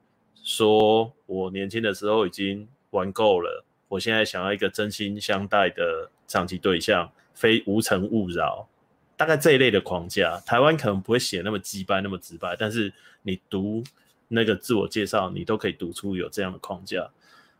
[0.44, 8.68] 说，我年轻的时候已经玩够了，我现在想要一个真心相待的长期对象，非无尘勿扰。
[9.16, 12.92] 大概这一类的框架，台湾可能不会写那么直白，那么直白，但是
[13.24, 13.82] 你读
[14.28, 17.10] 那个自我介绍，你都可以读出有这样的框架。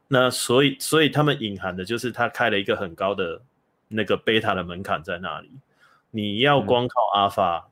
[0.07, 3.43] 那所以，所以他们隐含的就是他开了一个很高的
[3.89, 5.51] 那个贝塔的门槛在那里。
[6.13, 7.69] 你要光靠阿法，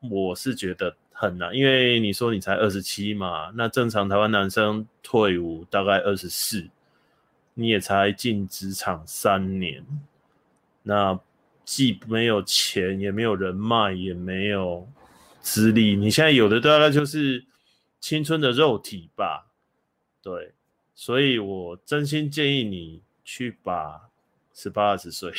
[0.00, 6.66] 嗯，我是觉得很难，因为你说你才二十七嘛，那正常台湾男生退伍大概二十四，
[7.54, 9.84] 你也才进职场三年，
[10.82, 11.20] 那。
[11.70, 14.88] 既没有钱，也没有人脉，也没有
[15.48, 15.96] 资历。
[15.96, 17.44] 你现在有的大概就是
[18.00, 19.46] 青春的肉体吧？
[20.22, 20.52] 对，
[20.94, 24.08] 所以我真心建议你去把
[24.54, 25.32] 十八二十岁。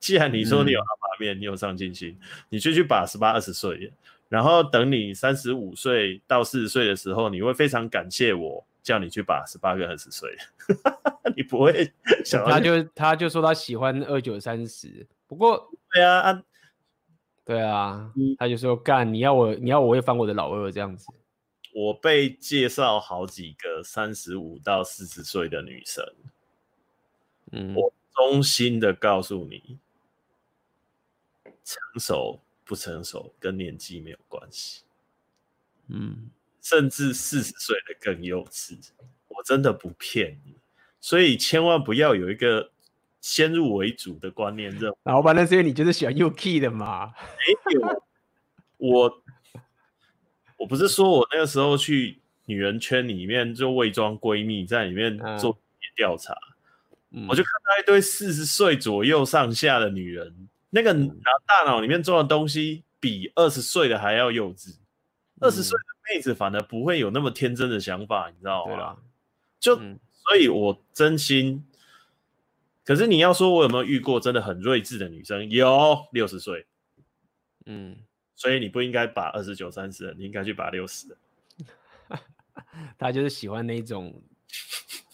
[0.00, 2.18] 既然你说你有阿法面，你有上进心，
[2.48, 3.92] 你就去把十八二十岁。
[4.28, 8.66] 然后等你三十五岁到四十岁的时候，你会非常感谢我。
[8.84, 10.28] 叫你去把十八个二十岁，
[11.34, 11.90] 你不会
[12.22, 16.42] 想他就他就说他喜欢二九三十，不过对啊，啊
[17.44, 21.06] 对啊，他就说干你要我你要我会翻我的老二这样子。
[21.74, 26.04] 我被介绍好几个三十五到四十岁的女生，
[27.52, 29.78] 嗯，我衷心的告诉你，
[31.64, 34.82] 成熟不成熟跟年纪没有关系，
[35.88, 36.30] 嗯。
[36.62, 38.78] 甚至四十岁的更幼稚，
[39.28, 40.56] 我真的不骗你，
[40.98, 42.70] 所以千万不要有一个
[43.24, 47.06] 先入为主的观念，认为老板那是因为你就是喜欢 UK 的嘛？
[47.06, 48.02] 没有，
[48.76, 49.22] 我
[50.58, 55.58] 我不是说我那个时候去女人圈里面就伪装闺蜜，在里面做
[55.96, 56.36] 调查，
[57.12, 61.14] 嗯、我就看到一堆四十岁左右上下的女人，那个脑
[61.46, 64.76] 大脑里面装的东西比二十岁的还要幼稚。
[65.40, 68.74] 二十岁的妹子反而不会有那么天真的想法，你知道吗？
[68.74, 68.96] 对啦，
[69.58, 71.64] 就、嗯、所以，我真心。
[72.84, 75.48] 可是你要说，我有没有遇过真的很睿智的女生？
[75.48, 76.66] 有，六十岁。
[77.64, 77.96] 嗯，
[78.36, 81.16] 所以你不应该把二十九、三十，你应该去把六十。
[82.98, 84.22] 他就是喜欢那种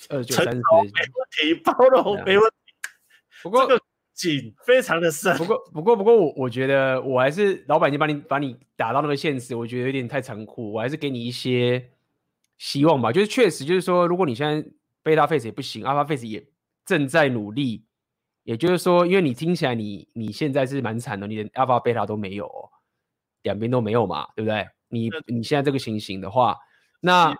[0.08, 0.52] 二十九、三十。
[0.52, 0.92] 没问
[1.30, 2.72] 题，包容没问题。
[3.40, 3.84] 不过这个
[4.14, 5.36] 井非常的深。
[5.38, 10.72] 不过，不过，不过，我我觉得我还是老板已经把你把你打到那个现实，我觉得有点太残酷。
[10.72, 11.90] 我还是给你一些
[12.58, 13.12] 希望吧。
[13.12, 14.68] 就是确实，就是说，如果你现在
[15.04, 16.44] 贝塔 face 也不行，阿尔法 face 也。
[16.90, 17.84] 正在努力，
[18.42, 22.68] 也就是说，因为你听起来你你现在是蛮惨的，你连 alpha beta 都没有，哦，
[23.42, 24.66] 两边都没有嘛，对不对？
[24.88, 26.56] 你你现在这个情形的话，
[27.00, 27.32] 那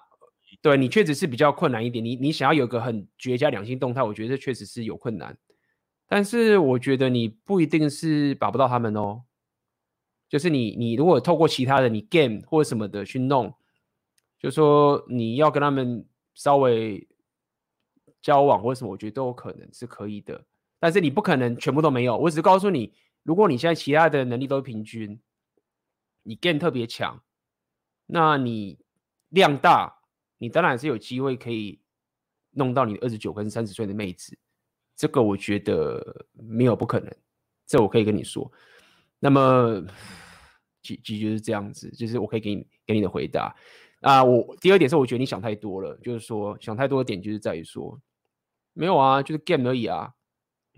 [0.63, 2.05] 对你确实是比较困难一点。
[2.05, 5.37] 你你想要有个很绝佳两性动态，我觉得这确实是有困难。
[6.07, 9.23] 但是我觉得你不一定是把不到他们哦，
[10.29, 13.53] 就是你你如果透过其他的你 game 或者什么的去弄，
[14.39, 17.10] 就说你要跟他们稍微。
[18.23, 20.45] 交往或什么，我觉得都有可能是可以的，
[20.79, 22.17] 但是你不可能全部都没有。
[22.17, 22.93] 我只是告诉你，
[23.23, 25.21] 如果你现在其他的能力都平均，
[26.23, 27.23] 你 game 特别强，
[28.07, 28.79] 那你
[29.31, 30.01] 量大，
[30.39, 31.81] 你当然是有机会可以
[32.51, 34.37] 弄到你二十九跟三十岁的妹子。
[34.97, 37.11] 这个我觉得没有不可能，
[37.67, 38.51] 这我可以跟你说。
[39.19, 39.83] 那么，
[40.83, 43.55] 其其实就是这样子，就是我可以给你给你的回答
[44.03, 44.23] 啊。
[44.23, 47.99] 我第二点是，我觉得你想太多了，就是说想太多的点就是在于说。
[48.81, 50.11] 没有啊，就是 game 而已啊。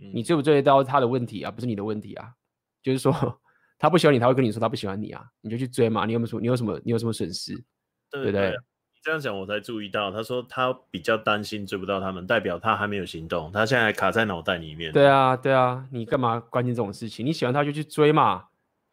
[0.03, 2.33] 嗯、你追不追得到他的问题啊，不是你的问题啊。
[2.83, 3.13] 就是说，
[3.79, 6.05] 他不喜欢你，他会跟你说他不喜欢你啊，你就去追嘛。
[6.05, 7.55] 你有没有说你有什么你有什么损失？
[8.11, 8.51] 对，对不对？
[8.51, 14.93] 你这样讲我才注意到，他说他比较担心追不到他们，代表他还没有行动，他现在还卡在脑袋里面。
[14.93, 17.25] 对啊，对啊，你干嘛关心这种事情？
[17.25, 18.47] 你喜欢他就去追嘛，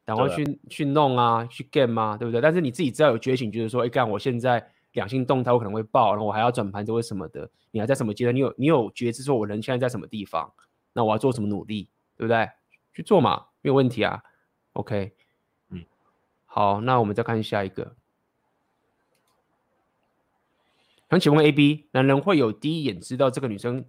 [0.05, 2.39] 然后去、啊、去弄啊，去 game 嘛，对不对？
[2.39, 4.71] 但是你自己知道有觉醒，就是说，哎干，我现在。
[4.93, 7.49] 两性动态我可能会爆，然后我还要转盘子或什么的。
[7.71, 8.35] 你还在什么阶段？
[8.35, 10.51] 你有你有觉知说我人现在在什么地方？
[10.93, 12.49] 那我要做什么努力，对不对？
[12.93, 14.23] 去做嘛，没有问题啊。
[14.73, 15.13] OK，
[15.69, 15.85] 嗯，
[16.45, 17.95] 好，那我们再看下一个。
[21.09, 23.85] 想请问 AB，男人会有第一眼知道这个女生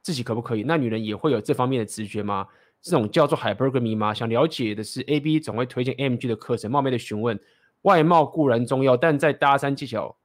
[0.00, 0.62] 自己可不可以？
[0.64, 2.48] 那女人也会有这方面的直觉吗？
[2.80, 4.12] 这种叫做 hypergamy 吗？
[4.12, 7.38] 想了解的是 AB 总会推荐 AMG 的课程，冒昧的询问，
[7.82, 10.16] 外貌固然重要，但在搭讪技巧。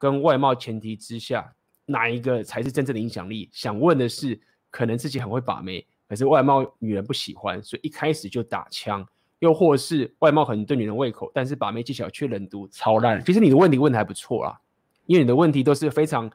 [0.00, 1.54] 跟外貌前提之下，
[1.84, 3.50] 哪一个才是真正的影响力？
[3.52, 4.40] 想问的是，
[4.70, 9.04] 可能自己很会把妹，可是外貌女人不喜欢，所以一开始就打枪；
[9.40, 13.22] 又或是外貌很对女人胃口，但是把妹技巧却冷读超烂。
[13.22, 14.58] 其实你的问题问的还不错啦，
[15.04, 16.30] 因为你的问题都是非常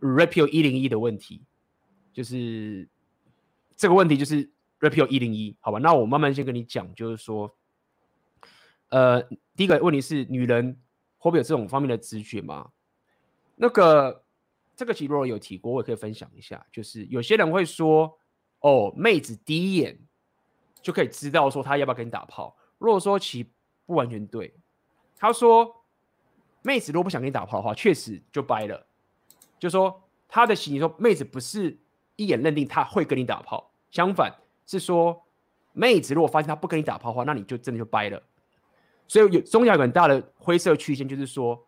[0.00, 1.42] Rapio 一零一的问题，
[2.12, 2.86] 就是
[3.74, 5.78] 这个问题就是 Rapio 一零一，好吧？
[5.78, 7.56] 那我慢慢先跟你讲，就是说，
[8.90, 9.22] 呃，
[9.56, 10.76] 第一个问题是女人
[11.16, 12.68] 会不会有这种方面的直觉吗？
[13.60, 14.24] 那个，
[14.76, 16.64] 这个其实有提过，我也可以分享一下。
[16.70, 18.16] 就是有些人会说，
[18.60, 19.98] 哦，妹子第一眼
[20.80, 22.56] 就可以知道说她要不要跟你打炮。
[22.78, 23.42] 如果说其
[23.84, 24.54] 不完全对，
[25.16, 25.84] 他说，
[26.62, 28.86] 妹子如果不想跟你打炮的话，确实就掰了。
[29.58, 31.76] 就说他的心里说，妹子不是
[32.14, 34.32] 一眼认定他会跟你打炮，相反
[34.66, 35.20] 是说，
[35.72, 38.22] 妹子如果发现他不跟你打炮的话，那你就真的就掰了。
[39.08, 41.60] 所以有中间有很大的灰色区间，就是说。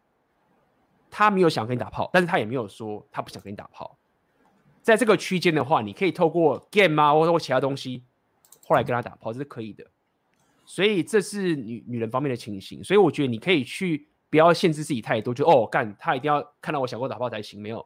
[1.11, 3.99] 他没有想跟你打炮，但是他也没有说他不想跟你打炮。
[4.83, 8.03] 在这个区间的话，你可以透过 game 啊，或者说其他东西，
[8.67, 9.85] 后来跟他打炮，这是可以的。
[10.65, 12.83] 所以这是女女人方面的情形。
[12.83, 17.61] 所以我觉得你可以去，不要限制自己太多，就哦干，他一定要看到我想过打炮才行。
[17.61, 17.85] 没有，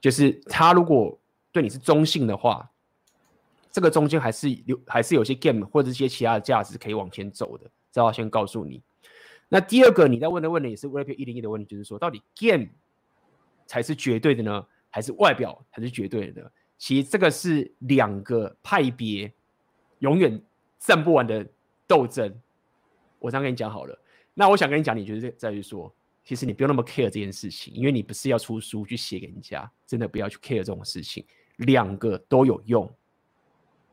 [0.00, 1.18] 就是他如果
[1.50, 2.70] 对你是中性的话，
[3.72, 7.68] 这个中间还是有还是有些 game 或者一些其他的价值可以往前走的。
[7.90, 8.82] 这要先告诉你。
[9.54, 12.66] 那第二个你在问的问题也是 Rapio 一零一的问题，就是说到底 game
[13.66, 16.50] 才是绝对的呢，还是外表才是绝对的呢？
[16.76, 19.32] 其实这个是两个派别
[20.00, 20.42] 永远
[20.80, 21.46] 战不完的
[21.86, 22.36] 斗争。
[23.20, 23.96] 我这样跟你讲好了。
[24.34, 25.94] 那我想跟你讲，你就是在于说，
[26.24, 31.24] 其实你不用那么 care 这件事情，因为你不是要出书去写给人家，真的不要去 care 这种事情。
[31.58, 32.92] 两个都有用，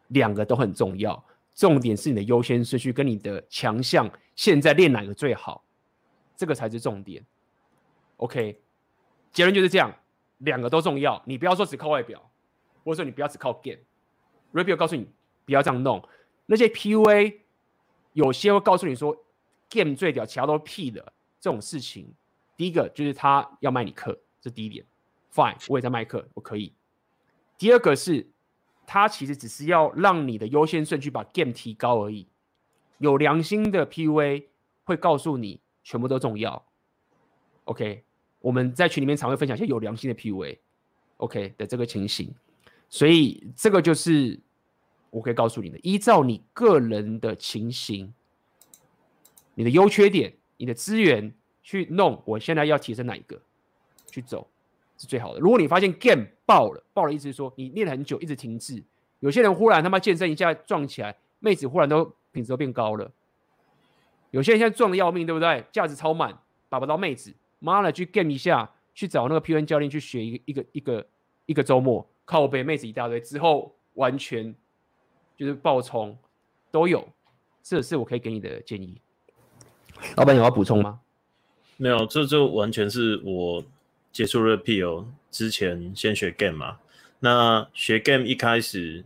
[0.07, 1.23] 两个都很重要。
[1.53, 4.09] 重点是你的优先顺序跟你的强项，
[4.41, 5.63] 现在练哪个最好，
[6.35, 7.23] 这个才是重点。
[8.17, 8.59] OK，
[9.31, 9.95] 结论就是这样，
[10.39, 11.21] 两个都重要。
[11.27, 12.19] 你不要说只靠外表，
[12.83, 13.77] 或者说你不要只靠 game。
[14.51, 15.07] Review 告诉你
[15.45, 16.03] 不要这样弄。
[16.47, 17.35] 那些 PUA
[18.13, 19.15] 有些会告诉你说
[19.69, 22.11] game 最屌，其他都是屁的这种事情。
[22.57, 24.83] 第一个就是他要卖你课，这第一点。
[25.31, 26.73] Fine，我也在卖课，我可以。
[27.59, 28.27] 第二个是
[28.87, 32.25] 他其实只是要让你的优先顺序把 game 提高而已。
[33.01, 34.45] 有良心的 PUA
[34.83, 36.63] 会告诉你全部都重要。
[37.65, 38.03] OK，
[38.39, 42.33] 我们在群里面常会分享一些有良心的 PUA，OK 的这个情形。
[42.89, 44.39] 所以这个就是
[45.09, 48.13] 我可以告诉你的，依照你个人的情形、
[49.55, 51.33] 你的优缺点、你的资源
[51.63, 53.41] 去弄，我现在要提升哪一个
[54.11, 54.47] 去走
[54.97, 55.39] 是最好的。
[55.39, 58.83] 如果你发现 game 爆了，爆了意思是说你练了很久一直停滞，
[59.21, 63.11] 有些人忽然他妈健身一下撞起来，妹子忽然都品质都变高了，
[64.31, 65.65] 有些人现在壮的要命，对不对？
[65.71, 66.37] 价值超满，
[66.69, 71.07] 把不到妹子，妈的去 game 一下，去找那个 PUA 教练去学一个一个一个
[71.47, 72.07] 一个周末。
[72.23, 74.55] 靠北妹子一大堆之后，完全
[75.35, 76.17] 就是爆冲
[76.71, 77.05] 都有，
[77.61, 79.01] 这是我可以给你的建议。
[80.15, 81.01] 老板有要补充吗？
[81.75, 83.61] 没有，这就完全是我
[84.13, 86.79] 接触了 PL 之前先学 game 嘛。
[87.19, 89.03] 那学 game 一开始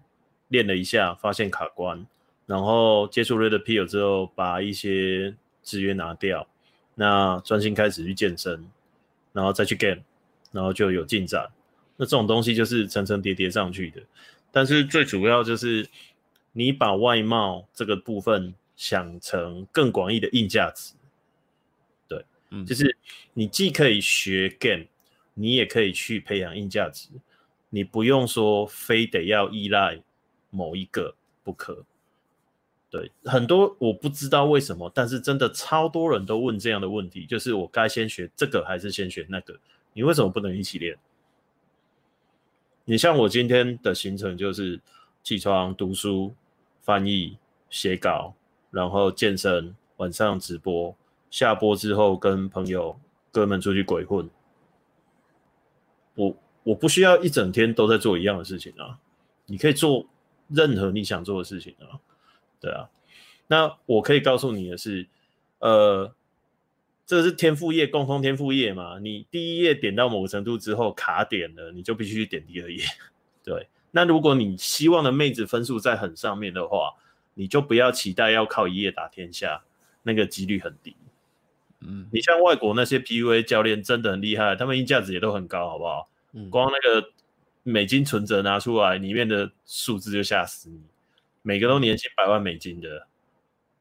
[0.49, 2.05] 练了一下，发现卡关，
[2.45, 6.47] 然后接触 Red Pill 之后，把一些资源拿掉，
[6.93, 8.69] 那专心开始去健身，
[9.33, 10.01] 然后再去 game，
[10.51, 11.49] 然后就有进展。
[11.97, 14.01] 那这种东西就是层层叠叠上去的，
[14.51, 15.87] 但是最主要就是
[16.51, 20.93] 你把外貌这个部分想成更广义的硬价值，
[22.07, 22.95] 对，嗯，就是
[23.33, 24.85] 你既可以学 game，
[25.33, 27.09] 你也可以去培养硬价值，
[27.69, 29.99] 你不用说非得要依赖
[30.49, 31.83] 某一个不可。
[32.95, 39.53] 对，很多我不知道为什么，但是真的超多人都问这样的问题，就是我该先学这个还是先学那个？
[39.91, 40.97] 你为什么不能一起练？
[42.85, 44.79] 你像我今天的行程就是
[45.23, 46.33] 起床读书、
[46.83, 47.37] 翻译、
[47.69, 48.33] 写稿，
[48.71, 50.95] 然后健身，晚上直播，
[51.29, 52.97] 下播之后跟朋友
[53.29, 54.29] 哥们出去鬼混。
[56.13, 58.97] 我我不需要一整天都在做一样的事情啊，
[59.47, 60.05] 你可以做
[60.47, 61.99] 任何你想做的事情啊，
[62.65, 62.89] 对啊。
[63.45, 65.07] 那我可以告诉你的是，
[65.59, 66.11] 呃。
[67.07, 68.97] 这是天赋页，共通天赋页嘛？
[68.97, 72.83] 你第一页点到某个程度之后卡点了，你就必须去点第二页。
[73.45, 76.95] 对，那如果你希望的妹子分数在很上面的话，
[77.35, 79.61] 你就不要期待要靠一页打天下，
[80.01, 80.95] 那个几率很低。
[81.81, 86.09] 嗯，你像外国那些 PUA 教练真的很厉害，他们硬价值也都很高，好不好？
[86.33, 87.07] 嗯，光那个
[87.61, 90.81] 美金存折拿出来，里面的数字就吓死你，
[91.45, 93.07] 每个都年薪百万美金的，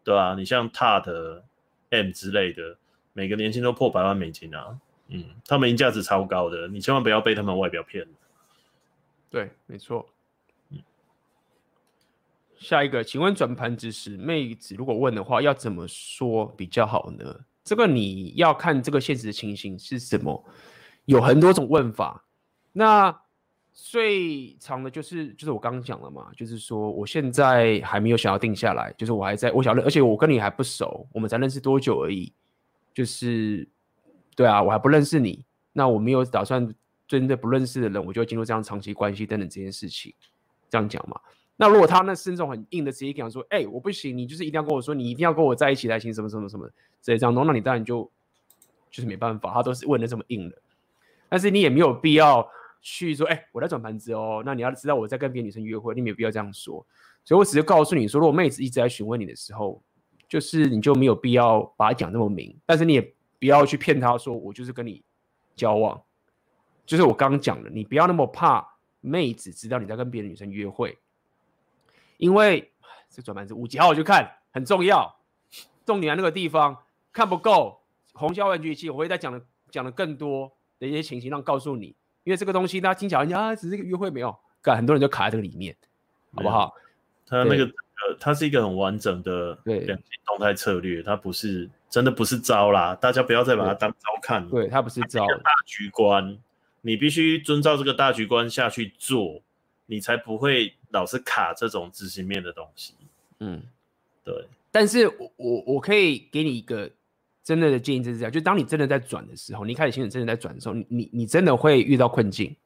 [0.05, 0.35] 对吧？
[0.37, 1.43] 你像 TAT
[1.89, 2.77] M 之类的。
[3.17, 4.77] 每个年薪都破百万美金啊，
[5.07, 8.05] 嗯，他们硬价值超高的，你千万不要被他们外表骗。
[9.31, 10.05] 对，没错。
[10.71, 10.81] 嗯，
[12.59, 17.45] 下一个，请问转盘子时，妹子如果问的话，要怎么说比较好呢？
[17.63, 20.45] 这个你要看这个现实的情形是什么，
[21.05, 22.25] 有很多种问法。
[22.73, 23.17] 那
[23.77, 32.33] 最长的就是就是我刚刚讲了嘛，就是说我现在还没有想要定下来，就是我还在我想认，而且我跟你还不熟，我们才认识多久而已。
[32.95, 33.69] 就是，
[34.37, 36.73] 对啊，我还不认识你，那我没有打算
[37.09, 40.15] 真的不认识的人，我就会进入这样长期关系等等这件事情，
[40.71, 41.21] 这样讲嘛。
[41.57, 46.65] 那如果他那是那种很硬的，直接讲说，哎、我不行，你就是一定要跟我说，你一定要跟我在一起才行，什么什么什么，
[47.03, 48.09] 直接这样弄，那你当然就
[48.91, 50.57] 就是没办法，他都是问的这么硬的，
[51.29, 52.49] 但是你也没有必要
[52.85, 56.87] 去说，哎、我在转盘子哦，那你要知道我在跟别的女生约会，你没有必要这样说，
[57.25, 59.83] 所以我只是告诉你说，如果妹子一直在询问你的时候。
[60.27, 65.05] 就是你就没有必要把它讲那么明，但是你也不要去骗她说我就是跟你
[65.55, 66.03] 交往，
[66.87, 68.67] 就是我刚刚讲的，你不要那么怕
[69.01, 70.99] 妹子知道你在跟别的女生约会，
[72.17, 72.73] 因为
[73.11, 75.15] 这转盘子五几号我去看很重要，
[75.85, 76.77] 重点在那个地方
[77.13, 77.83] 看不够，
[78.15, 80.51] 红椒玩具器我会再讲的讲的更多
[80.81, 81.95] 的一些情形让告诉你，
[82.25, 85.77] 因为这个东西大家听起来啊只是一个约会没有，干很多人就卡在这个里面，
[86.35, 86.75] 好不好？
[87.27, 87.71] 它那个。
[88.07, 94.47] 呃，它是一个很完整的两性动态策略，它不是真的不是招啦，大家不要再把它当招看。
[94.49, 96.37] 对，它不是招，大局观，
[96.81, 99.41] 你必须遵照这个大局观下去做，
[99.87, 102.95] 你才不会老是卡这种执行面的东西。
[103.39, 103.63] 嗯，
[104.25, 104.45] 对。
[104.73, 106.91] 但是我我我可以给你一个
[107.45, 112.57] 真的的建议，就是这样，就当你真的在转的时候，你一开始行程真的在转的时候，你你你真的会遇到困境。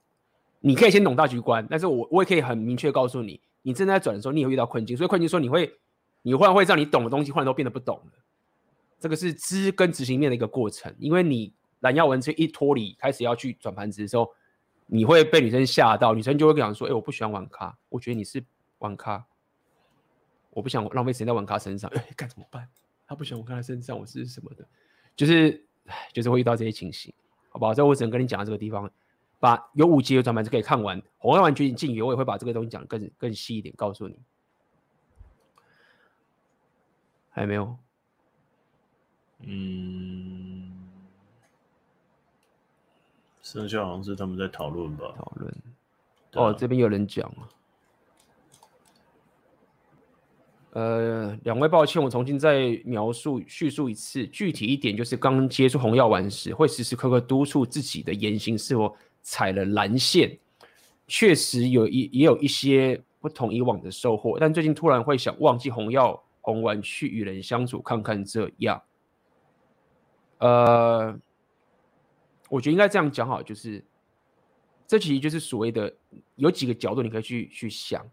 [0.61, 3.41] 你可以先懂大局观，但是我我也可以很明确告诉你。
[3.63, 5.73] 你正在转的时候，你也会遇到困境，所以困境说你会，
[6.23, 8.13] 你忽然会让你懂的东西，忽然都变得不懂了。
[8.99, 14.29] 这个是知跟执行面的一个过程，因为你蓝耀文这一脱离，开始要去转盘子的时候，
[14.87, 18.43] 你会被女生吓到，女生就会讲说：“哎、我不喜欢网咖，我觉得你是
[18.79, 19.25] 网咖，
[20.51, 21.89] 我不想浪费时间在网咖身上。
[21.91, 22.69] 欸”哎，该怎么办？
[23.09, 24.65] 他不喜欢我看他身上，我是什么的？
[25.17, 25.67] 就是，
[26.13, 27.13] 就是会遇到这些情形，
[27.49, 27.75] 好不好？
[27.75, 28.89] 所以我只能跟你讲到这个地方。
[29.41, 31.01] 把有五集有转盘就可以看完。
[31.17, 34.19] 红药丸觉醒纪元，我也会把这个东西讲得更更细一点，告诉你。
[37.31, 37.79] 还有没有？
[39.43, 40.89] 嗯，
[43.43, 45.15] 剩下好像是他们在讨论吧？
[45.17, 45.55] 讨论。
[46.33, 47.33] 哦，这边有人讲
[50.79, 60.39] 呃，两位抱歉，我重新再描述叙述一次，具体一点就是刚接触红药丸时，会时时刻刻督促自己的言行是否踩了蓝线。
[61.09, 68.81] 确实有一也有一些不同以往的收获，但最近突然会想忘记红药红丸去与人相处看看这样。
[70.39, 71.19] 呃，
[72.49, 73.85] 我觉得应该这样讲好，就是
[74.87, 75.93] 这其实就是所谓的
[76.37, 78.09] 有几个角度你可以去去想，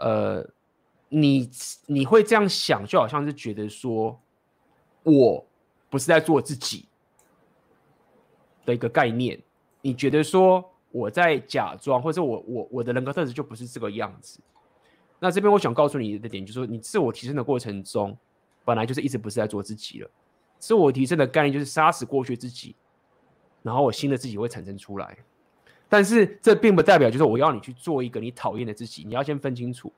[0.00, 0.44] 呃。
[1.10, 1.50] 你
[1.86, 4.18] 你会这样想，就好像是觉得说，
[5.02, 5.44] 我
[5.90, 6.86] 不是在做自己
[8.64, 9.38] 的一个概念。
[9.82, 14.40] 你觉得说我在假装，或者我我我的人格特质就不是这个样子。
[15.18, 18.16] 那这边我想告诉你的点就是说，你自我提升的过程中，
[18.64, 20.10] 本来就是一直不是在做自己了。
[20.58, 22.76] 自我提升的概念就是杀死过去自己，
[23.62, 25.18] 然后我新的自己会产生出来。
[25.88, 29.92] 但是这并不代表就是我要你去做一个你讨厌的自己，你要先分清楚。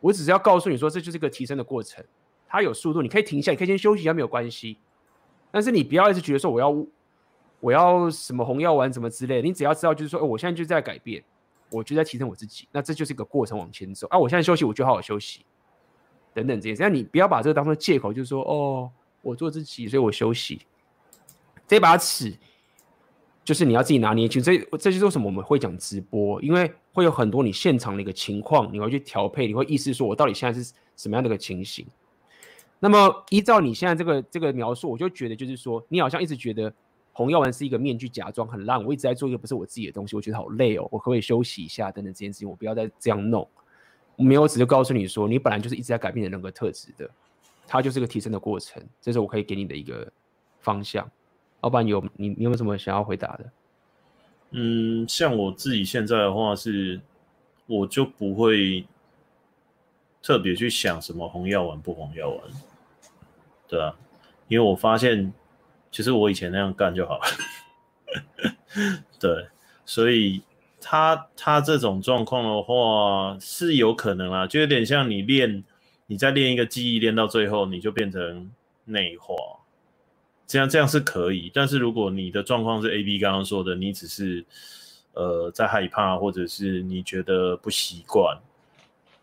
[0.00, 2.04] 我只是要告诉你说，这就是一个提升的过程，
[2.46, 4.78] 它有速度，你可以停下，你可以先休息一下，没有关系。
[5.50, 6.86] 但是你不要一直觉得说我要
[7.60, 11.22] 我要什么红药丸什么之类的，你只要知道就是说，哦，我现在就在改变，
[11.70, 14.18] 我就在提升我自己，那这就是一个过程往前走啊。
[14.18, 15.44] 我现在休息，我就好好休息，
[16.32, 16.76] 等等这些。
[16.80, 18.90] 但你不要把这个当做借口，就是说，哦，
[19.22, 20.62] 我做自己，所以我休息。
[21.66, 22.32] 这把尺。
[23.48, 31.86] 就是你要自己拿捏清，这这就是为什么我们会讲直播，因为会有很多你现场的一个情况，你会去调配，你会意识说，我到底现在是什么样的一个情形。
[32.78, 36.70] 那么依照你现在这个这个描述，我就觉得就是说，你好像一直觉得
[37.14, 41.90] 红药丸是一个面具，假装很烂，我一直在做一个不是我自己的东西，我觉得好累哦，我可不可以休息一下？
[41.90, 43.48] 等等这件事情，我不要再这样弄。
[44.16, 47.08] 没有，我只是告诉你说，你本来就是一直在改变的人格特质的，
[47.66, 50.06] 它就是个提升的过程，这是我可以给你的一个
[50.60, 51.10] 方向。
[51.60, 53.44] 老板有你，你有没有什么想要回答的？
[54.52, 57.00] 嗯，像我自己现在的话是，
[57.66, 58.84] 我就不会
[60.22, 62.40] 特别去想什么红药丸不红药丸，
[63.68, 63.94] 对啊，
[64.48, 65.32] 因为我发现
[65.90, 67.24] 其实我以前那样干就好了，
[69.20, 69.48] 对，
[69.84, 70.40] 所以
[70.80, 75.62] 他他这种状况的话是有可能啊，就有点像你练，
[76.06, 78.50] 你在练一个记忆，练到最后你就变成
[78.84, 79.34] 内化。
[80.48, 84.42] 这样这样是可以，但是如果你的状况是 AB 刚刚说的，你只是
[85.12, 88.40] 呃在害怕，或者是你觉得不习惯，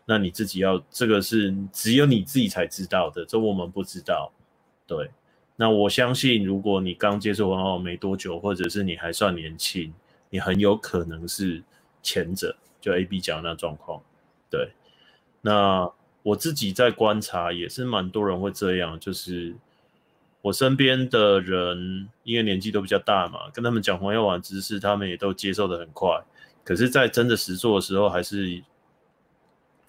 [0.04, 4.30] 那你自己要这个是只有你自己才知道的，这我们不知道。
[4.86, 5.10] 对，
[5.56, 9.92] 那我相信如果你刚接触完后没多久，或者是你还算年轻，
[10.30, 11.60] 你很有可能是
[12.04, 14.00] 前者，就 AB 讲那状况。
[14.48, 14.70] 对，
[15.40, 15.90] 那
[16.22, 19.56] 我自己在观察也是蛮多人会这样，就是。
[20.46, 26.22] 我身边的人，因为年纪都比较大嘛，跟他们讲黄药丸知识，他们也都接受得很快。
[26.62, 28.62] 可是，在真的实做的时候，还是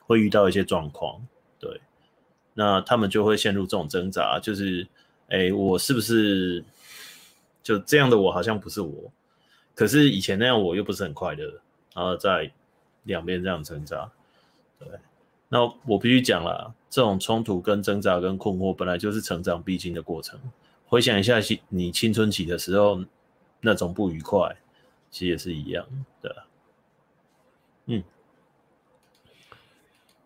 [0.08, 1.22] 会遇到一些状况。
[1.60, 1.80] 对，
[2.56, 4.88] 那他们就会陷入这种挣扎，就是，
[5.28, 6.66] 哎，我是不是
[7.62, 8.18] 就这样的？
[8.18, 9.12] 我好像不是我，
[9.76, 11.46] 可是以前那样我又不是很快乐，
[11.94, 12.52] 然后在
[13.04, 14.10] 两边这样挣扎。
[14.80, 14.88] 对，
[15.50, 16.74] 那我必须讲了。
[16.90, 20.40] 这种冲突、跟挣扎、跟困惑，本来就是成长必经的过程。
[20.86, 21.36] 回想一下，
[21.70, 23.04] 你青春期的时候
[23.60, 24.56] 那种不愉快，
[25.12, 25.86] 其实也是一样
[26.22, 26.44] 的。
[27.88, 28.04] 嗯，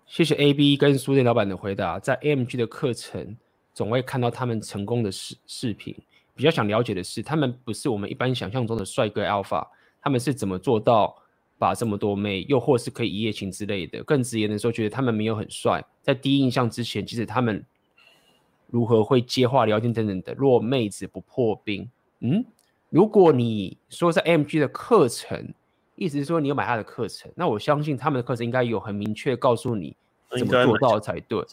[0.06, 2.00] 谢谢 AB 跟书店老板的回答。
[2.00, 3.36] 在 M G 的课程，
[3.74, 5.96] 总会看到他们成功的视视频。
[6.36, 9.68] 比较想了解的是，他们不是我们一般想象中的帅哥 Alpha，
[10.02, 11.20] 他们是怎么做到？
[11.62, 15.86] 把这么多妹，又或是可以一夜情之类的，更直言的说，觉得他们没有很帅。
[16.02, 17.64] 在第一印象之前，其实他们
[18.72, 20.34] 如何会接话、聊天等等的。
[20.34, 21.88] 若妹子不破冰，
[22.22, 22.44] 嗯，
[22.90, 25.54] 如果你说在 AMG 的课程，
[25.94, 29.96] 意思是说你有买他的课程，那我相信他们的课程应该有很明确告诉你
[30.32, 31.46] 怎么做到才对。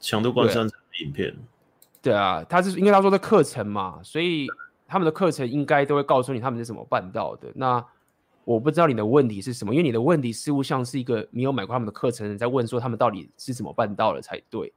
[0.00, 1.34] 强度关山的影片
[2.02, 4.46] 对，对啊，他是因为他说的课程嘛，所以
[4.86, 7.50] 他们的课程应该都会告诉你他们是怎么办到的。
[7.54, 7.82] 那
[8.44, 14.72] 我不知道你的问题是什么，因为你的问题似乎像是一个没有买过他们的课程的人在问说他们到底是怎么办到的才对。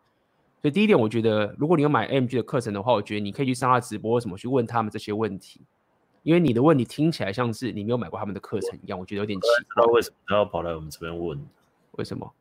[0.62, 5.60] 所以第一点，我觉得如果你有买 AMG 的课程的话，我觉得你可以去上他直播，什么去问他们这些问题，
[6.24, 9.84] 因为你的问题听起来像是你没有买过他们的课程一样，我觉得有点奇怪。
[9.84, 11.46] 他为什么他要跑来我们这边问？
[11.92, 12.32] 为什么？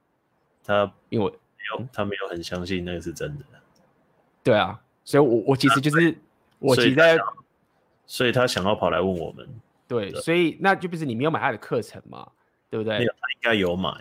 [0.65, 3.45] 他因为没有，他没有很相信那个是真的。
[4.45, 6.17] 对啊，所以我我其实就是
[6.61, 7.19] 我其实在，
[8.07, 9.49] 所以他想要跑来问我们。
[9.93, 12.27] 对，对所以那就不是你没有买他的课程嘛，
[12.71, 12.99] 对不对？
[12.99, 13.93] 没有，他应该有买，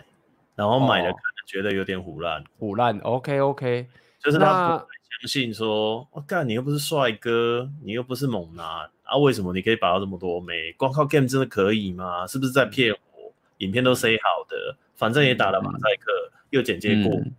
[0.54, 2.98] 然后买了可能觉得有点唬烂，唬烂。
[3.00, 3.86] OK OK，
[4.18, 4.86] 就是他不
[5.20, 8.66] 相信说，我干、哦、你又不是帅哥，你又不是猛男
[9.02, 10.72] 啊，为什么你可以把到这么多妹？
[10.72, 12.26] 光靠 game 真的可以吗？
[12.26, 13.28] 是不是在骗我？
[13.28, 17.34] 嗯、影片都 say 好的，反正也打了马赛克，嗯、又剪接过，嗯、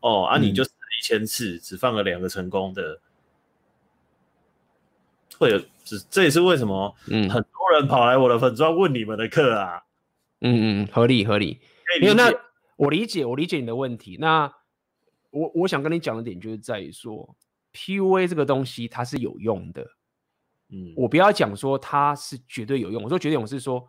[0.00, 3.00] 哦啊，你就死了一千次，嗯、只放了两个成功的。
[5.38, 5.58] 会有，
[5.90, 9.82] 这这也是为什么，嗯，很多人跑来我的粉专问你们的课啊，
[10.40, 11.60] 嗯嗯，合理合理，
[12.00, 12.32] 没有，那
[12.76, 14.16] 我理解，我理解你的问题。
[14.20, 14.52] 那
[15.30, 17.36] 我我想跟你讲的点就是在于说
[17.72, 19.84] ，PUA 这个东西它是有用的，
[20.68, 23.84] 嗯，我不要讲说它是绝对有用，我说绝对有用是说，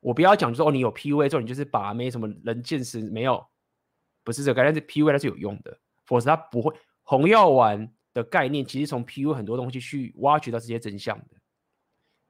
[0.00, 3.46] 我不要讲说哦，你有 PUA 之后你就是把没什么人见识没有，
[4.24, 6.74] 不是这个，但是 PUA 它是有用的，否则它不会。
[7.04, 7.92] 红药丸。
[8.18, 11.36] 的概念其实从 PU 很多东西去挖掘到这些真相的，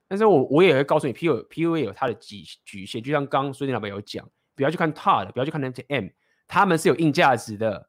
[0.06, 6.12] 但是我我也会告诉你，PUA PUA 有它的局局限，就像刚刚孙健老板有讲，不要去看 TARD，不要去看 MTM，
[6.46, 7.88] 他们是有硬价值的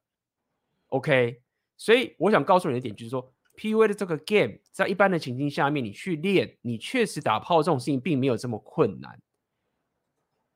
[0.87, 1.41] ，OK，
[1.77, 9.21] 所以我想告诉你的点就是说，PUA 的这个 game 在一般的情境下面，你去练，你确实打炮这种事情并没有这么困难，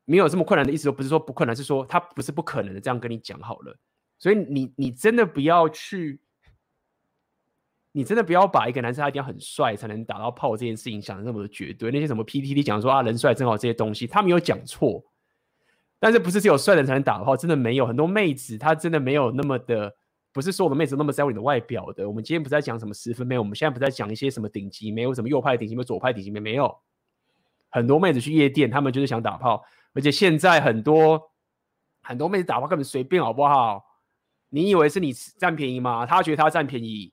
[0.05, 3.77] 没有这么困难的意思，不是说不困难，是说它不是不可能的，这样跟你讲好了，
[4.17, 6.19] 所以你你真的不要去。
[7.93, 11.91] 你真的不要把一个男生他一定要很帅才能打到炮这件事情想的那么的绝对。
[11.91, 15.01] 那些什么 PTT 讲说啊人帅真好这些东西，他没有讲错。
[15.99, 17.37] 但是不是只有帅人才能打的炮？
[17.37, 19.95] 真的没有很多妹子，她真的没有那么的，
[20.33, 22.05] 不是说我们妹子那么在乎你的外表的。
[22.05, 26.75] 我们今天不在讲什么十分妹，我们现在不在讲一些什么顶级妹，有什么右派顶级妹、左派顶级妹，没有。
[27.69, 29.63] 很多妹子去夜店，他们就是想打炮，
[29.93, 31.21] 而且现在很多
[32.01, 33.85] 很多妹子打炮根本随便，好不好？
[34.49, 36.05] 你以为是你占便宜吗？
[36.05, 37.12] 他觉得他占便宜。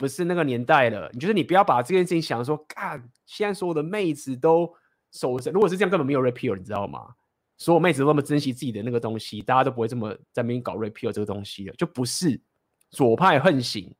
[0.00, 4.74] 不是那个年代了，你就是你不要把这件事情想说，干，现在所有的妹子都
[5.12, 7.14] 守着，如果是这样，根本没有 repeal，你知道吗？
[7.58, 12.40] 所有妹子都那么珍惜自己的那个东西，大家都不会这么在那边搞 repeal 这个东西了，就不是
[12.88, 13.94] 左派横行。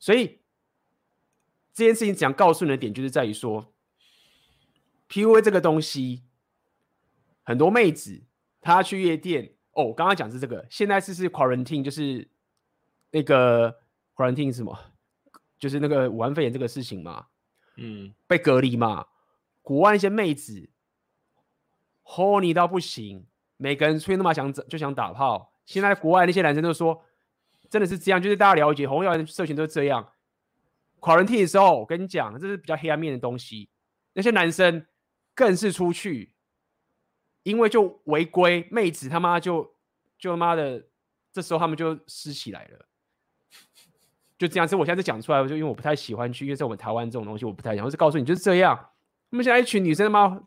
[0.00, 0.40] 所以
[1.72, 3.72] 这件事情想告诉你的点，就是在于说
[5.08, 6.24] ，PUA 这个东西，
[7.44, 8.20] 很多妹子
[8.60, 12.28] 她去夜店，哦，刚刚讲是这个，现在是是 quarantine，就是
[13.12, 13.80] 那个。
[14.14, 14.78] Quarantine 是什么？
[15.58, 17.26] 就是那个武汉肺炎这个事情嘛，
[17.76, 19.06] 嗯，被隔离嘛。
[19.62, 20.70] 国外一些妹子
[22.02, 23.26] ，horny 到不行，
[23.56, 25.54] 每个人出去那么想就想打炮。
[25.64, 27.04] 现在国外那些男生都说，
[27.70, 30.12] 真的是这样，就是大家了解红药丸社群都是这样。
[30.98, 33.70] quarantine 的时候，我跟你讲，这是比较黑暗面的东西。
[34.14, 34.84] 那些男生
[35.34, 36.34] 更是出去，
[37.44, 39.76] 因为就违规，妹子他妈就
[40.18, 40.88] 就他妈的，
[41.32, 42.88] 这时候他们就湿起来了。
[44.42, 48.76] 就这样子，我现在讲出来，就因为我不太喜欢去，因为在我们台湾这种东西我不太想，我是告诉你就是这样。
[49.30, 50.42] 那么现在一群女生他妈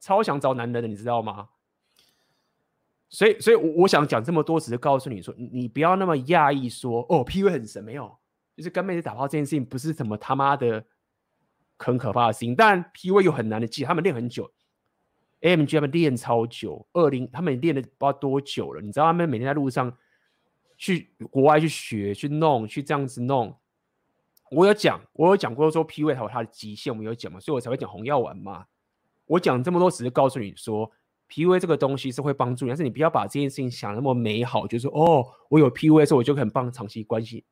[0.00, 1.48] 超想找男人的，你知道吗？
[3.08, 8.14] 所以，所以，我我想讲这么多，只是告诉你说，你不要那么讶异，说哦，PUA 很神，没有，
[8.54, 10.84] 就是跟妹子打炮这件事情不是什么他妈的
[11.78, 12.54] 很可怕的事情。
[12.54, 14.52] 但 PUA 又很难的记，他们练很久
[15.40, 19.96] ，M G 他们练超久，二零他们练了不知道多久了，你知道他们每天在路上。
[20.82, 23.56] 去国外去学去弄去这样子弄，
[24.50, 28.66] 我有讲，我有讲过说 PUA 还有它的极限，我们有讲嘛，所以我才会讲红药丸嘛。
[29.26, 30.90] 我讲这么多只是告诉你说
[31.28, 37.44] ，PUA 这个东西是会帮助你，但是你不要把这件事情想那么美好，就是说哦，我有 PUA 的时候我就很棒长期关系，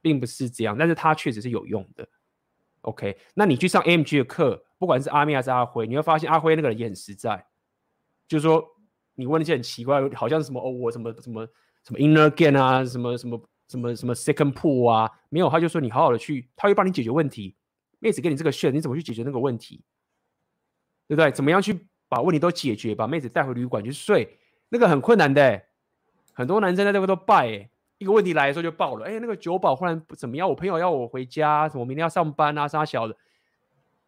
[0.00, 2.08] 并不是这样，但是它确实是有用的。
[2.80, 7.46] OK，那你去上 M G 的课，不管是阿妹还是阿辉，你会发现阿辉那个人也很实在，
[8.26, 8.66] 就是说
[9.14, 11.46] 你问那些很奇怪，好像什么哦，我什么什么。
[11.86, 17.54] 什么 inner gain 啊，什么什么什么什么 second pool 啊，没有，他就说你好好的去，他会帮你解决问题。
[18.00, 19.84] 妹子给你这个券，你怎么去解决那个问题？
[21.06, 21.30] 对不对？
[21.30, 24.36] 怎么样去把问题都解决，把妹子带回旅馆去睡？
[24.68, 25.62] 那个很困难的，
[26.32, 27.70] 很多男生在这个都败。
[27.98, 30.48] 一个问题来的时候就爆了，哎，那个酒保忽然怎么样？
[30.48, 33.16] 我朋友要我回家，什么明天要上班啊，啥小的，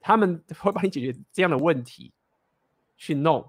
[0.01, 2.13] 他们会帮你解决这样的问题
[2.97, 3.49] 去弄。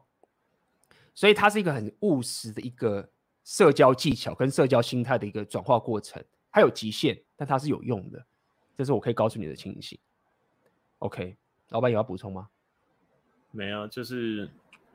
[1.15, 3.09] 所以他是一个很务实的一个。
[3.49, 8.23] 社交技巧跟社交心态的一个转化过程，它有极限，但它是有用的，
[8.77, 9.97] 这是我可以告诉你的情形。
[10.99, 11.35] OK，
[11.69, 12.47] 老板有要补充吗？
[13.49, 14.47] 没有，就是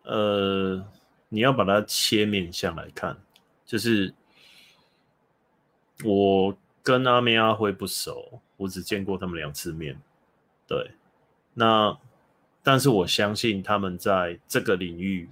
[0.05, 0.81] 呃，
[1.29, 3.21] 你要把它切面向来看，
[3.67, 4.15] 就是
[6.05, 10.01] 我跟阿妹阿辉不熟，我只见过他们两次面，
[10.69, 10.93] 对，
[11.55, 11.99] 那
[12.63, 15.29] 但是我相信他们在这个领域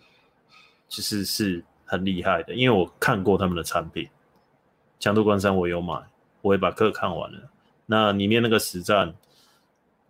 [0.89, 1.65] 其实是。
[1.93, 4.09] 很厉害的，因为我看过他们的产品，
[4.99, 6.03] 强度关山我有买，
[6.41, 7.51] 我也把课看完了。
[7.85, 9.15] 那里面那个实战，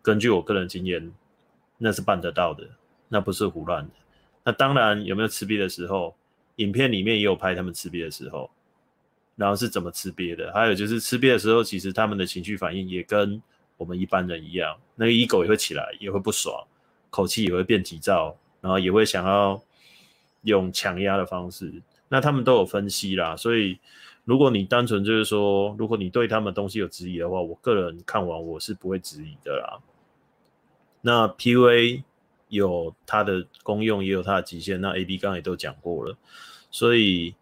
[0.01, 1.13] 根据我个人经验，
[1.79, 2.65] 那是办得到的，
[3.09, 3.91] 那不是胡乱的。
[4.45, 6.15] 那当然有没有吃鳖的时候，
[6.57, 8.49] 影片里面也有拍他们吃鳖的时候，
[9.35, 13.43] 然后是怎么吃鳖的，还有就是吃鳖的时候，其实他们的情绪反应也跟
[13.77, 16.65] 我们一般人一样，那个 ego 也会起来，也会不爽，
[17.11, 19.61] 口气也会变急躁，然后也会想要
[20.43, 21.83] 用强压的方式。
[22.09, 23.79] 那他们都有分析啦，所以。
[24.25, 29.81] 如果你单纯就是说，如果你对他们东西有质疑的话，我个人看完我是不会质疑的啦。
[31.01, 32.05] 那 PUA
[32.47, 34.81] 有它的功用，也有它的极限。
[34.81, 36.17] 那 AB 刚刚也都讲过了，
[36.71, 37.35] 所以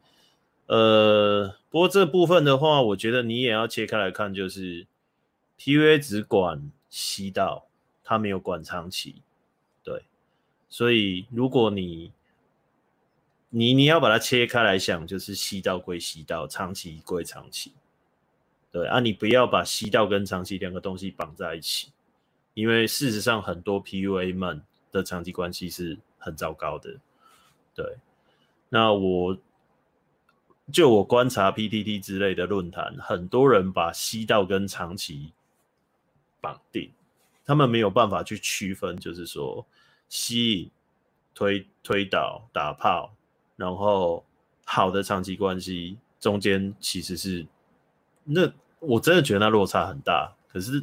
[0.69, 4.87] 呃，不过这部分的话，我觉得你也要切开来看，就是
[5.59, 7.67] PUA 只管吸到，
[8.03, 9.17] 它没有管长期，
[9.85, 10.05] 对。
[10.71, 12.13] 所以如果你
[13.53, 17.73] 你你要把它切开来想，就是吸到归吸到，长期归长期，
[18.71, 21.91] 对啊，你不要把吸到跟长期两个东西绑在一起，
[22.55, 24.63] 因为事实上很多 PUA 们
[24.93, 26.97] 的长期关系是很糟糕的，
[27.75, 27.97] 对。
[28.69, 29.37] 那我
[30.73, 35.33] 就我观察 PTT 之类的论坛，很多人把吸到跟长期
[36.41, 36.93] 绑定，
[37.45, 39.67] 他们没有办法去区分，就是说
[40.09, 40.71] 吸引、
[41.35, 43.13] 推推倒、打炮。
[43.61, 44.25] 然后
[44.65, 47.47] 好的长期关系中间其实是，
[48.25, 50.33] 那我真的觉得那落差很大。
[50.49, 50.83] 可是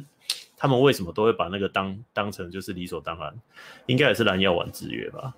[0.56, 3.36] 他们为什么都会把那个当当成就是理所当然？
[3.86, 5.34] 应该也是蓝药丸制约吧？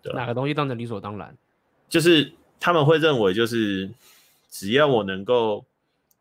[0.00, 1.36] 对，哪个东西当成理所当然？
[1.88, 3.90] 就是他们会认为就是
[4.48, 5.64] 只要我能够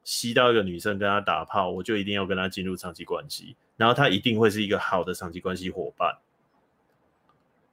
[0.04, 6.18] 吸到一个女生跟她打炮，我就一定要跟她进入长期关系，然后她一定会是一个好的长期关系伙伴。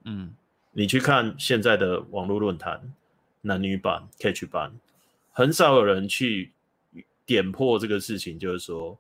[0.05, 0.35] 嗯。
[0.77, 2.93] 你去看现在的网络论坛，
[3.43, 4.73] 男女版、catch 版，
[5.31, 6.53] 很少有人去
[7.25, 8.99] 点破这个事情，就是说，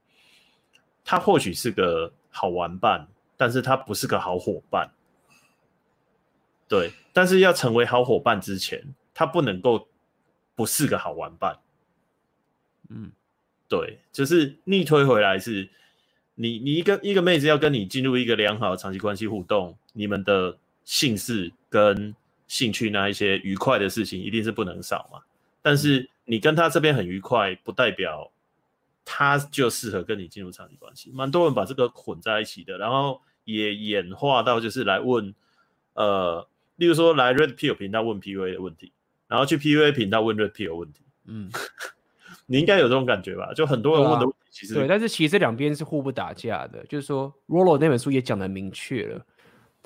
[1.04, 4.88] 他或许是个好玩伴，但是他不是个好伙伴。
[6.68, 9.88] 对，但是要成为好伙伴之前，他不能够
[10.54, 11.58] 不是个好玩伴。
[12.88, 13.10] 嗯，
[13.68, 15.68] 对，就是逆推回来是，
[16.36, 20.56] 你你一个一个妹子要跟你进入一个良好的长期关系互动，你们的。
[20.84, 22.14] 性事跟
[22.46, 25.20] 兴趣那一些愉快的事情一定是不能少嘛，
[25.62, 28.30] 但是你跟他这边很愉快，不代表
[29.04, 31.10] 他就适合跟你进入长期关系。
[31.12, 35.34] 蛮多人把这个混在一起的，然后也演化到就是来问，
[35.94, 36.46] 呃，
[36.76, 38.92] 例如说来 Red Pill 频道问 PUA 的问题，
[39.26, 41.00] 然后去 PUA 频道问 Red Pill 问题。
[41.26, 41.50] 嗯，
[42.46, 43.52] 你应该有这种感觉吧？
[43.54, 49.26] 就很多人问的问题其实对，啊、对，但是其实两边是互不打架的，就是说 Rollo 那本书也讲的明确了。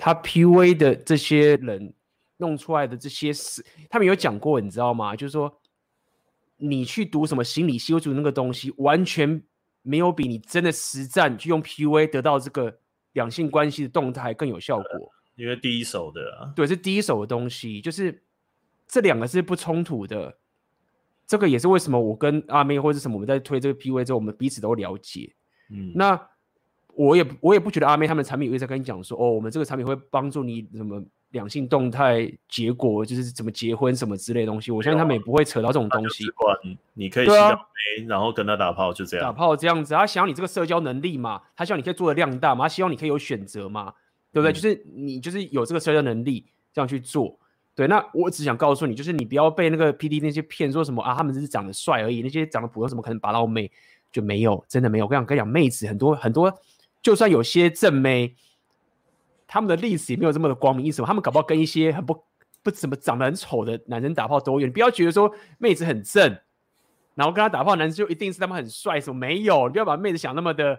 [0.00, 1.92] 他 PUA 的这些人
[2.36, 5.16] 弄出来的这些事，他们有讲过，你知道吗？
[5.16, 5.60] 就是说，
[6.56, 9.42] 你去读什么心理修筑那个东西，完全
[9.82, 12.78] 没有比你真的实战去用 PUA 得到这个
[13.14, 15.12] 两性关系的动态更有效果。
[15.34, 18.22] 因为第一手的啊，对，是第一手的东西，就是
[18.86, 20.38] 这两个是不冲突的。
[21.26, 25.34] 这个也是为什么我跟阿妹或者什么我们在推这个 PUA 之后，我们彼此都了解。
[25.72, 26.28] 嗯，那。
[26.98, 31.00] 我也我也不觉得阿妹他们的产品会在跟你讲说哦，我们这个产品会帮助你什么
[31.30, 34.72] 两性动态结果，就是怎么结婚什么之类的东西。
[34.72, 36.24] 我相信他们也不会扯到这种东西。
[36.94, 39.24] 你可以吸到妹，然后跟他打炮，就这样。
[39.24, 43.94] 打炮这样子，他想要你这个社交能力嘛，他希望你可以做的量大嘛，他希望你可以有选择嘛，
[44.32, 44.50] 对不对？
[44.50, 47.38] 嗯、就是你就是有这个社交能力这样去做。
[47.76, 53.70] 对，那我只想告诉你，就是你不要被那个 PD 那些骗说什么啊，他们只是长得帅而已，那些长得普通怎么可能拔到妹
[54.10, 55.04] 就没有，真的没有。
[55.04, 56.52] 我跟你讲，跟你讲，妹子很多很多。
[57.00, 58.34] 就算有些正妹，
[59.46, 60.84] 他们的历史也没有这么的光明。
[60.84, 61.06] 意思吗？
[61.06, 62.24] 他们搞不好跟一些很不
[62.62, 64.66] 不怎么长得很丑的男人打炮都有。
[64.66, 66.36] 你不要觉得说妹子很正，
[67.14, 69.18] 然后跟他打炮，男生就一定是他们很帅什么？
[69.18, 70.78] 没有，你不要把妹子想那么的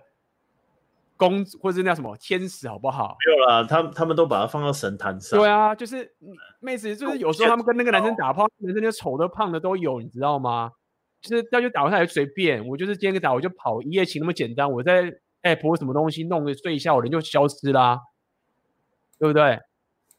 [1.15, 3.17] 公主或者是那什么天使，好不好？
[3.25, 5.39] 没有啦，他他们都把它放到神坛上。
[5.39, 6.13] 对啊，就是
[6.59, 10.71] 妹子，就是有时候他们跟那个男生打炮，男生就丑的胖的都有，你知道吗？
[11.21, 15.11] 就是要就打完他也随便，我就是今天个打我就跑一夜情那么简单，我在。
[15.43, 17.99] App 什么东西弄个睡一下，我人就消失啦、
[19.17, 19.59] 对不对？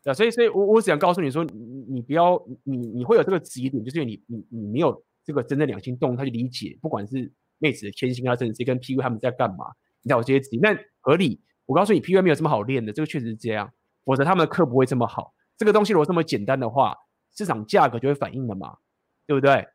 [0.03, 9.67] 对，所以，所以我我只想告诉你说，你不要，你你会有这个质疑点，就是你你你没有这个真正两性动他去理解，不管是妹子的天性啊，甚至是跟 PUA 他们在干嘛，
[10.03, 11.41] 你知道我这些质疑，那合理。
[11.67, 13.73] 我告诉你，PUA 没有这么好练的，这个确实是这样，
[14.05, 15.33] 否则他们的课不会这么好。
[15.57, 16.97] 这个东西如果这么简单的话，
[17.37, 18.79] 市场价格就会反应了嘛，
[19.27, 19.69] 对不对？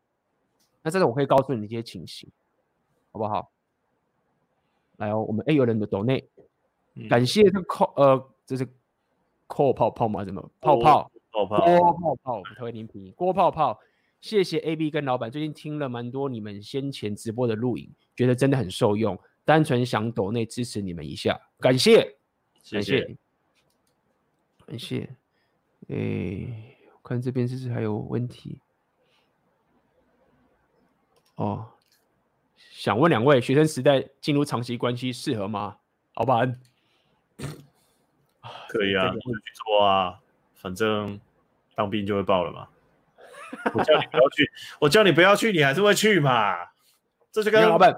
[0.81, 2.30] 那这个我可以告诉你一些情形，
[3.13, 3.51] 好不好？
[4.97, 6.27] 来哦，我们 A 有人的抖内，
[7.09, 8.67] 感谢这个扣呃，这是
[9.47, 10.23] 扣泡泡吗？
[10.23, 11.11] 什么泡泡？
[11.31, 11.65] 泡泡？
[11.65, 13.77] 郭泡泡，特别您评郭泡泡，
[14.22, 22.15] 谢谢 AB 跟老板，最近听了蛮多你们先前直播的录影，觉得真的很受用，单纯想抖内支持你们一下，感谢，
[22.72, 23.17] 感谢。
[24.65, 25.07] 感谢。
[25.89, 28.59] 诶，我看这边是不是还有问题？
[31.35, 31.69] 哦，
[32.77, 35.77] 想问两位，学生时代进入长期关系适合吗？
[36.15, 36.60] 老板，
[38.68, 39.19] 可以啊，去
[39.65, 40.19] 做啊，
[40.56, 41.18] 反正
[41.73, 42.68] 当兵就会报了嘛。
[43.73, 46.53] 我叫你不要去， 我叫你不要去，你还是会去嘛。
[47.31, 47.97] 这就跟老板，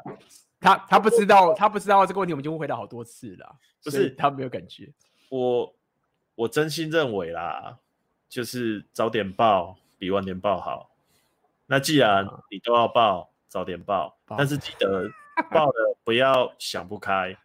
[0.60, 4.94] 他他不知道，他不知道这个问题，我们已经回答好多次了，不是他没有感觉。
[5.30, 5.74] 我
[6.36, 7.80] 我真心认为啦，
[8.30, 10.92] 就是早点报比晚点报好。
[11.66, 15.10] 那既然你都要报，早点报，但是记得
[15.52, 17.36] 报了不要想不开。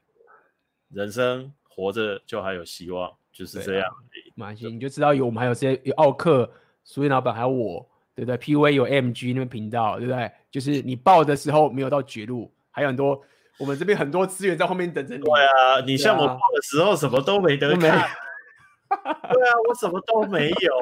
[0.91, 3.89] 人生活着就还有希望，就是这样。
[4.35, 6.51] 马欣，你就知道有我们还有这些有奥克、
[6.85, 10.31] 苏云老板还有我，对不对？P V 有 MG 那边频道，对不对？
[10.51, 13.23] 就是你报的时候没有到绝路，还有很多
[13.59, 15.23] 我们这边很多资源在后面等着你。
[15.23, 17.81] 对啊，你像我报的时候什么都没得看。
[18.91, 20.75] 对啊，我什么都没有，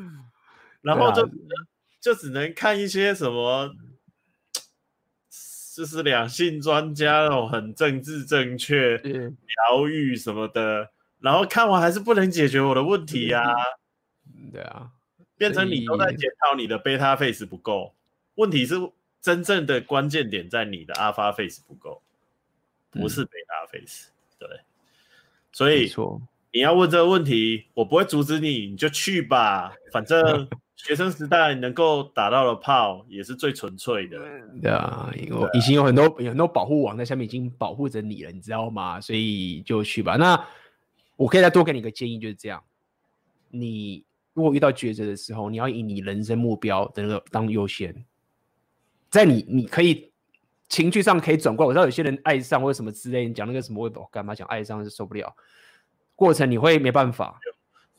[0.82, 1.28] 然后就。
[2.00, 3.70] 就只能看一些什么，
[5.74, 13.54] 就是两性专家那种很政治正确、疗愈什么的，然后看完还是不能解决我的问题呀、啊。
[14.52, 14.90] 对啊，
[15.38, 17.94] 变成你都在检讨你的 beta face 不够，
[18.34, 18.74] 问题是
[19.22, 22.02] 真正的关键点在你的 alpha face 不够，
[22.90, 24.12] 不是 beta face、嗯。
[24.40, 24.60] 对，
[25.52, 25.90] 所以
[26.52, 30.46] 你要问这个问题，我不会阻止你，你就去吧，反正。
[30.84, 34.18] 学生时代能够打到的炮也是最纯粹的。
[34.60, 39.00] 对啊，因为已经有很多有很多保护网在下面已经保护着你了，你知道吗？
[39.00, 40.16] 所以就去吧。
[40.16, 40.44] 那
[41.14, 42.60] 我可以再多给你一个建议，就是这样：
[43.50, 44.04] 你
[44.34, 48.04] 如果遇到抉择的时候，你要以你人生目标的那个当优先。
[49.08, 50.10] 在你你可以
[50.68, 51.68] 情绪上可以转过来。
[51.68, 55.32] 我知道有些人爱上或者什么之类，你讲那个什么，我干嘛讲爱上是受不了。
[56.16, 57.38] 过程你会没办法。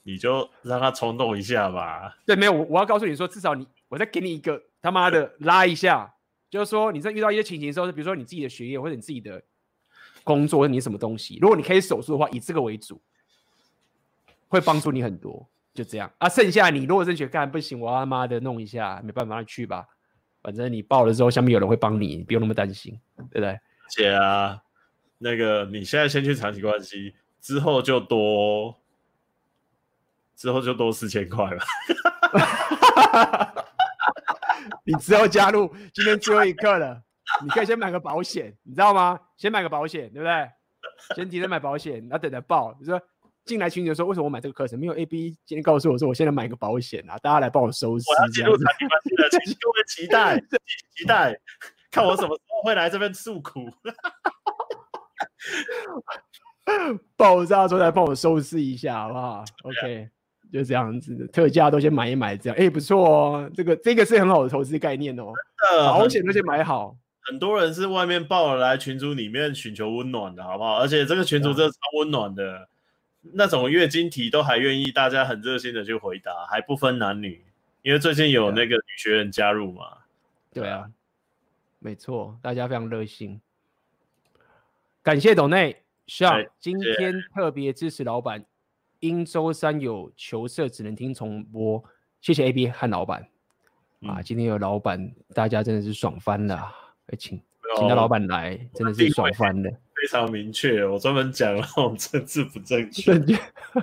[0.03, 2.17] 你就让他冲动一下吧。
[2.25, 6.13] 对，没有我，我要告诉你说，至少你，我再给你一个他妈的 拉一下，
[6.49, 9.41] 就是说你在遇到一些情形的时候，比如说你自己的学业或者你自己的
[10.23, 13.01] 工作或者你什么东西，如果你可以手术的话，以这个为主，
[14.47, 15.49] 会帮助你很多。
[15.73, 19.87] 就这样啊，剩下你如果真觉得干不行，我他妈的弄一下，没办法，去吧。
[20.43, 22.99] 反正你报了之后，下面有人会帮你，你不用那么担心，
[23.31, 23.59] 对不对？
[23.89, 24.61] 姐啊，
[25.17, 28.77] 那个你现在先去长期关系，之后就多。
[30.35, 31.63] 之后就多四千块了。
[34.85, 37.01] 你只要加入今天最后一刻了，
[37.41, 39.19] 你可以先买个保险，你知道吗？
[39.37, 40.49] 先买个保险，对不对？
[41.15, 42.75] 先提前买保险，然后等着报。
[42.79, 43.01] 你说
[43.45, 44.79] 进来群里说，为什么我买这个课程？
[44.79, 48.05] 没有 A B 今天告诉我说，我现在买个保险啊，大家来帮我收尸。
[48.09, 50.39] 我要进入产品关系了，请各位期待，
[50.95, 51.39] 期待，
[51.91, 53.69] 看我什么时候会来这边诉苦。
[57.17, 60.09] 爆炸之后来帮我收拾一下，好不好？OK。
[60.53, 65.33] 就这样子，特价都先买一买，这样哎、欸、不错哦，这个这个是很好的投资概念哦。
[65.79, 66.95] 保险都先买好。
[67.21, 70.77] 很多人是外面报了来群组里面寻求温暖的，好不好？
[70.77, 72.67] 而且这个群组真的超温暖的，啊，
[73.33, 77.43] 那种月经题都还愿意大家很热心的去回答，还不分男女，
[77.81, 79.97] 因为最近有那个女学员加入嘛。
[80.53, 80.85] 对啊，
[81.79, 83.41] 没错，大家非常热心。
[85.01, 88.45] 感谢董内，像今天特别支持老板。
[89.03, 91.83] 因周三有球社，只能听重播。
[92.21, 93.27] 谢谢 AB 和老板、
[93.99, 94.21] 嗯、啊！
[94.21, 96.71] 今天有老板，大家真的是爽翻了。
[97.19, 97.37] 请
[97.75, 99.69] 请到老板来，真的是爽翻了。
[99.69, 103.11] 非常明确，我专门讲了那种政治不正确。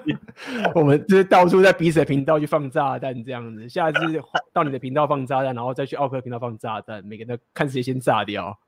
[0.74, 3.68] 我们就是到处在彼此的频道去放炸弹，这样子。
[3.68, 3.98] 下次
[4.54, 8.58] 到你的频道放炸弹，然后再去奥克频道放炸弹，每个人都看谁先炸掉。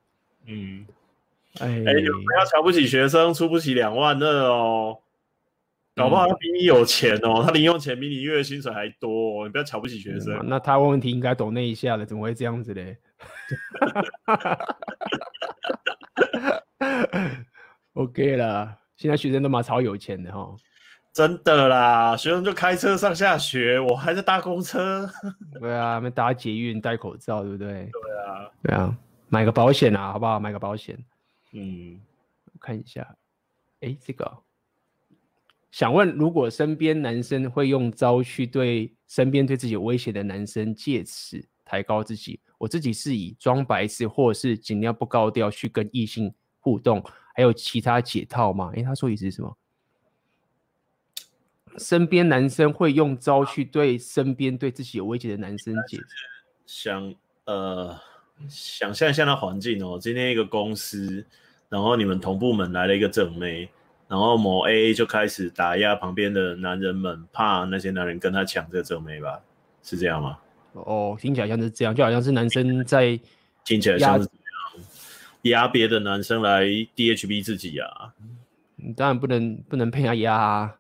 [0.45, 0.85] 嗯，
[1.61, 4.99] 哎哎，你们不要瞧不起学生，出不起两万二哦。
[5.95, 10.35] 搞不好他比你有钱哦，嗯、他零用钱比你月薪水还多，哦，你不要瞧不起学生。
[10.39, 12.97] 嗯、那他问问题应该懂那一下了，怎么会这样子嘞？
[17.93, 20.57] OK 了，现在学生都蛮超有钱的哈，
[21.13, 25.07] 真的啦，学生就开车上下学，我还在搭公车。
[25.61, 27.69] 对啊，没搭捷运，戴口罩，对不对？
[27.69, 28.97] 对啊，对啊，
[29.29, 30.41] 买个保险啊，好不好？
[30.41, 30.99] 买个保险。
[31.53, 32.01] 嗯，
[32.47, 33.15] 我看一下，
[33.81, 34.39] 哎，这个。
[35.73, 47.03] 想问，如果身边男生会用招去对身边对自己有威胁的男生，借此抬高自己，我自己是以装白痴或者是尽量不高调去跟异性互动，
[47.35, 48.71] 还有其他解套吗？
[48.75, 49.57] 诶，他说意思是什么？
[51.79, 55.99] 身边男生会用招去对身边对自己有威胁的男生借，
[56.67, 57.15] 想
[57.47, 57.99] 呃，
[58.47, 61.25] 想象一下那环境哦，今天一个公司，
[61.71, 63.71] 然后你们同部门来了一个正妹。
[64.13, 69.41] 然后某 A 就开始打压旁边的男人们，怕那些男人跟他抢这个正妹吧？
[69.83, 70.39] 是这样吗？
[70.75, 73.19] 哦，听起来像是这样，就好像是男生在
[73.65, 74.87] 听起来像是这样
[75.45, 76.65] 压别的男生来
[76.95, 78.13] DHB 自己啊。
[78.77, 80.77] 你当然不能不能被他压啊，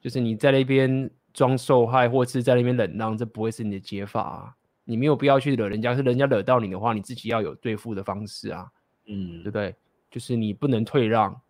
[0.00, 4.56] 就是你在那边装受害，或是在那边忍让，这不会是你的解法啊。
[4.82, 8.66] 你没有必要去惹人家，是人家惹到你的话，你自己要有对付的方式啊。
[9.06, 9.72] 嗯，对不对？
[10.10, 11.40] 就是你不能退让，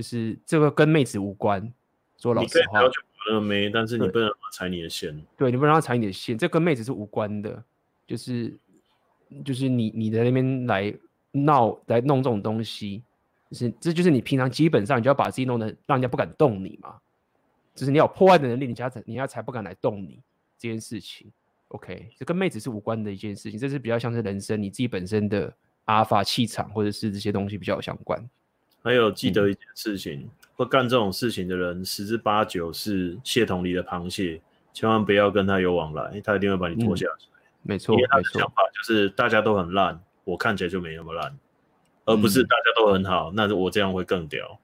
[0.00, 1.60] 就是这个跟妹子无关。
[2.16, 5.14] 说老实话，你可以要求那个妹，但是你不能让她踩你的线。
[5.36, 7.62] 对，你不能让她踩你的线，这跟妹子是无关的。
[8.06, 8.56] 就是
[9.44, 10.94] 就是你你在那边来
[11.32, 13.02] 闹来弄这种东西，
[13.50, 16.96] 就是这就是你平常基本上你就要把自己弄得让人家不敢动你嘛。
[17.74, 20.18] 就是你有破坏的能力，人家才人家才不敢来动你
[20.58, 21.30] 这件事情。
[21.68, 25.54] OK，这跟妹子是无关的一件事情，这是比较像是人生你自己本身的
[25.84, 28.18] 阿尔法气场或者是这些东西比较有相关。
[28.82, 34.40] 还有记得一件事情，嗯、会干这种事情的人十之八九是蟹桶里的螃蟹，
[34.72, 37.28] 千万不要跟他有往来，他一定会把你拖下水。
[37.30, 41.38] 嗯、没错，因为他的想法就是大家都很烂，我看起来就没那么烂，
[42.04, 44.58] 而不是大家都很好，嗯、那我这样会更屌。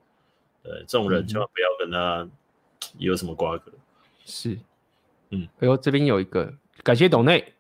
[0.62, 2.28] 对，这种人千万不要跟他
[2.98, 3.72] 有什么瓜葛。
[4.24, 4.58] 是，
[5.30, 6.52] 嗯，哎呦，这边有一个。
[6.82, 7.52] 感谢董内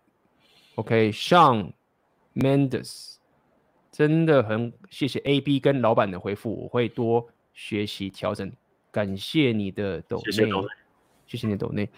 [0.74, 1.72] ，OK，Sean
[2.34, 3.15] Mendes，
[3.96, 8.52] 真的很谢谢 AB 跟老板的回复，我会多学习调整。
[8.90, 10.50] 感谢你的抖内，
[11.26, 11.88] 谢谢你的抖内。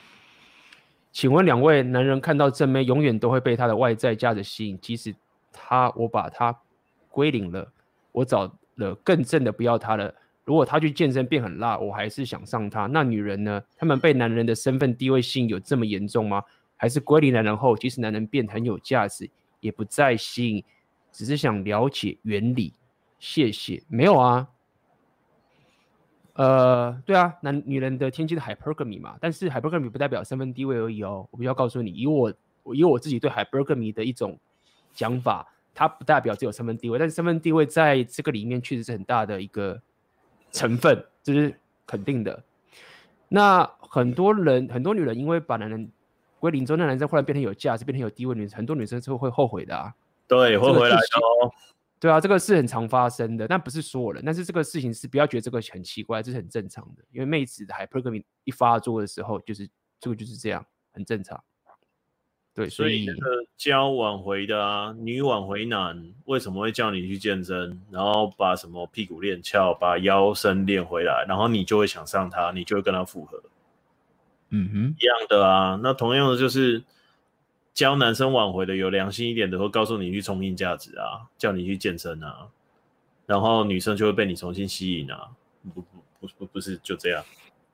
[1.11, 5.13] 请问两位男人看到正妹，永远都会被她的外在价值吸引，即使
[5.53, 6.57] 他我把他
[7.11, 7.69] 归零了，
[8.13, 10.15] 我找了更正的不要他了。
[10.45, 12.87] 如果他去健身变很辣，我还是想上他。
[12.87, 13.61] 那女人呢？
[13.77, 16.45] 他们被男人的身份地位吸引有这么严重吗？
[16.77, 20.65] 还是归零男人后，即使男人变很有价值，也不再吸引，
[21.13, 22.75] 只是想了解原理。
[23.19, 24.49] 谢谢，没有啊。
[26.35, 31.27] 呃，对啊，男女人的天机的 hypergamy 嘛，但是 hypergamy 不代表身份地位而已哦。
[31.33, 32.33] 我必须要告诉你，以我
[32.73, 34.39] 以我自己对 hypergamy 的一种
[34.93, 39.83] 讲法，它不代表只有身份地位，但是身份地位在这个里面确实是很大的一个
[40.53, 42.45] 成分，这是肯定的。
[43.29, 45.91] 那很多人，很多女人因为把男人
[46.39, 49.93] 归零之后，那男生忽然变成有价值，变成有地位，女很多女生是会后悔的啊。
[50.29, 51.51] 对，会回来的哦。
[52.01, 54.23] 对啊，这个是很常发生的，但不是所有人。
[54.25, 57.03] 但是这个事情是不要觉得这个很奇怪，这是很正常的。
[57.11, 61.43] 因为妹子的 hypergamy 一发作的时候，就是这个就是这样，很正常。
[62.55, 73.41] 对，所以，所以那个教挽回的啊，女挽回男为什么会叫你去健身，然后把什么屁股练翘，把腰身练回来，然后你就会想上他，你就会跟他复合。
[74.51, 75.79] 嗯哼，一样的啊。
[75.83, 76.83] 那同样的就是
[77.79, 82.49] 教男生挽回的，有良心一点的会告诉你去重新价值啊，叫你去健身啊，
[83.25, 85.29] 然后女生就会被你重新吸引啊。
[85.63, 85.87] 不不
[86.19, 87.25] 不不不是就这样。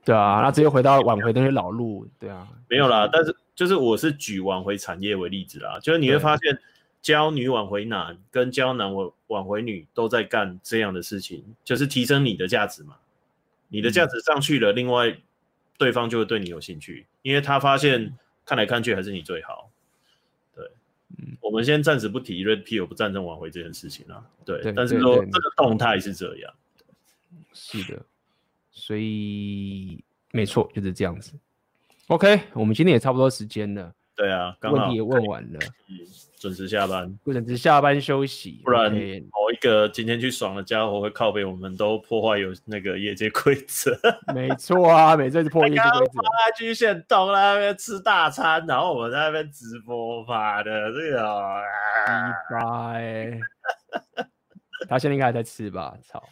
[0.05, 2.07] 对啊，那直接回到挽回那些老路。
[2.20, 3.08] 对啊，没有啦。
[3.10, 6.58] 但是就是我是举挽回产业为例子啦，就是你会发现
[7.00, 12.97] 教女挽回男跟教男挽挽回女都在干这样的事情，就是提升你的价值嘛。
[13.68, 15.16] 你的价值上去了，嗯、另外。
[15.76, 18.16] 对方就会对你有兴趣，因为他发现
[18.47, 19.70] 看来看去还是你最好。
[21.40, 24.24] 我们先暂时不提 Red Pill 不赞成挽回这件事情啊。
[24.44, 26.52] 对，对但是说这个动态是这样。
[27.52, 28.02] 是的，
[28.72, 30.02] 所以
[30.32, 31.32] 没错，就是这样子。
[32.08, 33.94] OK，我们今天也差不多时间了。
[34.16, 35.58] 对啊，刚好问题也问完了。
[36.38, 43.98] 准时下班，不准时下班休息，不然某一个今天去爽的家伙会靠背，我们都破坏有那个业界规则。
[44.34, 46.20] 没错啊，每次是破业界规则。
[46.20, 51.62] 他去现动那边吃大餐，然后我们在那边直播发的这个，
[52.50, 53.40] 拜拜。
[54.86, 55.96] 他现在应该还在吃吧？
[56.02, 56.22] 操！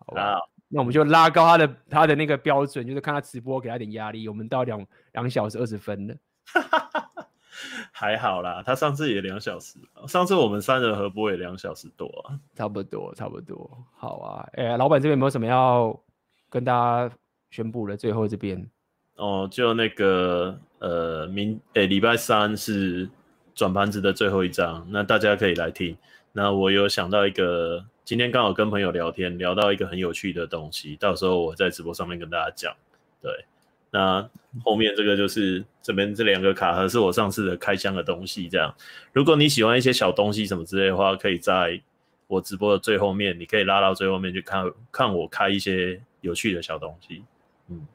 [0.00, 4.28] 好吧，那我们就拉高他的他的那个标准，就是看他直播，给他点压力。
[4.28, 6.14] 我们到两两小时二十分了。
[7.92, 13.70] 还好啦，他上次也两小时，上次我们三人合播也两小时多啊，差不多，差不多。
[13.96, 15.98] 好啊，哎、欸，老板这边有没有什么要
[16.50, 17.14] 跟大家
[17.50, 17.96] 宣布的？
[17.96, 18.68] 最后这边
[19.16, 23.08] 哦，就那个呃，明哎，礼拜三是
[23.54, 25.96] 转盘子的最后一张，那大家可以来听。
[26.32, 32.74] 那我有想到一个，今天刚好跟朋友聊天，聊到一个很有趣的东西，到时候我在直播上面跟大家讲。
[33.22, 33.46] 对。
[33.94, 34.28] 那
[34.64, 38.74] 后面这个就是这边这两个卡盒是我上次的开箱的东西，这样。
[39.12, 41.80] 如果你喜欢一些小东西什么之类的话，可以在
[42.26, 47.22] 我直播的最后面，你可以拉到最后面去看看我开一些有趣的小东西。
[47.68, 47.86] 嗯，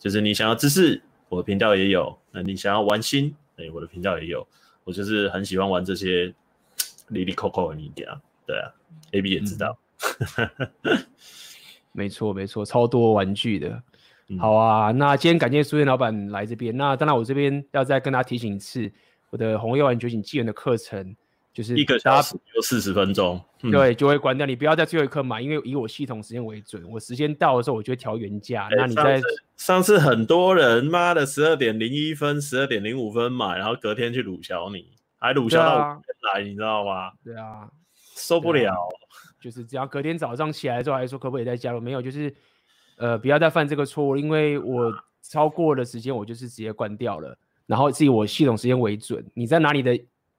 [0.00, 4.44] 就是你想要知识，我的频道也有；那你想要玩心，哎，我的频道也有。
[4.82, 6.34] 我就是很喜欢玩这些
[7.10, 8.04] 哩哩扣扣的物件，
[8.44, 8.74] 对啊
[9.12, 9.78] ，AB 也知道。
[11.92, 13.80] 没错没错，超多玩具的。
[14.28, 16.76] 嗯、好啊，那今天感谢书店老板来这边。
[16.76, 18.90] 那当然我这边要再跟大家提醒一次，
[19.30, 21.16] 我的红药丸觉醒纪元的课程。
[21.52, 24.46] 就是一个小时就四十分钟，嗯，对，就会关掉。
[24.46, 26.86] 你不要在最后一刻买，因为以我系统时间为准。
[26.86, 28.66] 我时间到的时候，我就会调原价。
[28.66, 29.22] 欸、那你在上，
[29.56, 34.86] 上次很多人妈的十二点零一分、十二点零五分买，然后隔天去鲁小你，
[35.18, 36.02] 还鲁小到
[36.34, 37.12] 来，你知道吗？
[37.24, 37.66] 对啊，
[38.14, 38.76] 受不了。
[39.40, 41.80] 就是只要隔天早上起来之后，还说可不可以再加入？
[41.80, 42.30] 没有，就是
[42.96, 44.92] 呃，不要再犯这个错误，因为我
[45.22, 47.38] 超过的时间，我就是直接关掉了。
[47.66, 49.98] 然后是以我系统时间为准，你在哪里的？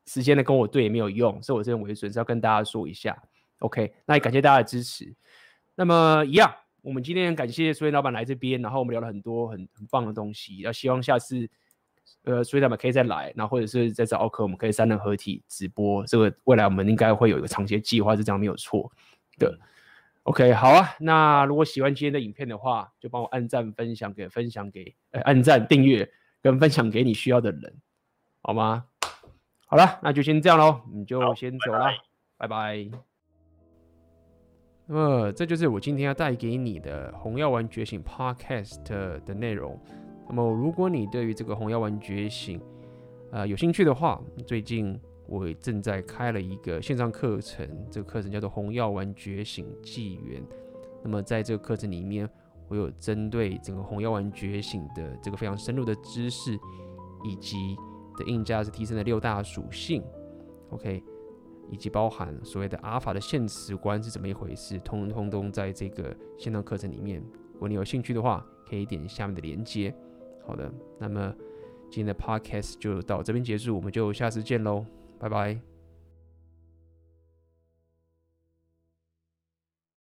[0.10, 3.22] 时间呢跟我对也没有用，所以我这边为准是要跟大家说一下
[3.60, 3.94] ，OK？
[4.06, 5.14] 那也感谢大家的支持。
[5.76, 6.50] 那么一样，
[6.82, 10.60] 我们今天感谢书店老板来这边，然后我们聊了很多很很棒的东西。
[10.60, 11.45] 要希望下次，
[12.24, 16.06] 呃，书店老板可以再来，然后或者是再找奥克，我们可以三人合体直播。
[16.06, 18.90] 这个未来我们应该会有一个长期计划，是这样没有错
[19.38, 19.60] 的。
[20.28, 20.94] OK，好啊。
[21.00, 27.74] 那如果喜欢今天的影片的话，就帮我按赞、分享给分享给，呃，按赞、订阅跟分享给你需要的人，
[28.42, 28.84] 好吗？
[29.68, 31.86] 好了，那就先这样喽，你就先走了，
[32.36, 32.48] 拜拜。
[32.48, 32.98] 拜拜。
[34.86, 38.84] 那么，这就是我今天要带给你的《红药丸觉醒》Podcast
[39.24, 39.80] 的内容。
[40.28, 42.60] 那么，如果你对于这个《红药丸觉醒》
[43.32, 50.42] 呃有兴趣的话，最近我正在开了一个线上课程，这个课程叫做《红药丸觉醒纪元》。
[51.04, 52.28] 那么，在这个课程里面，
[52.68, 56.58] 我有针对整个红药丸觉醒的这个非常深入的知识，
[57.24, 57.78] 以及
[58.18, 60.04] 的硬价值提升的六大属性
[60.72, 61.04] ，OK，
[61.70, 67.22] 以及包含所谓的阿尔法的现实观是怎么一回事，通通都在这个线上课程里面。
[67.54, 69.94] 如果你有兴趣的话，可以点下面的链接。
[70.46, 71.34] 好的，那么
[71.90, 74.86] 今天的 Podcast 就到这边结束，我们就下次见喽，
[75.20, 75.77] 拜拜。